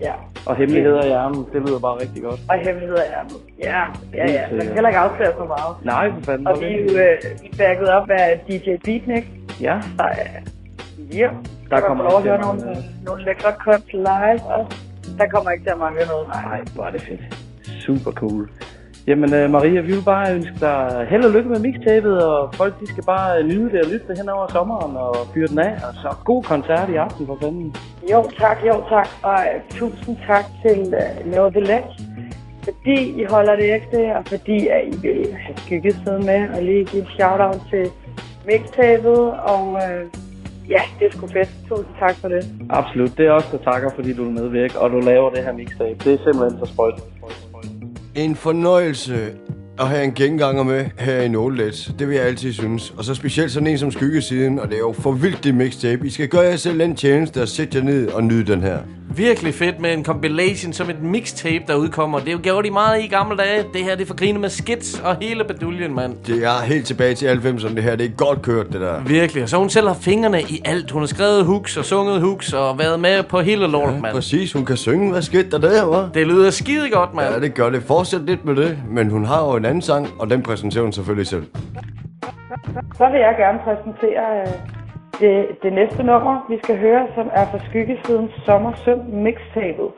ja. 0.01 0.13
Og 0.47 0.57
hemmeligheder 0.57 1.05
i 1.05 1.11
ærmen, 1.11 1.47
det 1.53 1.61
lyder 1.67 1.79
bare 1.81 1.97
rigtig 2.01 2.23
godt. 2.23 2.41
Og 2.51 2.57
hemmeligheder 2.67 3.03
er 3.03 3.23
med. 3.23 3.41
Ja, 3.65 3.83
ja, 4.15 4.33
ja. 4.33 4.43
Man 4.51 4.61
kan 4.67 4.75
heller 4.75 4.89
ikke 4.89 4.99
afsløre 4.99 5.33
for 5.39 5.47
meget. 5.47 5.73
Nej, 5.85 6.11
for 6.19 6.21
fanden. 6.25 6.47
Og 6.47 6.61
vi 6.61 6.65
er 6.67 6.77
jo 6.79 6.99
øh, 6.99 7.59
backet 7.59 7.89
op 7.89 8.11
af 8.11 8.41
DJ 8.49 8.69
Beatnik. 8.85 9.25
Ja. 9.61 9.81
Så 9.99 10.05
øh, 10.05 11.19
ja, 11.19 11.29
Der 11.71 11.77
der 11.77 11.81
kommer 11.87 12.05
lov 12.05 12.17
at 12.19 12.23
høre 12.23 12.41
nogle, 12.41 12.61
nogle 13.07 13.25
lækre 13.25 13.53
cuts 13.65 13.93
live. 13.93 14.43
Og 14.55 14.67
der 15.19 15.27
kommer 15.35 15.51
ikke 15.51 15.65
til 15.65 15.71
at 15.71 15.79
mangle 15.79 16.07
noget. 16.07 16.29
Nej, 16.29 16.61
hvor 16.75 16.85
er 16.85 16.91
det 16.91 17.03
fedt. 17.03 17.21
Super 17.91 18.13
cool. 18.13 18.49
Jamen 19.07 19.31
uh, 19.45 19.51
Maria, 19.51 19.81
vi 19.81 19.93
vil 19.93 20.05
bare 20.05 20.35
ønske 20.35 20.55
dig 20.61 21.07
held 21.11 21.25
og 21.25 21.31
lykke 21.31 21.49
med 21.49 21.61
mixtapet, 21.61 22.25
og 22.25 22.55
folk 22.55 22.81
de 22.81 22.87
skal 22.87 23.05
bare 23.05 23.39
øh, 23.39 23.47
nyde 23.47 23.71
det 23.73 23.81
og 23.85 23.91
lytte 23.93 24.07
det 24.09 24.19
hen 24.19 24.29
over 24.29 24.47
sommeren 24.53 24.97
og 24.97 25.17
fyre 25.35 25.47
den 25.47 25.59
af. 25.59 25.73
Og 25.73 25.93
så 26.03 26.15
god 26.25 26.43
koncert 26.43 26.89
i 26.89 26.95
aften 26.95 27.27
for 27.27 27.39
fanden. 27.43 27.75
Jo 28.13 28.21
tak, 28.39 28.59
jo 28.69 28.77
tak, 28.89 29.09
og 29.23 29.39
uh, 29.55 29.79
tusind 29.79 30.17
tak 30.27 30.45
til 30.63 30.95
Know 31.25 31.51
The 31.51 31.61
Ledge, 31.61 31.95
fordi 32.65 32.99
I 33.23 33.25
holder 33.31 33.57
det 33.57 33.65
ægte, 33.77 34.17
og 34.17 34.23
fordi 34.27 34.59
at 34.69 34.83
I 34.87 34.97
vil 35.03 35.35
have 35.45 35.57
skyggesiden 35.57 36.27
med, 36.27 36.41
og 36.57 36.63
lige 36.63 36.85
give 36.85 37.03
et 37.03 37.09
shout-out 37.19 37.61
til 37.71 37.85
mixtapet, 38.47 39.21
og 39.53 39.63
uh, 39.73 40.03
ja, 40.71 40.83
det 40.99 41.07
er 41.07 41.13
sgu 41.13 41.27
fedt. 41.27 41.51
Tusind 41.69 41.95
tak 41.99 42.15
for 42.17 42.29
det. 42.29 42.43
Absolut. 42.71 43.19
Det 43.19 43.27
er 43.27 43.33
også 43.33 43.49
der 43.53 43.73
takker, 43.73 43.91
fordi 43.95 44.13
du 44.13 44.25
vil 44.25 44.33
medvirke, 44.33 44.79
og 44.79 44.91
du 44.91 45.01
laver 45.01 45.31
det 45.31 45.45
her 45.45 45.53
mixtape. 45.53 45.97
Det 46.05 46.13
er 46.15 46.19
simpelthen 46.25 46.59
så 46.61 46.67
sprøjt. 46.73 47.01
En 48.15 48.37
fornøjelse 48.37 49.33
at 49.79 49.89
have 49.89 50.05
en 50.05 50.15
genganger 50.15 50.63
med 50.63 50.85
her 50.99 51.21
i 51.21 51.29
Nolets. 51.29 51.95
Det 51.99 52.09
vil 52.09 52.17
jeg 52.17 52.25
altid 52.25 52.53
synes. 52.53 52.95
Og 52.97 53.05
så 53.05 53.15
specielt 53.15 53.53
sådan 53.53 53.67
en 53.67 53.79
som 53.79 53.91
Skyggesiden, 53.91 54.59
og 54.59 54.69
det 54.69 54.75
er 54.75 54.79
jo 54.79 54.93
for 54.93 55.13
vildt 55.13 55.45
det 55.45 55.55
mixtape. 55.55 56.07
I 56.07 56.11
skal 56.11 56.29
gøre 56.29 56.43
jer 56.43 56.57
selv 56.57 56.81
en 56.81 56.97
tjeneste 56.97 57.43
og 57.43 57.49
sætte 57.49 57.79
jer 57.79 57.85
ned 57.85 58.09
og 58.09 58.25
nyde 58.25 58.53
den 58.53 58.61
her. 58.61 58.79
Virkelig 59.17 59.55
fedt 59.55 59.81
med 59.81 59.93
en 59.93 60.05
compilation 60.05 60.73
som 60.73 60.91
et 60.91 61.03
mixtape, 61.03 61.65
der 61.67 61.75
udkommer. 61.75 62.19
Det 62.19 62.29
er 62.29 62.33
jo 62.33 62.39
gjort 62.43 62.65
de 62.65 62.71
meget 62.71 63.05
i 63.05 63.07
gamle 63.07 63.37
dage. 63.37 63.65
Det 63.73 63.85
her, 63.85 63.95
det 63.95 64.03
er 64.03 64.07
for 64.07 64.17
grine 64.17 64.39
med 64.39 64.49
skits 64.49 65.01
og 65.05 65.17
hele 65.21 65.45
beduljen, 65.45 65.95
mand. 65.95 66.15
Det 66.27 66.45
er 66.45 66.65
helt 66.65 66.87
tilbage 66.87 67.15
til 67.15 67.27
90'erne, 67.27 67.75
det 67.75 67.83
her. 67.83 67.97
Det 67.97 68.07
er 68.07 68.11
godt 68.17 68.43
kørt, 68.43 68.73
det 68.73 68.81
der. 68.81 69.01
Virkelig. 69.01 69.43
Og 69.43 69.49
så 69.49 69.57
hun 69.57 69.71
selv 69.71 69.87
har 69.87 69.95
fingrene 69.95 70.43
i 70.43 70.63
alt. 70.65 70.91
Hun 70.91 71.03
har 71.03 71.07
skrevet 71.07 71.45
hooks 71.45 71.77
og 71.77 71.85
sunget 71.85 72.21
hooks 72.21 72.53
og 72.53 72.79
været 72.79 73.01
med 73.01 73.23
på 73.23 73.41
hele 73.41 73.67
lort, 73.67 74.01
mand. 74.01 74.15
Præcis, 74.15 74.53
hun 74.53 74.65
kan 74.65 74.77
synge. 74.77 75.13
Hvad 75.13 75.23
skete 75.23 75.51
der 75.51 75.59
der, 75.59 75.85
var? 75.85 76.11
Det 76.15 76.27
lyder 76.27 76.51
skide 76.51 76.91
godt, 76.91 77.15
mand. 77.15 77.35
Ja, 77.35 77.41
det 77.41 77.55
gør 77.55 77.71
det. 77.71 77.83
Fortsæt 77.83 78.21
lidt 78.21 78.45
med 78.45 78.57
det. 78.57 78.79
Men 78.91 79.11
hun 79.11 79.25
har 79.25 79.45
jo 79.47 79.57
en 79.57 79.65
anden 79.65 79.83
sang, 79.83 80.09
og 80.19 80.31
den 80.31 80.43
præsenterer 80.43 80.83
hun 80.83 80.93
selvfølgelig 80.93 81.27
selv. 81.27 81.47
Så 82.97 83.09
vil 83.13 83.21
jeg 83.21 83.35
gerne 83.39 83.59
præsentere 83.65 84.41
øh, 84.47 84.80
det, 85.21 85.63
det 85.63 85.73
næste 85.73 86.03
nummer, 86.03 86.47
vi 86.49 86.59
skal 86.65 86.79
høre, 86.79 87.07
som 87.15 87.31
er 87.33 87.45
fra 87.51 87.59
Skyggesidens 87.69 88.33
Sommersøm 88.45 88.99
mixtabet. 88.99 89.89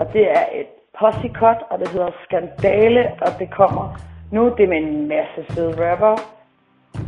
Og 0.00 0.12
det 0.12 0.30
er 0.30 0.44
et 0.60 0.70
posse 1.00 1.28
cut, 1.34 1.60
og 1.70 1.78
det 1.78 1.88
hedder 1.88 2.10
Skandale, 2.24 3.12
og 3.20 3.32
det 3.38 3.50
kommer 3.50 3.96
nu. 4.32 4.42
Det 4.56 4.64
er 4.64 4.68
med 4.68 4.78
en 4.78 5.08
masse 5.08 5.54
fede 5.54 5.90
rapper. 5.90 6.16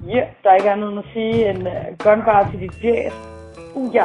Ja, 0.07 0.17
yeah, 0.17 0.27
der 0.43 0.51
er 0.51 0.55
ikke 0.55 0.71
andet 0.71 0.89
end 0.91 0.99
at 0.99 1.05
sige 1.13 1.51
en 1.51 1.67
uh, 1.67 1.99
gunbar 1.99 2.49
til 2.51 2.61
dit 2.61 2.75
fjes. 2.75 3.15
Uh, 3.75 3.95
ja. 3.95 4.05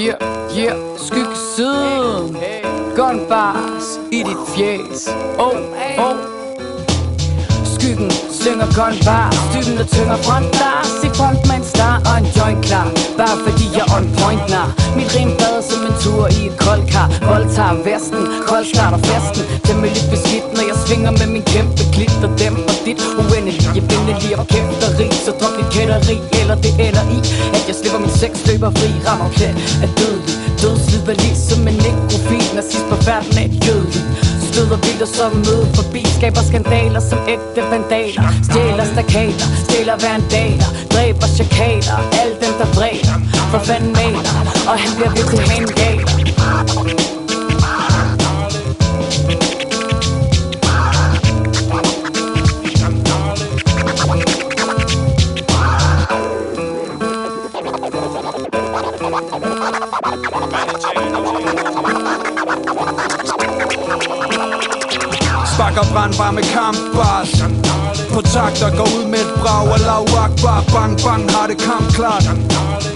Yeah, 0.00 0.16
yeah, 0.58 0.76
skyggesiden 0.96 2.36
Gunbars 2.96 4.00
i 4.12 4.22
dit 4.28 4.42
fjes 4.54 5.08
Oh, 5.38 5.56
oh 5.98 6.39
Skyggen 7.80 8.10
synger 8.40 8.68
gunbars 8.76 9.34
Stykken 9.48 9.74
der 9.78 9.86
tynger 9.94 10.18
front 10.26 10.52
der. 10.60 10.80
I 11.06 11.08
front 11.18 11.40
med 11.48 11.56
en 11.60 11.64
star 11.72 11.94
og 12.08 12.14
en 12.20 12.26
joint 12.36 12.60
klar 12.66 12.88
Bare 13.18 13.36
fordi 13.44 13.66
jeg 13.76 13.86
on 13.96 14.06
point 14.18 14.44
nar 14.52 14.68
Mit 14.96 15.10
rim 15.16 15.30
bader 15.40 15.62
som 15.68 15.80
en 15.88 15.94
tur 16.02 16.24
i 16.38 16.40
et 16.50 16.56
koldt 16.64 16.86
kar. 16.92 17.08
Voldtager 17.30 17.78
vesten, 17.88 18.22
kold 18.48 18.66
starter 18.72 19.00
festen. 19.10 19.42
Den 19.66 19.76
er 19.84 19.90
lidt 19.96 20.08
beskidt 20.12 20.48
når 20.56 20.64
jeg 20.70 20.76
svinger 20.84 21.12
med 21.20 21.28
min 21.34 21.44
kæmpe 21.52 21.84
klit. 21.94 22.16
Og 22.26 22.30
dæmper 22.40 22.74
dit 22.86 23.00
uendelige 23.22 23.82
vindelige 23.90 24.34
og 24.40 24.46
kæfteri 24.52 25.06
Så 25.24 25.30
drop 25.40 25.54
dit 25.58 25.68
kætteri 25.74 26.16
eller 26.40 26.56
det 26.64 26.72
ender 26.86 27.04
i 27.16 27.18
At 27.56 27.62
jeg 27.68 27.76
slipper 27.80 28.00
min 28.04 28.14
sex 28.22 28.32
løber 28.48 28.70
fri 28.78 28.88
Rammer 29.06 29.28
klæd 29.36 29.54
er 29.84 29.90
dødelig. 29.98 30.34
Dødslider 30.62 31.16
som 31.48 31.68
en 31.70 31.76
nekrofil. 31.86 32.46
Nazist 32.56 32.86
på 32.90 32.96
verden 33.08 33.34
af 33.40 33.44
et 33.48 33.54
jødelig 33.66 34.04
Støder 34.50 34.78
biler 34.86 35.06
som 35.06 35.32
møde 35.46 35.66
forbi 35.74 36.02
Skaber 36.16 36.42
skandaler 36.48 37.00
som 37.10 37.18
ægte 37.34 37.60
vandaler. 37.70 38.22
Stjæler 38.48 38.84
stakater, 38.92 39.46
stjæler 39.64 39.96
vandaler 40.06 40.68
Dræber 40.92 41.28
chakaler, 41.36 41.96
alle 42.20 42.34
dem 42.42 42.54
der 42.60 42.68
dræber 42.76 43.16
For 43.50 43.58
fanden 43.58 43.92
maler, 43.92 44.32
og 44.70 44.76
han 44.82 44.90
bliver 44.96 45.10
ved 45.16 45.24
til 45.30 47.19
hangaler 65.70 65.84
Sparker 65.84 65.92
brandbar 65.92 66.32
med 66.32 66.42
kampbars. 66.42 67.32
På 68.12 68.22
takt 68.22 68.62
og 68.62 68.72
går 68.76 68.88
ud 68.98 69.06
med 69.06 69.18
et 69.18 69.32
brag 69.40 69.72
Og 69.72 69.78
lav 69.78 70.04
akbar 70.24 70.64
Bang 70.72 71.02
bang 71.04 71.30
har 71.30 71.46
det 71.46 71.58
kamp 71.58 71.94
klart 71.94 72.24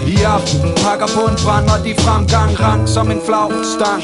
I 0.07 0.23
aften 0.23 0.71
pakker 0.83 1.07
på 1.07 1.21
en 1.31 1.37
brand 1.43 1.69
Og 1.69 1.79
de 1.85 1.93
fremgang 2.03 2.59
rang 2.59 2.89
som 2.89 3.11
en 3.11 3.21
flagstang. 3.25 4.03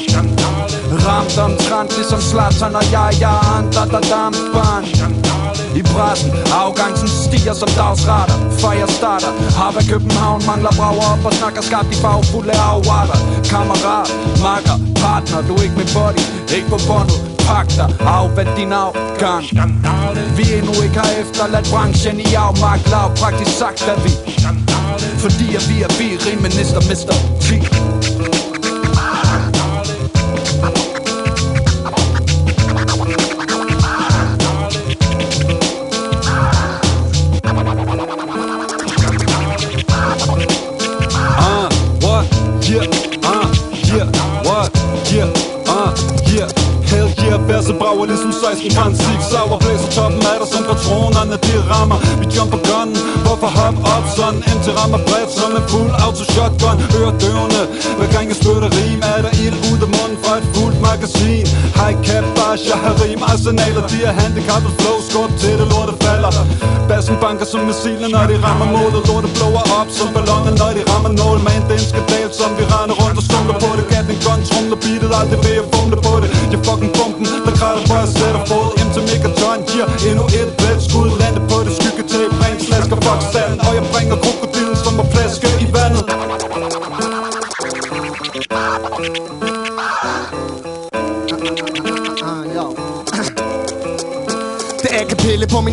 Ramt 1.06 1.38
omtrent 1.38 1.96
ligesom 1.96 2.20
Zlatan 2.20 2.76
Og 2.76 2.84
jeg, 2.92 3.08
jeg 3.20 3.32
er 3.32 3.56
andre 3.56 3.84
der 3.92 4.02
dampbarn 4.12 4.84
i 5.74 5.82
pressen 5.82 6.30
Afgangsen 6.52 7.08
stiger 7.08 7.54
som 7.54 7.68
dagsretter 7.68 8.38
Fire 8.60 8.88
starter 8.88 9.32
Harva 9.56 9.82
København 9.90 10.42
mangler 10.46 10.72
brager 10.78 11.12
op 11.12 11.24
Og 11.24 11.32
snakker 11.32 11.62
skarpt 11.62 11.92
i 11.92 11.94
farvefulde 11.94 12.52
afretter 12.52 13.18
Kammerat, 13.50 14.08
makker, 14.44 14.76
partner 15.02 15.40
Du 15.48 15.54
er 15.54 15.62
ikke 15.62 15.76
min 15.76 15.90
body, 15.94 16.22
ikke 16.56 16.68
på 16.68 16.78
båndet. 16.88 17.31
Pak 17.46 17.68
dig, 17.78 17.90
din 18.56 18.72
afgang 18.72 19.44
Skandale. 19.44 20.22
Vi 20.36 20.44
endnu 20.58 20.72
ikke 20.86 20.98
har 21.04 21.12
efterladt 21.22 21.68
branchen 21.72 22.20
i 22.20 22.34
afmagt 22.34 22.90
Lav 22.90 23.08
praktisk 23.16 23.58
sagt 23.58 23.82
er 23.92 23.98
vi 24.04 24.12
Skandale. 24.38 25.06
Fordi 25.24 25.54
at 25.58 25.64
vi 25.70 25.76
er 25.86 25.92
vi, 25.98 26.08
rimenister, 26.26 26.80
mister 26.90 27.14
10 27.40 28.31
når 51.32 51.40
de 51.46 51.54
rammer. 51.72 51.98
Vi 52.20 52.26
jumper 52.36 52.60
gunnen, 52.68 52.96
hvorfor 53.24 53.50
hop 53.58 53.76
op 53.94 54.04
sådan 54.16 54.40
Indtil 54.50 54.72
rammer. 54.78 55.00
Bredt 55.08 55.30
som 55.38 55.50
en 55.58 55.64
fuld 55.72 55.92
auto 56.04 56.24
shotgun. 56.34 56.76
Hører 56.94 57.14
døvende, 57.24 57.62
hver 57.98 58.08
gang 58.14 58.24
jeg 58.30 58.36
spytter 58.40 58.70
rim 58.76 59.00
Er 59.12 59.20
der 59.24 59.32
ild 59.44 59.56
ud 59.70 59.78
af 59.86 59.90
munden 59.96 60.18
fra 60.24 60.32
et 60.40 60.46
fuldt 60.54 60.78
magasin. 60.88 61.46
High 61.92 62.04
cap, 62.08 62.24
bash, 62.36 62.64
jeg 62.70 62.78
har 62.84 62.94
rim 63.02 63.22
arsenaler 63.30 63.84
De 63.90 63.98
er 64.08 64.12
handicappet. 64.20 64.72
Flow, 64.80 64.96
skub 65.08 65.30
til 65.40 65.54
det 65.60 65.66
lortet 65.72 65.96
falder. 66.04 66.32
Bassen 66.88 67.16
banker 67.22 67.46
som 67.52 67.60
missiler, 67.68 68.08
når 68.14 68.24
de 68.30 68.36
rammer 68.44 68.68
målet. 68.76 69.02
Lortet 69.08 69.32
blower 69.36 69.64
op 69.78 69.88
som 69.98 70.08
balloner, 70.14 70.54
når 70.60 70.70
de 70.76 70.82
rammer 70.90 71.12
nål. 71.20 71.38
Man, 71.46 71.62
det 71.68 71.76
er 71.76 71.82
en 71.84 71.88
skandal, 71.92 72.30
som 72.40 72.50
vi 72.58 72.64
render 72.72 72.96
rundt 73.00 73.16
og 73.20 73.24
skumler 73.28 73.56
på 73.62 73.68
det. 73.76 73.84
Gat 73.92 74.06
en 74.12 74.18
gun, 74.24 74.40
trumler 74.48 74.78
beatet, 74.84 75.12
aldrig 75.20 75.38
ved 75.44 75.56
at 75.62 75.66
fumle 75.72 75.98
på 76.06 76.14
det. 76.22 76.28
Jeg 76.52 76.60
fucking 76.66 76.92
bumpen, 76.96 77.26
der 77.46 77.54
græder 77.58 77.82
for 77.90 77.98
at 78.06 78.10
sætte 78.18 78.40
fod. 78.48 78.66
Hjem 78.76 78.90
til 78.94 79.02
Megaton, 79.08 79.58
giver 79.70 79.88
endnu 80.08 80.24
et 80.38 80.50
bredt 80.58 80.82
skud 80.86 81.08
Lande 81.20 81.40
på 81.50 81.56
det 81.66 81.72
skyggetæp, 81.78 82.30
ren 82.42 82.58
slasker, 82.66 82.98
fuck 83.06 83.20
sanden 83.32 83.58
Og 83.66 83.72
jeg 83.78 83.84
bringer 83.92 84.16
krokodillen 84.24 84.76
som 84.84 84.92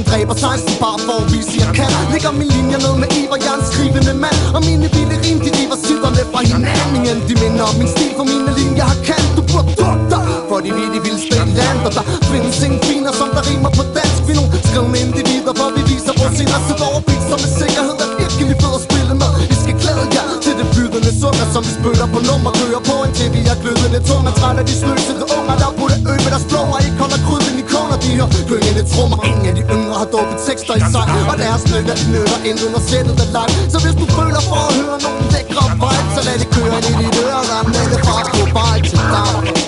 kapelle 0.03 0.25
min 0.25 0.35
dræber 0.35 0.35
16 0.35 0.77
bare 0.83 0.99
for 1.05 1.17
at 1.23 1.27
vise 1.33 1.55
jeg 1.61 1.69
kan. 1.79 1.91
Lægger 2.13 2.31
min 2.39 2.49
linje 2.55 2.77
ned 2.85 2.95
med 3.01 3.09
Iver, 3.19 3.37
jeg 3.45 3.51
er 3.53 3.59
en 3.61 3.65
skrivende 3.71 4.13
mand. 4.23 4.39
Og 4.55 4.61
mine 4.67 4.87
vilde 4.95 5.15
rim, 5.23 5.39
de 5.45 5.49
river 5.59 5.77
siderne 5.85 6.23
fra 6.31 6.39
hinanden 6.49 6.95
Ingen 6.97 7.19
De 7.27 7.33
minder 7.41 7.63
om 7.69 7.75
min 7.79 7.89
stil, 7.93 8.11
for 8.17 8.25
mine 8.31 8.51
linjer 8.59 8.85
har 8.91 8.99
kant 9.07 9.29
Du 9.37 9.41
burde 9.49 9.71
dukke 9.81 10.05
dig, 10.13 10.23
for 10.49 10.57
de 10.65 10.69
vilde 10.77 10.99
vil 11.05 11.17
spekulanter 11.25 11.91
Der 11.97 12.03
findes 12.31 12.57
ingen 12.65 12.81
finer, 12.87 13.13
som 13.19 13.29
der 13.35 13.43
rimer 13.49 13.71
på 13.77 13.83
dansk. 13.95 14.19
Vi 14.27 14.31
er 14.33 14.37
nogle 14.39 14.51
skrivende 14.69 14.97
individer, 15.05 15.53
hvor 15.59 15.69
vi 15.75 15.81
viser 15.91 16.13
vores 16.19 16.33
sindsigt 16.39 16.81
overblik 16.89 17.21
Som 17.29 17.39
med 17.43 17.51
sikkerhed 17.61 17.95
er 18.05 18.09
virkelig 18.21 18.55
fed 18.61 18.73
at 18.79 18.83
spille 18.87 19.13
med. 19.21 19.31
I 19.53 19.55
skal 19.63 19.75
glæde 19.81 20.05
jer 20.15 20.27
til 20.45 20.53
det 20.59 20.67
bydende 20.75 21.11
sukker 21.21 21.47
Som 21.53 21.61
vi 21.67 21.71
spytter 21.79 22.07
på 22.13 22.19
nummer 22.29 22.51
Kører 22.59 22.83
på 22.89 22.95
en 23.05 23.11
tv, 23.19 23.35
jeg 23.49 23.57
glødende 23.63 23.99
tung 24.09 24.23
Er 24.29 24.35
træt 24.39 24.57
af 24.61 24.65
de 24.69 24.75
sløsede 24.81 25.25
unger, 25.37 25.55
der 25.61 25.69
burde 25.77 25.97
øve 26.11 26.29
deres 26.33 26.45
blå 26.51 26.61
Og 26.75 26.79
ikke 26.85 26.97
holder 27.03 27.19
krydden 27.25 27.38
de 28.03 28.09
her 28.19 28.27
gyngende 28.49 28.83
trummer. 28.91 29.17
Ingen 29.29 29.45
af 29.49 29.53
de 29.59 29.63
yngre 29.75 29.95
har 30.01 30.09
dåbet 30.15 30.37
tekster 30.47 30.75
i 30.81 30.83
sig 30.93 31.05
Og 31.31 31.35
deres 31.43 31.63
nytter, 31.71 31.95
de 32.01 32.05
nytter 32.13 32.39
intet 32.49 32.69
når 32.75 32.83
sættet 32.91 33.15
er 33.23 33.29
live 33.37 33.61
Så 33.73 33.77
hvis 33.83 33.95
du 34.01 34.05
føler 34.17 34.41
for 34.49 34.61
at 34.69 34.73
høre 34.79 34.97
nogle 35.05 35.23
lækre 35.33 35.65
vibes 35.83 36.11
Så 36.15 36.21
lad 36.27 36.35
det 36.41 36.49
køre 36.55 36.77
ind 36.77 36.87
i 36.93 36.95
dit 37.01 37.17
øre, 37.25 37.41
der 37.49 37.57
er 37.81 37.87
det 37.93 37.99
fra 38.05 38.15
global 38.33 38.79
til 38.91 39.01
dig. 39.13 39.59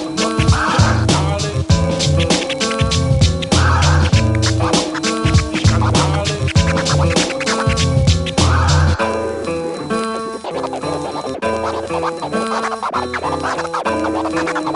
Thank 14.33 14.65
you. 14.65 14.70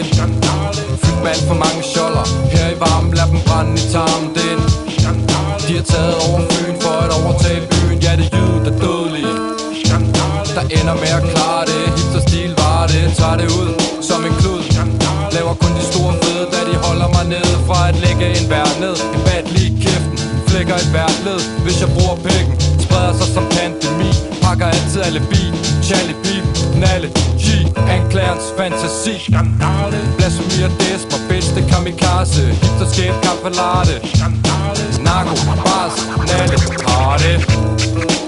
En 0.00 0.06
Fyldt 1.02 1.20
med 1.22 1.30
alt 1.34 1.44
for 1.50 1.58
mange 1.64 1.80
sjoller. 1.92 2.24
Her 2.52 2.66
i 2.74 2.76
varmen, 2.84 3.12
lad 3.18 3.26
dem 3.32 3.40
brænde 3.48 3.74
i 3.82 3.84
tarmen, 3.92 4.30
det 4.36 4.46
er 4.52 4.56
en 4.56 5.18
De 5.66 5.72
har 5.78 5.86
taget 5.94 6.14
over 6.26 6.40
Fyn 6.50 6.74
for 6.84 6.96
at 7.04 7.10
overtage 7.18 7.60
byen. 7.70 7.98
Ja, 8.06 8.12
det 8.18 8.26
er 8.28 8.36
jyd, 8.38 8.54
der 8.64 8.72
er 8.74 8.78
dødelige. 8.84 9.34
Der 10.56 10.64
ender 10.78 10.96
med 11.02 11.12
at 11.18 11.24
klare 11.32 11.64
det. 11.70 11.82
Hipster 11.96 12.22
stil 12.28 12.52
var 12.62 12.82
det, 12.92 13.04
tager 13.20 13.36
det 13.40 13.48
ud 13.60 13.70
som 14.08 14.20
en 14.28 14.34
klud. 14.40 14.62
Laver 15.36 15.54
kun 15.62 15.72
de 15.78 15.84
store 15.92 16.14
fede, 16.22 16.44
da 16.54 16.60
de 16.68 16.74
holder 16.86 17.08
mig 17.16 17.24
nede 17.34 17.54
Fra 17.66 17.78
at 17.90 17.96
lægge 18.04 18.26
en 18.38 18.46
vær 18.52 18.68
ned. 18.84 18.96
En 19.14 19.22
bat 19.26 19.46
lige 19.56 19.72
kæften. 19.84 20.18
Flækker 20.48 20.76
et 20.84 20.90
hvert 20.94 21.18
led, 21.26 21.40
hvis 21.64 21.76
jeg 21.82 21.90
bruger 21.96 22.16
pikken 22.26 22.54
Spreder 22.84 23.14
sig 23.18 23.28
som 23.36 23.44
pandemi. 23.56 24.10
Pakker 24.44 24.66
altid 24.74 25.00
alle 25.08 25.20
bi 25.30 25.42
Charlie 25.86 26.16
Beep, 26.24 26.44
Nalle, 26.82 27.08
Modstands 28.20 28.52
fantasi 28.56 29.18
Skandale. 29.18 29.98
Blasfemi 30.16 30.64
og 30.64 30.72
desper 30.80 31.18
Bedste 31.28 31.60
kamikaze. 31.72 32.46
Hipsterskab 32.46 33.14
Kampelarte 33.22 34.00
Skandale. 34.14 34.84
Narko 35.04 35.36
Bars 35.64 35.96
Nalle 36.28 36.58
Party 36.84 38.19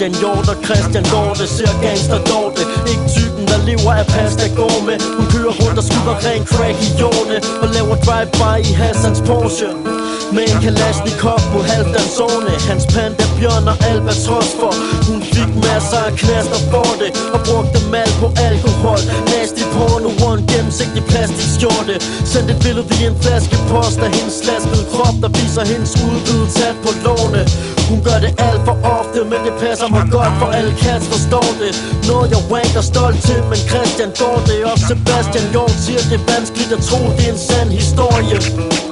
Christian 0.00 0.20
Hjort 0.20 0.48
og 0.48 0.64
Christian 0.64 1.04
Gorte 1.12 1.46
Ser 1.46 1.72
gangster 1.82 2.18
Dorte. 2.30 2.62
Ikke 2.92 3.06
typen 3.16 3.44
der 3.48 3.58
lever 3.68 3.92
af 3.92 4.06
pasta 4.06 4.46
går 4.56 4.84
med 4.86 4.96
Hun 5.16 5.26
kører 5.32 5.54
rundt 5.60 5.78
og 5.78 5.84
skyder 5.84 6.16
ren 6.26 6.46
crack 6.46 6.76
i 6.86 6.90
jordene 7.00 7.38
Og 7.62 7.68
laver 7.74 7.96
drive-by 8.06 8.68
i 8.70 8.72
Hassans 8.80 9.20
Porsche 9.26 9.89
med 10.36 10.44
en 10.52 10.60
kalasnikov 10.66 11.40
på 11.52 11.58
halvdansårene 11.70 12.54
Hans 12.68 12.86
panda, 12.94 13.24
bjørn 13.38 13.66
og 13.72 13.76
albatros 13.90 14.50
for 14.60 14.72
Hun 15.08 15.20
fik 15.34 15.50
masser 15.66 16.00
af 16.08 16.12
knaster 16.22 16.60
for 16.72 16.90
det 17.00 17.10
Og 17.34 17.40
brugte 17.48 17.78
mal 17.94 18.10
på 18.22 18.28
alkohol. 18.48 19.00
Nasty 19.32 19.64
porno, 19.74 20.10
one 20.30 20.42
gennemsigtig 20.50 21.04
plastikskjorte 21.10 21.94
Sendte 22.32 22.52
et 22.54 22.60
billede 22.64 22.86
i 22.96 22.98
en 23.10 23.16
flaske 23.22 23.56
post 23.70 23.98
Af 24.06 24.10
hendes 24.16 24.36
slaskede 24.42 24.84
krop, 24.92 25.16
der 25.22 25.30
viser 25.38 25.64
hendes 25.72 25.92
udbid 26.06 26.42
tæt 26.56 26.76
på 26.84 26.90
låne. 27.04 27.42
Hun 27.90 27.98
gør 28.08 28.18
det 28.24 28.32
alt 28.46 28.62
for 28.66 28.76
ofte, 28.98 29.18
men 29.30 29.40
det 29.46 29.54
passer 29.62 29.88
mig 29.96 30.04
godt 30.16 30.34
For 30.40 30.48
alle 30.58 30.72
cats 30.82 31.04
forstår 31.12 31.48
det. 31.62 31.72
Noget 32.10 32.26
jeg 32.34 32.42
wanker 32.52 32.84
stolt 32.92 33.20
til, 33.28 33.40
men 33.50 33.60
Christian 33.70 34.10
går 34.22 34.38
det. 34.48 34.58
Op 34.70 34.80
Sebastian 34.90 35.46
Jorg 35.54 35.72
siger, 35.84 36.02
det 36.10 36.16
er 36.20 36.26
vanskeligt 36.34 36.72
at 36.76 36.82
tro, 36.88 37.00
det 37.16 37.24
er 37.28 37.32
en 37.36 37.42
sand 37.48 37.70
historie. 37.80 38.89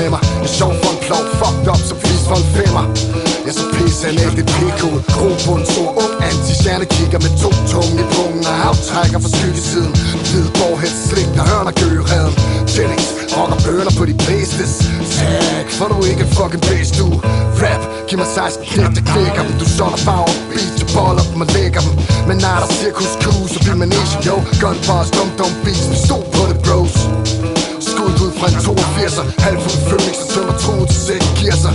Med 0.00 0.08
mig. 0.14 0.22
Jeg 0.42 0.48
er 0.50 0.54
sjov 0.60 0.72
for 0.82 0.90
en 0.94 1.00
plov, 1.06 1.24
fucked 1.40 1.68
up 1.72 1.80
som 1.88 1.96
flis 2.02 2.22
for 2.28 2.36
en 2.42 2.48
femmer. 2.56 2.84
Jeg 3.46 3.54
så 3.54 3.64
pisse 3.74 4.08
en 4.10 4.18
ægte 4.26 4.42
pikhoved 4.54 5.02
Grobund, 5.14 5.64
stor 5.72 5.90
ung 6.02 6.14
anti 6.28 6.54
kigger 6.96 7.20
med 7.24 7.32
to 7.42 7.50
tunge 7.72 7.98
i 8.04 8.06
pungen 8.14 8.44
Og 8.50 8.56
aftrækker 8.68 9.18
fra 9.24 9.30
skyggesiden 9.36 9.92
Hvid 10.30 10.48
borghed, 10.58 10.94
slik, 11.08 11.30
der 11.36 11.44
hørner 11.50 11.74
gøreden 11.80 12.34
Jennings, 12.74 13.08
rocker 13.36 13.58
bønner 13.64 13.94
på 13.98 14.04
de 14.10 14.14
blæstes 14.24 14.72
Tak, 15.18 15.66
for 15.78 15.86
du 15.92 15.96
ikke 16.10 16.22
en 16.26 16.32
fucking 16.38 16.62
blæst 16.66 16.94
du. 16.98 17.06
Rap, 17.62 17.82
giv 18.08 18.18
mig 18.18 18.26
16 18.26 18.64
knæk, 18.72 18.90
der 18.96 19.04
knækker 19.10 19.42
dem. 19.46 19.54
Du 19.60 19.66
sådan 19.78 19.98
farver 20.06 20.34
beat, 20.50 20.74
jeg 20.80 20.88
boller 20.94 21.24
dem 21.30 21.40
og 21.44 21.48
lægger 21.56 21.80
dem. 21.86 21.94
Men 22.28 22.36
nej, 22.44 22.58
der 22.62 22.68
cirkus 22.80 23.12
kus 23.24 23.52
og 23.56 23.62
vi 23.66 23.72
manation, 23.82 24.20
yo 24.26 24.34
Gunbars, 24.62 25.08
dum 25.16 25.30
dum 25.38 25.52
beats, 25.64 25.84
vi 25.90 25.96
stod 26.06 26.24
på 26.34 26.42
det 26.50 26.58
bros. 26.64 26.94
Skud 28.42 28.50
fra 28.50 28.58
en 28.58 28.76
82'er 28.76 29.42
Halvfuld 29.42 29.86
Phoenix 29.88 30.18
og 30.22 30.28
tømmer 30.34 30.58
troen 30.58 30.86
til 30.86 30.96
sæt 30.96 31.24
giver 31.38 31.52
sig 31.52 31.74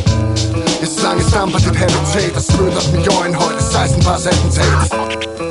Jeg 0.82 0.90
slange 0.98 1.24
stamper 1.24 1.60
dit 1.60 1.76
habitat 1.76 2.36
Og 2.36 2.42
spytter 2.42 2.82
dem 2.92 3.00
i 3.02 3.08
øjenhøjde. 3.20 3.62
16 3.72 4.04
bars 4.04 4.26
attentat. 4.26 5.47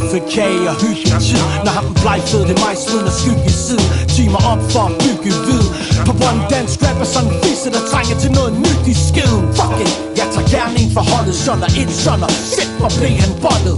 Langt 0.00 0.12
fra 0.12 0.18
kaffe, 0.18 0.20
kage 0.34 0.70
og 0.70 0.76
hyggetid 0.82 1.38
Når 1.64 1.72
ham 1.76 1.84
den 1.84 1.94
blegfed, 2.02 2.40
det 2.48 2.58
mig 2.64 2.74
sveden 2.84 3.06
og 3.10 3.14
skyggesiden 3.20 3.86
Timer 4.16 4.40
op 4.52 4.62
for 4.72 4.84
at 4.90 4.94
bygge 5.02 5.30
vid. 5.46 5.64
På 6.06 6.12
one 6.28 6.42
dansk 6.50 6.82
rap 6.82 7.00
er 7.00 7.08
sådan 7.14 7.28
en 7.28 7.34
fisse, 7.42 7.68
der 7.74 7.82
trænger 7.90 8.16
til 8.22 8.30
noget 8.38 8.52
nyt 8.64 8.82
i 8.92 8.94
skeden. 9.08 9.44
Fucking 9.58 9.92
jeg 10.20 10.26
tager 10.34 10.48
gerne 10.56 10.74
en 10.82 10.90
for 10.96 11.04
holdet. 11.12 11.34
Sådan 11.46 11.70
et 11.80 11.90
sådan, 12.04 12.30
shit, 12.52 12.70
hvor 12.80 12.90
blev 12.98 13.14
han 13.24 13.32
bollet? 13.44 13.76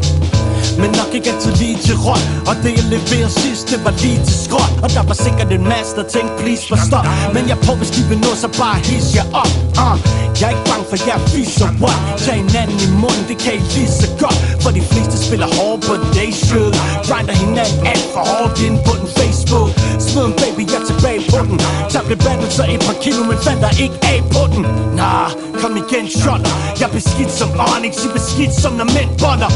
Men 0.80 0.90
nok 1.00 1.10
ikke 1.16 1.28
altid 1.32 1.52
lige 1.62 1.78
til 1.86 1.96
råd 2.06 2.22
Og 2.48 2.54
det 2.62 2.72
jeg 2.78 2.86
leverer 2.94 3.30
sidst, 3.42 3.64
det 3.70 3.84
var 3.84 3.94
lige 4.02 4.20
til 4.26 4.36
skråt 4.44 4.72
Og 4.84 4.88
der 4.96 5.02
var 5.10 5.16
sikkert 5.24 5.50
en 5.58 5.64
masse, 5.72 5.92
der 5.98 6.06
tænkte, 6.14 6.32
please 6.42 6.64
forstå 6.72 6.98
Men 7.34 7.42
jeg 7.48 7.58
på, 7.66 7.72
hvis 7.80 7.90
de 7.96 8.02
vil 8.10 8.18
nå, 8.18 8.30
så 8.42 8.48
bare 8.60 8.78
his 8.88 9.06
jer 9.16 9.26
op. 9.42 9.52
Uh. 9.84 10.25
Jeg 10.40 10.46
er 10.46 10.52
ikke 10.56 10.68
bange 10.70 10.86
for, 10.90 10.98
jer 11.08 11.18
fiser 11.34 11.68
what? 11.82 11.98
Tag 12.24 12.36
hinanden 12.44 12.78
i 12.86 12.88
munden, 13.02 13.24
det 13.30 13.38
kan 13.44 13.54
I 13.60 13.62
lige 13.76 13.92
så 14.02 14.08
godt. 14.22 14.38
For 14.62 14.70
de 14.78 14.82
fleste 14.90 15.16
spiller 15.26 15.48
hårdt 15.58 15.80
på 15.88 15.94
day 16.16 16.30
should 16.44 16.74
Grinder 17.08 17.36
hinanden 17.44 17.78
alt 17.92 18.06
for 18.14 18.22
hårdt 18.30 18.56
ind 18.66 18.78
på 18.86 18.92
den 19.00 19.08
Facebook. 19.18 19.68
Smid 20.06 20.24
en 20.30 20.34
baby, 20.42 20.62
jeg 20.72 20.80
er 20.82 20.86
tilbage 20.92 21.22
på 21.32 21.38
den. 21.48 21.56
Tabte 21.92 22.14
vandet 22.26 22.50
så 22.56 22.62
et 22.74 22.80
par 22.88 22.96
kilo, 23.04 23.20
men 23.30 23.38
fandt 23.46 23.60
der 23.64 23.72
ikke 23.84 23.96
af 24.12 24.20
på 24.34 24.42
den. 24.52 24.62
Nah, 24.98 25.28
kom 25.60 25.72
igen, 25.82 26.06
shotter. 26.20 26.52
Jeg 26.82 26.88
beskidt 26.96 27.32
som 27.40 27.50
Onyx, 27.72 27.94
I 28.06 28.08
beskidt 28.16 28.54
som 28.62 28.72
når 28.80 28.88
mænd 28.96 29.10
boller. 29.22 29.50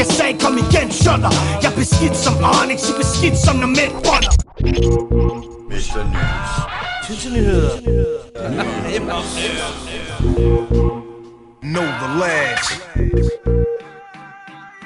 Jeg 0.00 0.06
sagde, 0.16 0.32
kom 0.44 0.54
igen, 0.64 0.88
shotter. 1.00 1.32
Jeg 1.64 1.72
beskidt 1.80 2.16
som 2.24 2.34
Onyx, 2.58 2.80
I 2.90 2.92
beskidt 3.00 3.36
som 3.44 3.56
når 3.62 3.70
mænd 3.78 3.92
boller. 4.06 4.32
Mr. 5.72 6.00
News. 6.12 6.50
Tilsynligheder 7.06 8.25
Know 11.62 11.82
the 11.82 12.18
lads. 12.20 12.82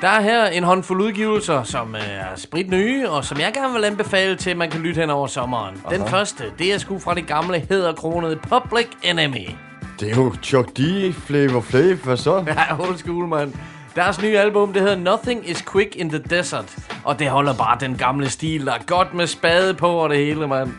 Der 0.01 0.09
er 0.09 0.21
her 0.21 0.47
en 0.47 0.65
håndfuld 0.65 1.03
udgivelser, 1.03 1.63
som 1.63 1.95
er 1.95 2.37
sprit 2.37 2.71
nye, 2.71 3.09
og 3.11 3.25
som 3.25 3.41
jeg 3.41 3.53
gerne 3.55 3.75
vil 3.75 3.85
anbefale 3.85 4.37
til, 4.37 4.51
at 4.51 4.57
man 4.57 4.71
kan 4.71 4.81
lytte 4.81 5.01
hen 5.01 5.11
over 5.11 5.27
sommeren. 5.27 5.81
Aha. 5.87 5.97
Den 5.97 6.09
første, 6.09 6.45
det 6.59 6.75
er 6.75 6.79
sgu 6.79 6.99
fra 6.99 7.15
det 7.15 7.27
gamle 7.27 7.59
hedderkronede 7.69 8.37
Public 8.37 8.87
Enemy. 9.03 9.49
Det 10.01 10.11
er 10.11 10.17
jo 10.17 10.35
Chuck 10.43 10.69
D, 10.77 11.13
Flavor 11.13 11.61
Flav, 11.61 11.95
hvad 11.95 12.17
så? 12.17 12.45
Ja, 12.47 12.81
old 12.81 12.97
school, 12.97 13.29
mand. 13.29 13.53
Deres 13.97 14.23
nye 14.23 14.39
album, 14.39 14.73
det 14.73 14.83
hedder 14.83 14.97
Nothing 14.97 15.49
is 15.51 15.65
Quick 15.73 15.97
in 15.97 16.09
the 16.11 16.19
Desert. 16.19 16.77
Og 17.05 17.19
det 17.19 17.29
holder 17.29 17.55
bare 17.55 17.77
den 17.81 17.97
gamle 17.97 18.31
stil, 18.31 18.67
der 18.67 18.73
er 18.73 18.83
godt 18.87 19.15
med 19.15 19.27
spade 19.27 19.75
på 19.75 19.89
og 19.89 20.11
det 20.11 20.19
hele, 20.19 20.49
mand. 20.49 20.73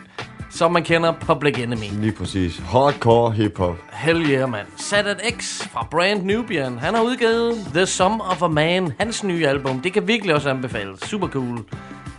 Som 0.54 0.72
man 0.72 0.82
kender 0.82 1.12
Public 1.12 1.58
Enemy. 1.58 1.84
Lige 1.92 2.12
præcis. 2.12 2.58
Hardcore 2.58 3.32
hip-hop. 3.32 3.76
Hell 3.92 4.30
yeah, 4.30 4.50
mand. 4.50 4.66
Sadat 4.76 5.20
X 5.38 5.62
fra 5.72 5.86
Brand 5.90 6.22
Nubian. 6.22 6.78
Han 6.78 6.94
har 6.94 7.02
udgivet 7.02 7.54
The 7.74 7.86
Sum 7.86 8.20
of 8.20 8.42
a 8.42 8.48
Man, 8.48 8.92
hans 8.98 9.24
nye 9.24 9.46
album. 9.46 9.80
Det 9.80 9.92
kan 9.92 10.08
virkelig 10.08 10.34
også 10.34 10.50
anbefales. 10.50 11.00
Super 11.00 11.28
cool. 11.28 11.58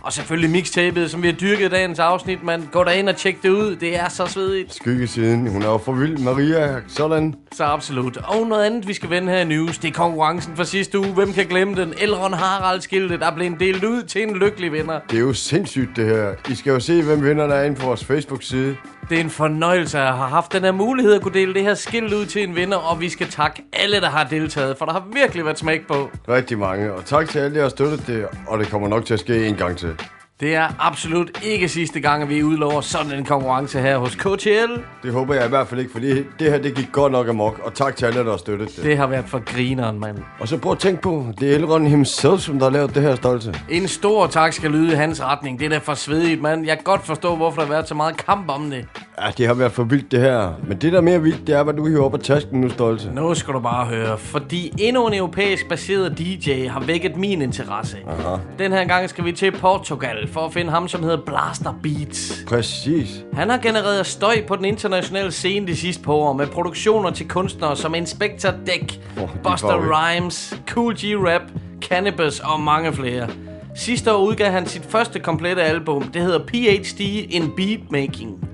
Og 0.04 0.12
selvfølgelig 0.12 0.50
mixtapet, 0.50 1.10
som 1.10 1.22
vi 1.22 1.26
har 1.26 1.34
dyrket 1.34 1.64
i 1.64 1.68
dagens 1.68 1.98
afsnit, 1.98 2.42
man. 2.42 2.68
Gå 2.72 2.84
ind 2.84 3.08
og 3.08 3.16
tjek 3.16 3.42
det 3.42 3.48
ud. 3.48 3.76
Det 3.76 3.98
er 3.98 4.08
så 4.08 4.26
svedigt. 4.26 4.74
Skyggesiden. 4.74 5.46
Hun 5.46 5.62
er 5.62 5.66
jo 5.66 5.78
for 5.78 5.92
vild. 5.92 6.18
Maria, 6.18 6.80
sådan. 6.88 7.34
Så 7.52 7.64
absolut. 7.64 8.16
Og 8.16 8.46
noget 8.46 8.64
andet, 8.64 8.88
vi 8.88 8.94
skal 8.94 9.10
vende 9.10 9.32
her 9.32 9.38
i 9.38 9.44
news, 9.44 9.78
det 9.78 9.88
er 9.88 9.92
konkurrencen 9.92 10.56
fra 10.56 10.64
sidste 10.64 10.98
uge. 10.98 11.08
Hvem 11.08 11.32
kan 11.32 11.46
glemme 11.46 11.74
den? 11.74 11.94
Elron 12.00 12.32
Harald 12.32 12.80
skilte, 12.80 13.18
der 13.18 13.34
blev 13.34 13.58
delt 13.60 13.84
ud 13.84 14.02
til 14.02 14.22
en 14.22 14.36
lykkelig 14.36 14.72
vinder. 14.72 15.00
Det 15.10 15.16
er 15.16 15.20
jo 15.20 15.32
sindssygt, 15.32 15.90
det 15.96 16.06
her. 16.06 16.32
I 16.50 16.54
skal 16.54 16.70
jo 16.70 16.80
se, 16.80 17.02
hvem 17.02 17.24
vinderne 17.24 17.54
er 17.54 17.62
inde 17.62 17.76
på 17.76 17.86
vores 17.86 18.04
Facebook-side. 18.04 18.76
Det 19.10 19.16
er 19.16 19.20
en 19.20 19.30
fornøjelse 19.30 19.98
at 19.98 20.14
have 20.16 20.28
haft 20.28 20.52
den 20.52 20.62
her 20.62 20.72
mulighed 20.72 21.14
at 21.14 21.22
kunne 21.22 21.34
dele 21.34 21.54
det 21.54 21.62
her 21.62 21.74
skilt 21.74 22.12
ud 22.12 22.26
til 22.26 22.42
en 22.48 22.56
vinder, 22.56 22.76
og 22.76 23.00
vi 23.00 23.08
skal 23.08 23.28
takke 23.28 23.62
alle, 23.72 24.00
der 24.00 24.08
har 24.10 24.24
deltaget, 24.24 24.76
for 24.78 24.84
der 24.84 24.92
har 24.92 25.04
virkelig 25.12 25.44
været 25.44 25.58
smæk 25.58 25.86
på. 25.86 26.10
Rigtig 26.28 26.58
mange. 26.58 26.92
Og 26.92 27.04
tak 27.04 27.28
til 27.28 27.38
alle, 27.38 27.56
der 27.56 27.62
har 27.62 27.68
støttet 27.68 28.06
det. 28.06 28.26
Og 28.46 28.58
det 28.58 28.68
kommer 28.70 28.88
nok 28.88 29.04
til 29.04 29.14
at 29.14 29.20
ske 29.20 29.46
en 29.46 29.54
gang 29.54 29.76
til. 29.76 29.96
Det 30.40 30.54
er 30.54 30.68
absolut 30.78 31.30
ikke 31.42 31.68
sidste 31.68 32.00
gang, 32.00 32.22
at 32.22 32.28
vi 32.28 32.42
udlover 32.42 32.80
sådan 32.80 33.12
en 33.12 33.24
konkurrence 33.24 33.80
her 33.80 33.98
hos 33.98 34.14
KTL. 34.14 34.72
Det 35.02 35.12
håber 35.12 35.34
jeg 35.34 35.46
i 35.46 35.48
hvert 35.48 35.68
fald 35.68 35.80
ikke, 35.80 35.92
fordi 35.92 36.14
det 36.14 36.50
her, 36.50 36.58
det 36.58 36.74
gik 36.74 36.92
godt 36.92 37.12
nok 37.12 37.28
amok. 37.28 37.60
Og 37.64 37.74
tak 37.74 37.96
til 37.96 38.06
alle, 38.06 38.24
der 38.24 38.30
har 38.30 38.36
støttet 38.36 38.76
det. 38.76 38.84
Det 38.84 38.96
har 38.96 39.06
været 39.06 39.24
for 39.28 39.38
grineren, 39.44 40.00
mand. 40.00 40.18
Og 40.40 40.48
så 40.48 40.58
prøv 40.58 40.72
at 40.72 40.78
tænke 40.78 41.02
på, 41.02 41.26
det 41.40 41.50
er 41.50 41.54
Elrond 41.54 41.86
himself, 41.88 42.40
som 42.40 42.58
der 42.58 42.66
har 42.66 42.70
lavet 42.70 42.94
det 42.94 43.02
her 43.02 43.14
stolte. 43.14 43.54
En 43.70 43.88
stor 43.88 44.26
tak 44.26 44.52
skal 44.52 44.70
lyde 44.70 44.92
i 44.92 44.94
hans 44.94 45.22
retning. 45.22 45.58
Det 45.58 45.64
er 45.64 45.68
da 45.68 45.78
for 45.78 45.94
svedigt, 45.94 46.42
mand. 46.42 46.66
Jeg 46.66 46.76
kan 46.76 46.84
godt 46.84 47.06
forstå, 47.06 47.36
hvorfor 47.36 47.60
der 47.60 47.66
har 47.66 47.74
været 47.74 47.88
så 47.88 47.94
meget 47.94 48.16
kamp 48.16 48.50
om 48.50 48.70
det. 48.70 48.86
Ja, 49.22 49.30
det 49.38 49.46
har 49.46 49.54
været 49.54 49.72
for 49.72 49.84
vildt, 49.84 50.12
det 50.12 50.20
her. 50.20 50.52
Men 50.68 50.78
det, 50.78 50.92
der 50.92 50.98
er 50.98 51.02
mere 51.02 51.22
vildt, 51.22 51.46
det 51.46 51.54
er, 51.54 51.62
hvad 51.62 51.74
du 51.74 51.86
hiver 51.86 52.04
op 52.04 52.14
af 52.14 52.20
tasken 52.20 52.60
nu, 52.60 52.68
stolte. 52.68 53.14
Nu 53.14 53.34
skal 53.34 53.54
du 53.54 53.60
bare 53.60 53.86
høre, 53.86 54.18
fordi 54.18 54.72
endnu 54.78 55.06
en 55.06 55.14
europæisk 55.14 55.68
baseret 55.68 56.18
DJ 56.18 56.66
har 56.66 56.80
vækket 56.80 57.16
min 57.16 57.42
interesse. 57.42 57.96
Aha. 58.06 58.36
Den 58.58 58.72
her 58.72 58.84
gang 58.84 59.10
skal 59.10 59.24
vi 59.24 59.32
til 59.32 59.50
Portugal 59.50 60.23
for 60.28 60.40
at 60.46 60.52
finde 60.52 60.70
ham, 60.70 60.88
som 60.88 61.02
hedder 61.02 61.16
Blaster 61.26 61.74
Beats. 61.82 62.44
Præcis. 62.46 63.24
Han 63.32 63.50
har 63.50 63.58
genereret 63.58 64.06
støj 64.06 64.46
på 64.46 64.56
den 64.56 64.64
internationale 64.64 65.32
scene 65.32 65.66
de 65.66 65.76
sidste 65.76 66.02
par 66.02 66.12
år 66.12 66.32
med 66.32 66.46
produktioner 66.46 67.10
til 67.10 67.28
kunstnere 67.28 67.76
som 67.76 67.94
Inspector 67.94 68.50
Deck, 68.66 69.00
Oh, 69.22 69.28
Buster. 69.42 69.68
Rhymes, 69.92 70.58
Cool 70.68 70.94
G 70.94 71.04
Rap, 71.04 71.42
Cannabis 71.80 72.40
og 72.40 72.60
mange 72.60 72.92
flere. 72.92 73.28
Sidste 73.76 74.12
år 74.14 74.24
udgav 74.24 74.50
han 74.50 74.66
sit 74.66 74.84
første 74.88 75.20
komplette 75.20 75.62
album. 75.62 76.02
Det 76.02 76.22
hedder 76.22 76.38
PhD 76.46 77.00
in 77.30 77.52
Beatmaking. 77.56 78.48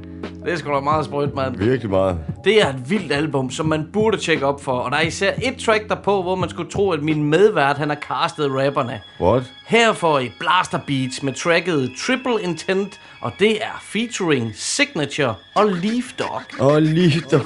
Det 0.45 0.53
er 0.53 0.57
sgu 0.57 0.75
da 0.75 0.81
meget 0.81 1.05
sprødt, 1.05 1.35
mand. 1.35 1.57
Virkelig 1.57 1.91
meget. 1.91 2.19
Det 2.45 2.63
er 2.63 2.69
et 2.69 2.91
vildt 2.91 3.13
album, 3.13 3.51
som 3.51 3.67
man 3.67 3.89
burde 3.93 4.17
tjekke 4.17 4.47
op 4.47 4.65
for. 4.65 4.73
Og 4.73 4.91
der 4.91 4.97
er 4.97 5.01
især 5.03 5.33
et 5.43 5.57
track 5.67 5.89
derpå, 5.89 6.23
hvor 6.23 6.35
man 6.35 6.49
skulle 6.51 6.71
tro, 6.71 6.91
at 6.91 7.03
min 7.03 7.25
medvært, 7.25 7.79
han 7.79 7.89
har 7.89 7.97
castet 7.97 8.51
rapperne. 8.51 9.01
What? 9.21 9.43
Her 9.67 9.93
får 9.93 10.19
I 10.19 10.33
Blaster 10.41 10.79
Beats 10.87 11.23
med 11.23 11.33
tracket 11.33 11.91
Triple 12.07 12.43
Intent, 12.43 13.01
og 13.21 13.33
det 13.39 13.63
er 13.63 13.81
featuring 13.83 14.53
Signature 14.55 15.35
og 15.55 15.67
Leaf 15.67 16.13
Dog. 16.19 16.43
Og 16.59 16.83
lige 16.83 17.23
der. 17.31 17.41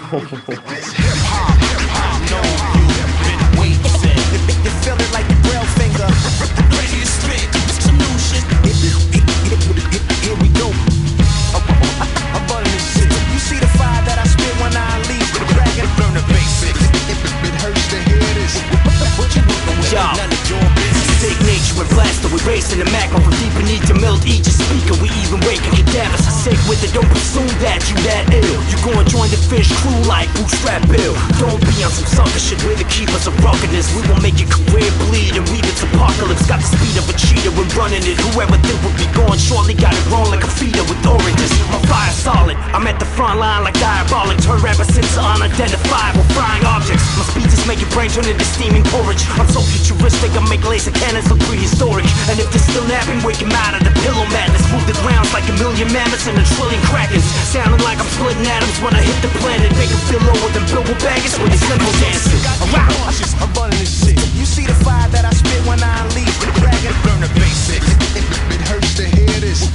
Killed 24.14 24.26
each 24.26 24.46
speaker. 24.46 24.94
We 25.02 25.08
even 25.24 25.40
waking 25.46 25.74
cadavers. 25.74 26.26
I 26.26 26.32
sick 26.32 26.60
with 26.68 26.82
it. 26.84 26.92
Don't 26.94 27.08
presume 27.08 27.50
that 27.64 27.80
you 27.88 27.96
that 28.06 28.24
ill. 28.30 28.60
You 28.70 28.76
gon' 28.84 29.06
join 29.08 29.28
the 29.30 29.40
fish 29.50 29.70
crew 29.80 29.96
like 30.06 30.28
Bootstrap 30.34 30.86
Bill. 30.88 31.14
Don't 31.40 31.58
be 31.60 31.74
on 31.82 31.90
some 31.90 32.06
sucker 32.06 32.38
shit. 32.38 32.60
We're 32.64 32.78
the 32.78 32.88
keepers 32.88 33.26
of 33.26 33.34
ruggedness. 33.42 33.90
We 33.96 34.02
will 34.06 34.20
make 34.22 34.38
your 34.38 34.50
career 34.50 34.90
bleed 35.08 35.34
and 35.36 35.44
read 35.50 35.64
its 35.64 35.82
apocalypse. 35.82 36.46
Got 36.46 36.60
the 36.60 36.68
speed 36.68 36.96
of 37.00 37.08
a 37.08 37.14
cheetah 37.16 37.52
when 37.56 37.66
running 37.74 38.04
it. 38.04 38.16
Whoever 38.30 38.56
think 38.62 38.78
would 38.84 38.96
be 38.98 39.08
gone 39.16 39.38
shortly 39.38 39.74
got 39.74 39.94
it 39.94 40.04
wrong 40.10 40.28
like 40.30 40.44
a 40.44 40.50
feeder 40.50 40.84
with 40.86 41.00
oranges. 41.06 41.50
My 41.72 41.80
fire 41.88 42.14
solid. 42.14 42.56
I'm 42.74 42.86
at 42.86 42.98
the 43.00 43.08
front 43.16 43.40
line 43.40 43.64
like 43.64 43.76
diabolic. 43.80 44.38
Turn 44.44 44.60
rappers 44.62 44.94
into 44.94 45.20
unidentifiable 45.20 46.24
frying 46.36 46.64
objects. 46.64 47.04
My 47.16 47.24
speeches 47.26 47.62
make 47.66 47.80
your 47.80 47.90
brain 47.90 48.10
turn 48.10 48.28
into 48.28 48.44
steaming 48.44 48.84
porridge. 48.92 49.22
I'm 49.40 49.48
so 49.48 49.60
futuristic, 49.60 50.30
I 50.36 50.42
make 50.48 50.62
laser 50.64 50.92
cannons 50.92 51.28
look 51.30 51.40
prehistoric. 51.48 52.06
And 52.34 52.42
if 52.42 52.50
they're 52.50 52.66
still 52.66 52.82
napping, 52.90 53.22
wake 53.22 53.38
'em 53.38 53.54
out 53.54 53.78
of 53.78 53.86
the 53.86 53.94
pillow 54.02 54.26
madness. 54.34 54.66
Move 54.74 54.82
the 54.90 54.98
grounds 55.06 55.30
like 55.30 55.46
a 55.46 55.54
million 55.54 55.86
mammoths 55.94 56.26
and 56.26 56.34
a 56.34 56.42
trillion 56.58 56.82
krakens. 56.90 57.22
Sounding 57.46 57.78
like 57.86 58.02
I'm 58.02 58.10
splitting 58.10 58.42
atoms 58.42 58.74
when 58.82 58.90
I 58.90 59.02
hit 59.06 59.14
the 59.22 59.30
planet. 59.38 59.70
Make 59.78 59.94
'em 59.94 60.02
feel 60.10 60.18
lower 60.26 60.50
than 60.50 60.66
Bilbo 60.66 60.98
Baggins 60.98 61.38
with 61.38 61.54
his 61.54 61.62
limbo 61.70 61.86
dancing. 62.02 62.42
Nauseous, 62.74 63.38
I'm 63.38 63.54
running 63.54 63.78
this 63.78 63.94
shit. 64.02 64.18
You 64.34 64.44
see 64.46 64.66
the 64.66 64.74
fire 64.82 65.06
that 65.14 65.24
I 65.24 65.30
spit 65.30 65.62
when 65.62 65.78
I 65.78 65.94
unleash 66.02 66.34
the 66.42 66.50
dragon. 66.58 66.90
Learn 67.06 67.20
the 67.22 67.30
basics. 67.38 67.86
It, 68.18 68.26
it 68.50 68.62
hurts 68.66 68.94
to 68.98 69.06
hear 69.06 69.38
this. 69.38 69.70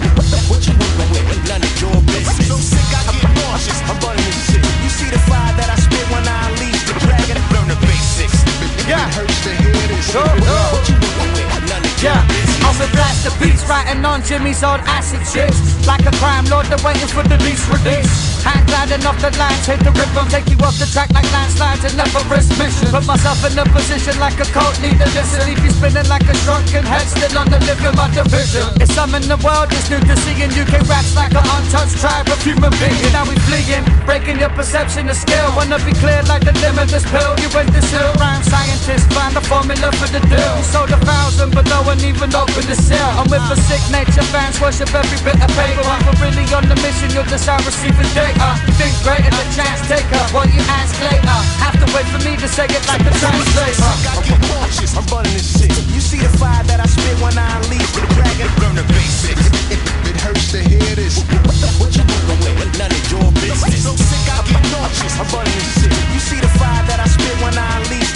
What 0.51 0.59
you 0.67 0.75
moving 0.75 1.11
with? 1.31 1.39
None 1.47 1.63
of 1.63 1.73
your 1.79 1.95
business. 2.11 2.43
So 2.51 2.59
sick, 2.59 2.87
I 2.91 3.07
get 3.07 3.23
nauseous. 3.39 3.79
I'm 3.87 3.95
running 4.03 4.25
this 4.35 4.51
shit. 4.51 4.63
You 4.83 4.91
see 4.91 5.07
the 5.07 5.21
fire 5.31 5.53
that 5.55 5.69
I 5.71 5.77
spit 5.79 6.05
when 6.11 6.27
I 6.27 6.37
unleash 6.51 6.58
beats 13.39 13.63
writing 13.65 14.03
on 14.03 14.21
Jimmy's 14.21 14.61
old 14.63 14.83
acid 14.85 15.23
chicks 15.31 15.57
Like 15.87 16.03
a 16.05 16.13
crime 16.19 16.45
lord, 16.51 16.67
they're 16.67 16.83
waiting 16.83 17.07
for 17.07 17.23
the 17.23 17.39
least 17.47 17.65
release. 17.71 18.43
Hand 18.43 18.67
gliding 18.67 19.03
off 19.07 19.19
the 19.23 19.31
lines, 19.39 19.65
hit 19.65 19.79
the 19.79 19.91
rhythm 19.95 20.27
Take 20.27 20.47
you 20.51 20.59
off 20.61 20.75
the 20.77 20.85
track 20.91 21.09
like 21.15 21.27
landslides 21.31 21.87
and 21.87 21.95
never 21.95 22.21
risk 22.27 22.51
mission. 22.59 22.91
Put 22.91 23.07
myself 23.07 23.39
in 23.47 23.57
a 23.57 23.65
position 23.71 24.19
like 24.19 24.37
a 24.37 24.47
cult 24.51 24.75
leader 24.83 25.07
Listen, 25.15 25.41
leave 25.47 25.63
you 25.63 25.71
spinning 25.71 26.07
like 26.11 26.27
a 26.27 26.35
shrunken 26.43 26.83
head 26.83 27.07
Still 27.07 27.39
on 27.39 27.47
the 27.49 27.59
living 27.63 27.95
my 27.95 28.11
division. 28.11 28.67
It's 28.83 28.91
something 28.93 29.23
the 29.25 29.39
world 29.39 29.71
is 29.71 29.87
new 29.87 30.03
to 30.03 30.15
seeing 30.27 30.51
UK 30.51 30.83
raps 30.91 31.15
like 31.15 31.31
an 31.31 31.43
untouched 31.47 31.97
tribe 32.03 32.27
of 32.27 32.39
human 32.43 32.71
beings. 32.77 33.01
Now 33.15 33.23
we 33.23 33.39
fleeing, 33.47 33.87
breaking 34.03 34.37
your 34.43 34.51
perception 34.51 35.07
of 35.07 35.15
skill. 35.15 35.47
Wanna 35.55 35.79
be 35.87 35.95
clear 35.97 36.21
like 36.27 36.43
the 36.43 36.53
limitless 36.59 37.07
pill 37.07 37.33
You 37.39 37.49
went 37.55 37.71
this 37.71 37.87
hill, 37.89 38.11
rhyme 38.19 38.43
scientist 38.43 39.07
Find 39.15 39.35
a 39.35 39.41
formula 39.41 39.91
for 39.95 40.11
the 40.11 40.19
deal. 40.27 40.53
You 40.59 40.65
sold 40.67 40.91
a 40.91 40.99
thousand 40.99 41.55
but 41.55 41.65
no 41.71 41.81
one 41.87 41.99
even 42.03 42.35
opened 42.35 42.67
the 42.67 42.75
sale. 42.75 43.13
I'm 43.19 43.28
with 43.29 43.45
a 43.53 43.57
sick 43.69 43.81
nature, 43.93 44.25
fans 44.33 44.59
worship 44.59 44.89
every 44.93 45.19
bit 45.21 45.37
of 45.37 45.49
paper 45.53 45.85
I'm 45.85 46.17
really 46.17 46.45
on 46.51 46.65
the 46.65 46.75
mission, 46.81 47.13
you'll 47.13 47.29
decide 47.29 47.61
receiving 47.65 48.09
data 48.17 48.57
Think 48.75 48.93
greater 49.05 49.29
than 49.29 49.47
chance 49.53 49.85
taker, 49.85 50.19
what 50.33 50.49
you 50.49 50.61
ask 50.81 50.97
later 50.99 51.37
Have 51.61 51.77
to 51.77 51.87
wait 51.93 52.09
for 52.09 52.21
me 52.25 52.35
to 52.37 52.47
say 52.49 52.65
it 52.65 52.83
like 52.89 53.05
a 53.05 53.13
translator 53.21 53.85
I 53.85 54.21
get. 54.25 54.49
I'm 54.99 55.05
running 55.07 55.31
this 55.31 55.47
shit. 55.55 55.71
You 55.95 56.01
see 56.01 56.19
the 56.19 56.29
fire 56.35 56.63
that 56.67 56.79
I 56.79 56.87
spit 56.87 57.15
when 57.23 57.37
I 57.37 57.47
unleash 57.55 57.91
the 57.95 58.03
dragon. 58.19 58.51
Learn 58.59 58.75
the 58.75 58.85
basics. 58.91 59.47
It, 59.71 59.79
hurts 60.19 60.51
to 60.51 60.59
hear 60.59 60.95
this. 60.95 61.23
What 61.79 61.95
you 61.95 62.03
moving 62.03 62.55
with? 62.59 62.71
None 62.75 62.91
of 62.91 63.03
your 63.11 63.31
business. 63.39 63.83
So 63.83 63.95
sick, 63.95 64.27
I 64.27 64.43
get 64.43 64.63
nauseous. 64.75 65.15
I'm 65.19 65.27
running 65.31 65.55
this 65.55 65.71
shit. 65.79 65.93
You 66.11 66.19
see 66.19 66.39
the 66.39 66.51
fire 66.59 66.83
that 66.91 66.99
I 66.99 67.07
spit 67.07 67.35
when 67.39 67.55
I 67.55 67.67
unleash 67.79 68.08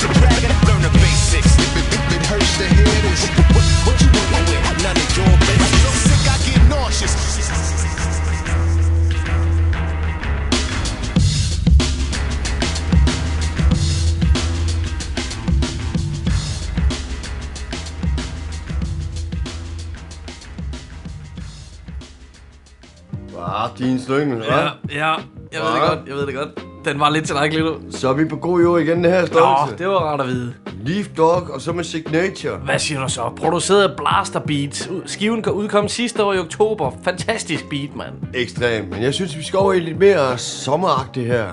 Ah, 23.55 23.69
din 23.77 23.99
slyngel, 23.99 24.41
hva'? 24.41 24.53
Ja, 24.53 24.67
ja, 24.99 25.13
jeg 25.53 25.61
ved 25.61 25.71
det 25.73 25.89
godt, 25.89 25.99
jeg 26.07 26.15
ved 26.15 26.27
det 26.27 26.35
godt. 26.35 26.49
Den 26.85 26.99
var 26.99 27.09
lidt 27.09 27.25
til 27.25 27.35
dig, 27.35 27.51
Klito. 27.51 27.75
Så 27.89 28.09
er 28.09 28.13
vi 28.13 28.25
på 28.25 28.35
god 28.35 28.61
jord 28.61 28.81
igen, 28.81 29.03
det 29.03 29.11
her 29.11 29.21
Nå, 29.21 29.25
størrelse. 29.27 29.77
det 29.77 29.87
var 29.87 29.93
rart 29.95 30.21
at 30.21 30.27
vide. 30.27 30.53
Leaf 30.85 31.07
Dog, 31.17 31.43
og 31.53 31.61
så 31.61 31.73
med 31.73 31.83
Signature. 31.83 32.57
Hvad 32.65 32.79
siger 32.79 33.01
du 33.01 33.09
så? 33.09 33.21
Produceret 33.37 33.83
af 33.83 33.95
Blaster 33.97 34.39
Beats. 34.39 34.89
Skiven 35.05 35.41
kan 35.41 35.53
udkomme 35.53 35.89
sidste 35.89 36.23
år 36.23 36.33
i 36.33 36.39
oktober. 36.39 36.91
Fantastisk 37.03 37.69
beat, 37.69 37.95
mand. 37.95 38.13
Ekstremt, 38.33 38.89
men 38.89 39.03
jeg 39.03 39.13
synes, 39.13 39.37
vi 39.37 39.43
skal 39.43 39.59
over 39.59 39.73
i 39.73 39.79
lidt 39.79 39.99
mere 39.99 40.37
sommeragtigt 40.37 41.27
her. 41.27 41.45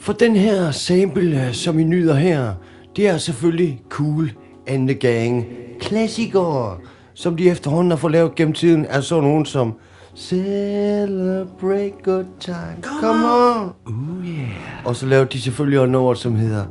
For 0.00 0.12
den 0.12 0.36
her 0.36 0.70
sample, 0.70 1.46
øh, 1.46 1.52
som 1.52 1.78
I 1.78 1.84
nyder 1.84 2.14
her, 2.14 2.52
det 2.96 3.08
er 3.08 3.18
selvfølgelig 3.18 3.82
Cool 3.90 4.30
and 4.66 4.88
the 4.88 4.98
Gang. 4.98 5.44
Klassikere, 5.80 6.76
som 7.14 7.36
de 7.36 7.50
efterhånden 7.50 7.90
har 7.90 7.98
fået 7.98 8.12
lavet 8.12 8.34
gennem 8.34 8.54
tiden, 8.54 8.86
er 8.88 9.00
så 9.00 9.20
nogen 9.20 9.46
som 9.46 9.74
Celebrate 10.18 12.02
good 12.02 12.24
time, 12.40 12.82
come 12.82 13.24
on. 13.24 13.72
Ooh, 13.86 14.26
yeah. 14.26 14.48
Og 14.84 14.96
så 14.96 15.06
lavede 15.06 15.28
de 15.32 15.40
selvfølgelig 15.40 15.80
også 15.80 15.90
nummer, 15.90 16.14
som 16.14 16.36
hedder 16.36 16.64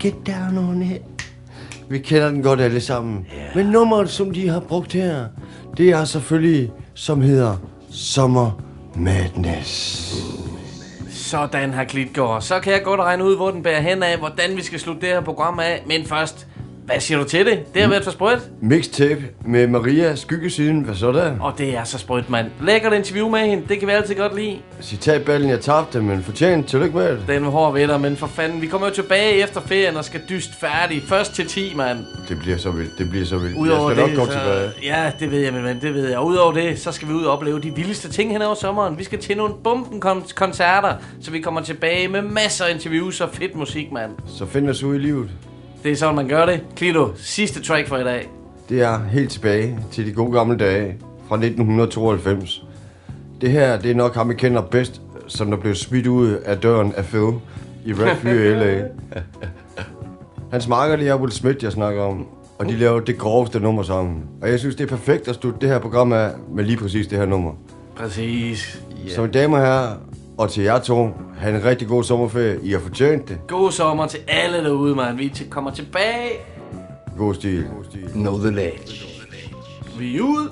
Get 0.00 0.14
down 0.26 0.58
on 0.58 0.82
it. 0.82 1.02
Vi 1.88 1.98
kender 1.98 2.28
den 2.28 2.42
godt 2.42 2.60
alle 2.60 2.80
sammen. 2.80 3.26
Yeah. 3.36 3.56
Men 3.56 3.66
nummeret, 3.66 4.10
som 4.10 4.30
de 4.30 4.48
har 4.48 4.60
brugt 4.60 4.92
her, 4.92 5.26
det 5.76 5.90
er 5.90 6.04
selvfølgelig, 6.04 6.72
som 6.94 7.20
hedder 7.20 7.56
Summer 7.90 8.62
Madness. 8.94 10.14
Sådan 11.10 11.74
her 11.74 11.84
Klitgaard. 11.84 12.42
Så 12.42 12.60
kan 12.60 12.72
jeg 12.72 12.82
godt 12.82 13.00
regne 13.00 13.24
ud, 13.24 13.36
hvor 13.36 13.50
den 13.50 13.62
bærer 13.62 13.80
hen 13.80 14.02
af, 14.02 14.18
hvordan 14.18 14.56
vi 14.56 14.62
skal 14.62 14.80
slutte 14.80 15.00
det 15.00 15.08
her 15.08 15.20
program 15.20 15.58
af. 15.58 15.82
Men 15.86 16.04
først, 16.04 16.46
hvad 16.86 17.00
siger 17.00 17.18
du 17.18 17.24
til 17.24 17.46
det? 17.46 17.74
Det 17.74 17.82
har 17.82 17.88
været 17.88 18.04
for 18.04 18.10
sprødt. 18.10 18.40
Mixtape 18.62 19.24
med 19.46 19.66
Maria 19.66 20.14
Skyggesiden. 20.14 20.80
Hvad 20.80 20.94
så 20.94 21.12
der? 21.12 21.38
Og 21.40 21.52
det 21.58 21.76
er 21.76 21.84
så 21.84 21.98
sprødt, 21.98 22.30
mand. 22.30 22.46
Lækkert 22.62 22.92
interview 22.92 23.28
med 23.28 23.38
hende. 23.40 23.62
Det 23.68 23.78
kan 23.78 23.88
vi 23.88 23.92
altid 23.92 24.14
godt 24.14 24.36
lide. 24.36 24.58
Citatballen, 24.82 25.50
jeg 25.50 25.60
tabte, 25.60 26.00
men 26.02 26.22
fortjent. 26.22 26.66
Tillykke 26.68 26.96
med 26.96 27.10
det. 27.10 27.24
Den 27.28 27.44
var 27.44 27.50
hård 27.50 27.72
ved 27.72 27.88
dig, 27.88 28.00
men 28.00 28.16
for 28.16 28.26
fanden. 28.26 28.62
Vi 28.62 28.66
kommer 28.66 28.86
jo 28.88 28.94
tilbage 28.94 29.32
efter 29.42 29.60
ferien 29.60 29.96
og 29.96 30.04
skal 30.04 30.20
dyst 30.28 30.50
færdig. 30.60 31.02
Først 31.08 31.34
til 31.34 31.46
10, 31.46 31.72
mand. 31.76 31.98
Det 32.28 32.38
bliver 32.38 32.56
så 32.58 32.70
vildt. 32.70 32.98
Det 32.98 33.10
bliver 33.10 33.24
så 33.26 33.38
vildt. 33.38 33.56
Udover 33.56 33.90
jeg 33.90 33.96
skal 33.96 34.08
det, 34.08 34.16
nok 34.16 34.26
komme 34.26 34.32
så, 34.32 34.38
tilbage. 34.38 34.70
Ja, 34.82 35.12
det 35.20 35.30
ved 35.30 35.38
jeg, 35.40 35.52
min 35.52 35.64
ven, 35.64 35.80
det 35.80 35.94
ved 35.94 36.08
jeg. 36.08 36.18
Og 36.18 36.26
udover 36.26 36.52
det, 36.52 36.78
så 36.78 36.92
skal 36.92 37.08
vi 37.08 37.12
ud 37.12 37.24
og 37.24 37.32
opleve 37.32 37.60
de 37.60 37.74
vildeste 37.76 38.08
ting 38.08 38.32
hen 38.32 38.42
over 38.42 38.54
sommeren. 38.54 38.98
Vi 38.98 39.04
skal 39.04 39.18
til 39.18 39.36
nogle 39.36 39.54
bomben 39.64 40.02
kon- 40.04 40.34
koncerter, 40.34 40.94
så 41.20 41.30
vi 41.30 41.40
kommer 41.40 41.60
tilbage 41.62 42.08
med 42.08 42.22
masser 42.22 42.64
af 42.64 42.74
interviews 42.74 43.20
og 43.20 43.28
fedt 43.32 43.56
musik, 43.56 43.92
mand. 43.92 44.10
Så 44.26 44.46
find 44.46 44.70
os 44.70 44.82
ud 44.82 44.94
i 44.94 44.98
livet. 44.98 45.30
Det 45.86 45.92
er 45.92 45.96
sådan, 45.96 46.14
man 46.14 46.28
gør 46.28 46.46
det. 46.46 46.62
Klito, 46.76 47.08
sidste 47.16 47.62
track 47.62 47.88
for 47.88 47.96
i 47.96 48.04
dag. 48.04 48.30
Det 48.68 48.82
er 48.82 49.04
helt 49.04 49.30
tilbage 49.30 49.78
til 49.92 50.06
de 50.06 50.12
gode 50.12 50.32
gamle 50.32 50.56
dage 50.56 50.96
fra 51.28 51.34
1992. 51.36 52.64
Det 53.40 53.50
her, 53.50 53.78
det 53.78 53.90
er 53.90 53.94
nok 53.94 54.14
ham, 54.14 54.28
jeg 54.28 54.36
kender 54.36 54.62
bedst, 54.62 55.00
som 55.26 55.50
der 55.50 55.56
blev 55.56 55.74
smidt 55.74 56.06
ud 56.06 56.30
af 56.30 56.58
døren 56.58 56.92
af 56.96 57.04
Phil 57.04 57.32
i 57.84 57.92
Red 57.92 58.16
Fury 58.16 58.30
i 58.30 58.54
L.A. 58.54 58.82
Hans 60.52 60.68
marker, 60.68 60.96
det 60.96 61.08
er 61.08 61.16
Will 61.16 61.32
Smith, 61.32 61.64
jeg 61.64 61.72
snakker 61.72 62.02
om. 62.02 62.26
Og 62.58 62.66
de 62.66 62.72
laver 62.72 63.00
det 63.00 63.18
groveste 63.18 63.60
nummer 63.60 63.82
sammen. 63.82 64.22
Og 64.42 64.50
jeg 64.50 64.58
synes, 64.58 64.76
det 64.76 64.84
er 64.84 64.88
perfekt 64.96 65.28
at 65.28 65.34
slutte 65.34 65.60
det 65.60 65.68
her 65.68 65.78
program 65.78 66.12
af 66.12 66.30
med 66.54 66.64
lige 66.64 66.76
præcis 66.76 67.06
det 67.06 67.18
her 67.18 67.26
nummer. 67.26 67.52
Præcis. 67.96 68.82
Yeah. 69.00 69.10
Så 69.10 69.26
damer 69.26 69.56
og 69.56 69.66
herrer, 69.66 69.96
og 70.38 70.50
til 70.50 70.62
jer 70.62 70.78
to, 70.78 71.10
have 71.38 71.56
en 71.56 71.64
rigtig 71.64 71.88
god 71.88 72.04
sommerferie. 72.04 72.60
I 72.62 72.72
har 72.72 72.80
fortjent 72.80 73.28
det. 73.28 73.38
God 73.48 73.72
sommer 73.72 74.06
til 74.06 74.20
alle 74.28 74.64
derude, 74.64 74.94
mand. 74.94 75.16
Vi 75.16 75.32
kommer 75.50 75.70
tilbage. 75.70 76.30
God 77.18 77.34
stil. 77.34 77.64
God 77.76 77.84
stil. 77.84 78.08
Know 78.12 78.38
the 78.38 78.50
ledge. 78.50 79.06
Vi 79.98 80.16
er 80.16 80.22
ude. 80.22 80.50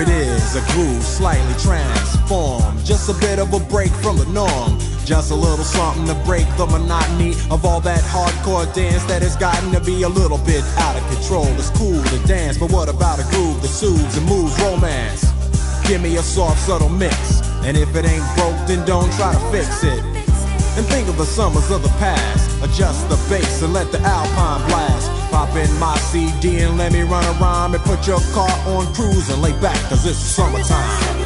It 0.00 0.08
is, 0.08 0.56
a 0.56 0.64
groove 0.72 1.02
slightly 1.02 1.52
transformed. 1.60 2.82
Just 2.86 3.10
a 3.10 3.20
bit 3.20 3.38
of 3.38 3.52
a 3.52 3.60
break 3.60 3.90
from 4.00 4.16
the 4.16 4.24
norm. 4.32 4.78
Just 5.04 5.30
a 5.30 5.34
little 5.34 5.62
something 5.62 6.06
to 6.06 6.14
break 6.24 6.46
the 6.56 6.64
monotony 6.64 7.32
of 7.50 7.66
all 7.66 7.82
that 7.82 8.00
hardcore 8.04 8.64
dance 8.74 9.04
that 9.04 9.20
has 9.20 9.36
gotten 9.36 9.70
to 9.72 9.80
be 9.80 10.04
a 10.04 10.08
little 10.08 10.38
bit 10.38 10.64
out 10.78 10.96
of 10.96 11.06
control. 11.12 11.44
It's 11.60 11.68
cool 11.76 12.02
to 12.02 12.18
dance, 12.26 12.56
but 12.56 12.72
what 12.72 12.88
about 12.88 13.20
a 13.20 13.24
groove 13.28 13.60
that 13.60 13.68
soothes 13.68 14.16
and 14.16 14.24
moves 14.24 14.58
romance? 14.62 15.20
Give 15.86 16.00
me 16.00 16.16
a 16.16 16.22
soft, 16.22 16.60
subtle 16.60 16.88
mix. 16.88 17.42
And 17.68 17.76
if 17.76 17.94
it 17.94 18.06
ain't 18.06 18.24
broke, 18.36 18.56
then 18.66 18.86
don't 18.86 19.12
try 19.20 19.34
to 19.34 19.40
fix 19.52 19.84
it. 19.84 20.00
And 20.80 20.86
think 20.86 21.08
of 21.08 21.18
the 21.18 21.26
summers 21.26 21.70
of 21.70 21.82
the 21.82 21.92
past. 22.00 22.48
Adjust 22.64 23.06
the 23.10 23.16
bass 23.28 23.60
and 23.60 23.74
let 23.74 23.92
the 23.92 24.00
alpine 24.00 24.66
blast. 24.70 24.99
Pop 25.30 25.54
in 25.54 25.72
my 25.78 25.96
CD 25.96 26.58
and 26.58 26.76
let 26.76 26.92
me 26.92 27.02
run 27.02 27.24
a 27.24 27.32
rhyme 27.38 27.72
and 27.74 27.82
put 27.84 28.04
your 28.04 28.18
car 28.32 28.50
on 28.66 28.92
cruise 28.94 29.30
and 29.30 29.40
lay 29.40 29.52
back, 29.60 29.78
cause 29.88 30.04
it's 30.04 30.18
summertime. 30.18 31.20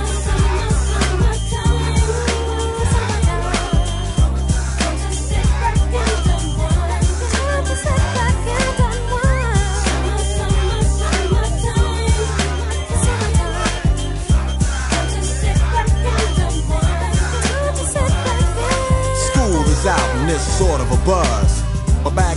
School 19.16 19.62
is 19.62 19.86
out 19.86 20.16
and 20.16 20.30
it's 20.30 20.42
sort 20.42 20.82
of 20.82 20.92
a 20.92 21.06
buzz. 21.06 21.62
But 22.04 22.14
back 22.14 22.36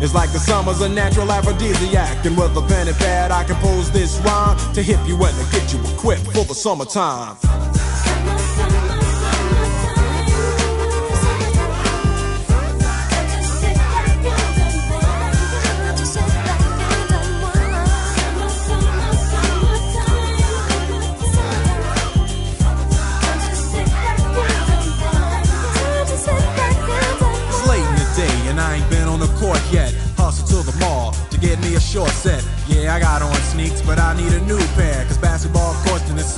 It's 0.00 0.14
like 0.14 0.30
the 0.32 0.38
summer's 0.38 0.80
a 0.80 0.88
natural 0.88 1.30
aphrodisiac. 1.32 2.24
And 2.24 2.36
with 2.36 2.56
a 2.56 2.62
pen 2.62 2.88
and 2.88 2.96
pad, 2.96 3.30
I 3.30 3.44
compose 3.44 3.90
this 3.90 4.18
rhyme 4.20 4.56
to 4.74 4.82
hip 4.82 5.00
you 5.06 5.16
and 5.24 5.36
to 5.36 5.52
get 5.52 5.72
you 5.72 5.80
equipped 5.92 6.26
for 6.26 6.44
the 6.44 6.54
summertime. 6.54 7.36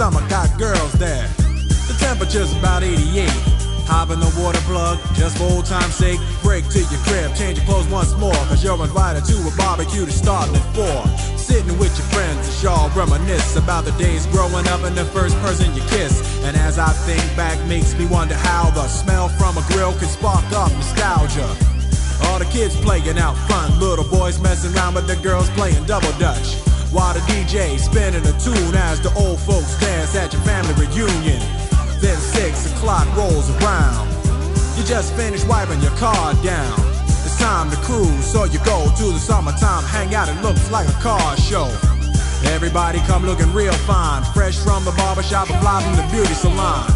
Summer 0.00 0.26
got 0.30 0.48
girls 0.58 0.92
there. 0.94 1.28
The 1.84 1.94
temperature's 2.00 2.56
about 2.56 2.82
88. 2.82 3.28
Hop 3.84 4.08
in 4.08 4.16
the 4.16 4.32
water 4.40 4.64
plug, 4.64 4.96
just 5.12 5.36
for 5.36 5.44
old 5.44 5.66
time's 5.66 5.92
sake. 5.92 6.18
Break 6.40 6.64
to 6.72 6.80
your 6.88 7.02
crib, 7.04 7.36
change 7.36 7.58
your 7.58 7.66
clothes 7.68 7.86
once 7.92 8.16
more. 8.16 8.40
Cause 8.48 8.64
you're 8.64 8.80
invited 8.80 9.28
to 9.28 9.36
a 9.44 9.52
barbecue 9.60 10.06
to 10.06 10.10
start 10.10 10.48
at 10.56 10.64
4. 10.72 11.36
Sitting 11.36 11.76
with 11.76 11.92
your 12.00 12.08
friends 12.16 12.48
as 12.48 12.62
y'all 12.62 12.88
reminisce 12.96 13.56
about 13.56 13.84
the 13.84 13.92
days 14.00 14.24
growing 14.32 14.66
up 14.72 14.80
and 14.88 14.96
the 14.96 15.04
first 15.12 15.36
person 15.44 15.68
you 15.76 15.84
kiss. 15.92 16.16
And 16.48 16.56
as 16.56 16.78
I 16.78 16.96
think 17.04 17.20
back, 17.36 17.60
makes 17.68 17.92
me 17.92 18.06
wonder 18.06 18.36
how 18.40 18.70
the 18.70 18.88
smell 18.88 19.28
from 19.28 19.58
a 19.60 19.64
grill 19.68 19.92
can 20.00 20.08
spark 20.08 20.48
up 20.56 20.72
nostalgia. 20.80 21.44
All 22.24 22.38
the 22.38 22.48
kids 22.48 22.72
playing 22.80 23.18
out 23.18 23.36
front, 23.44 23.76
little 23.76 24.08
boys 24.08 24.40
messing 24.40 24.72
around 24.72 24.94
with 24.94 25.06
the 25.06 25.16
girls 25.16 25.50
playing 25.50 25.84
double 25.84 26.12
dutch. 26.16 26.56
While 26.92 27.14
the 27.14 27.20
DJ 27.30 27.78
spinning 27.78 28.26
a 28.26 28.34
tune 28.42 28.74
as 28.74 29.00
the 29.00 29.14
old 29.14 29.38
folks 29.40 29.78
dance 29.78 30.16
at 30.16 30.32
your 30.32 30.42
family 30.42 30.74
reunion. 30.74 31.38
Then 32.00 32.18
six 32.18 32.66
o'clock 32.72 33.06
rolls 33.14 33.48
around. 33.62 34.10
You 34.76 34.82
just 34.84 35.14
finished 35.14 35.46
wiping 35.46 35.80
your 35.80 35.94
car 36.02 36.34
down. 36.42 36.74
It's 37.22 37.38
time 37.38 37.70
to 37.70 37.76
cruise, 37.76 38.24
so 38.24 38.44
you 38.44 38.58
go 38.64 38.90
to 38.90 39.04
the 39.12 39.20
summertime 39.20 39.84
hangout. 39.84 40.28
It 40.28 40.42
looks 40.42 40.68
like 40.72 40.88
a 40.88 40.98
car 40.98 41.36
show. 41.36 41.70
Everybody 42.50 42.98
come 43.06 43.24
looking 43.24 43.52
real 43.52 43.72
fine, 43.86 44.24
fresh 44.32 44.58
from 44.58 44.84
the 44.84 44.92
barbershop 44.92 45.48
or 45.50 45.58
fly 45.60 45.82
from 45.82 45.94
the 45.94 46.08
beauty 46.10 46.34
salon. 46.34 46.90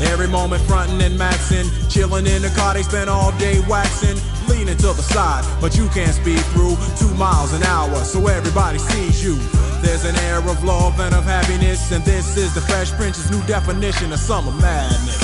Every 0.00 0.28
moment 0.28 0.62
frontin' 0.62 1.00
and 1.02 1.18
maxin', 1.18 1.66
chillin' 1.90 2.26
in 2.26 2.42
the 2.42 2.50
car, 2.56 2.74
they 2.74 2.82
spend 2.82 3.10
all 3.10 3.30
day 3.38 3.60
waxing, 3.68 4.16
leaning 4.54 4.76
to 4.76 4.88
the 4.88 5.02
side, 5.02 5.44
but 5.60 5.76
you 5.76 5.88
can't 5.88 6.14
speed 6.14 6.40
through 6.52 6.76
two 6.98 7.12
miles 7.14 7.52
an 7.52 7.62
hour, 7.64 7.96
so 8.04 8.26
everybody 8.26 8.78
sees 8.78 9.22
you. 9.24 9.36
There's 9.82 10.04
an 10.04 10.16
air 10.16 10.38
of 10.38 10.62
love 10.64 10.98
and 11.00 11.14
of 11.14 11.24
happiness, 11.24 11.92
and 11.92 12.04
this 12.04 12.36
is 12.36 12.54
the 12.54 12.60
Fresh 12.60 12.92
Prince's 12.92 13.30
new 13.30 13.42
definition 13.46 14.12
of 14.12 14.18
summer 14.18 14.52
madness. 14.52 15.23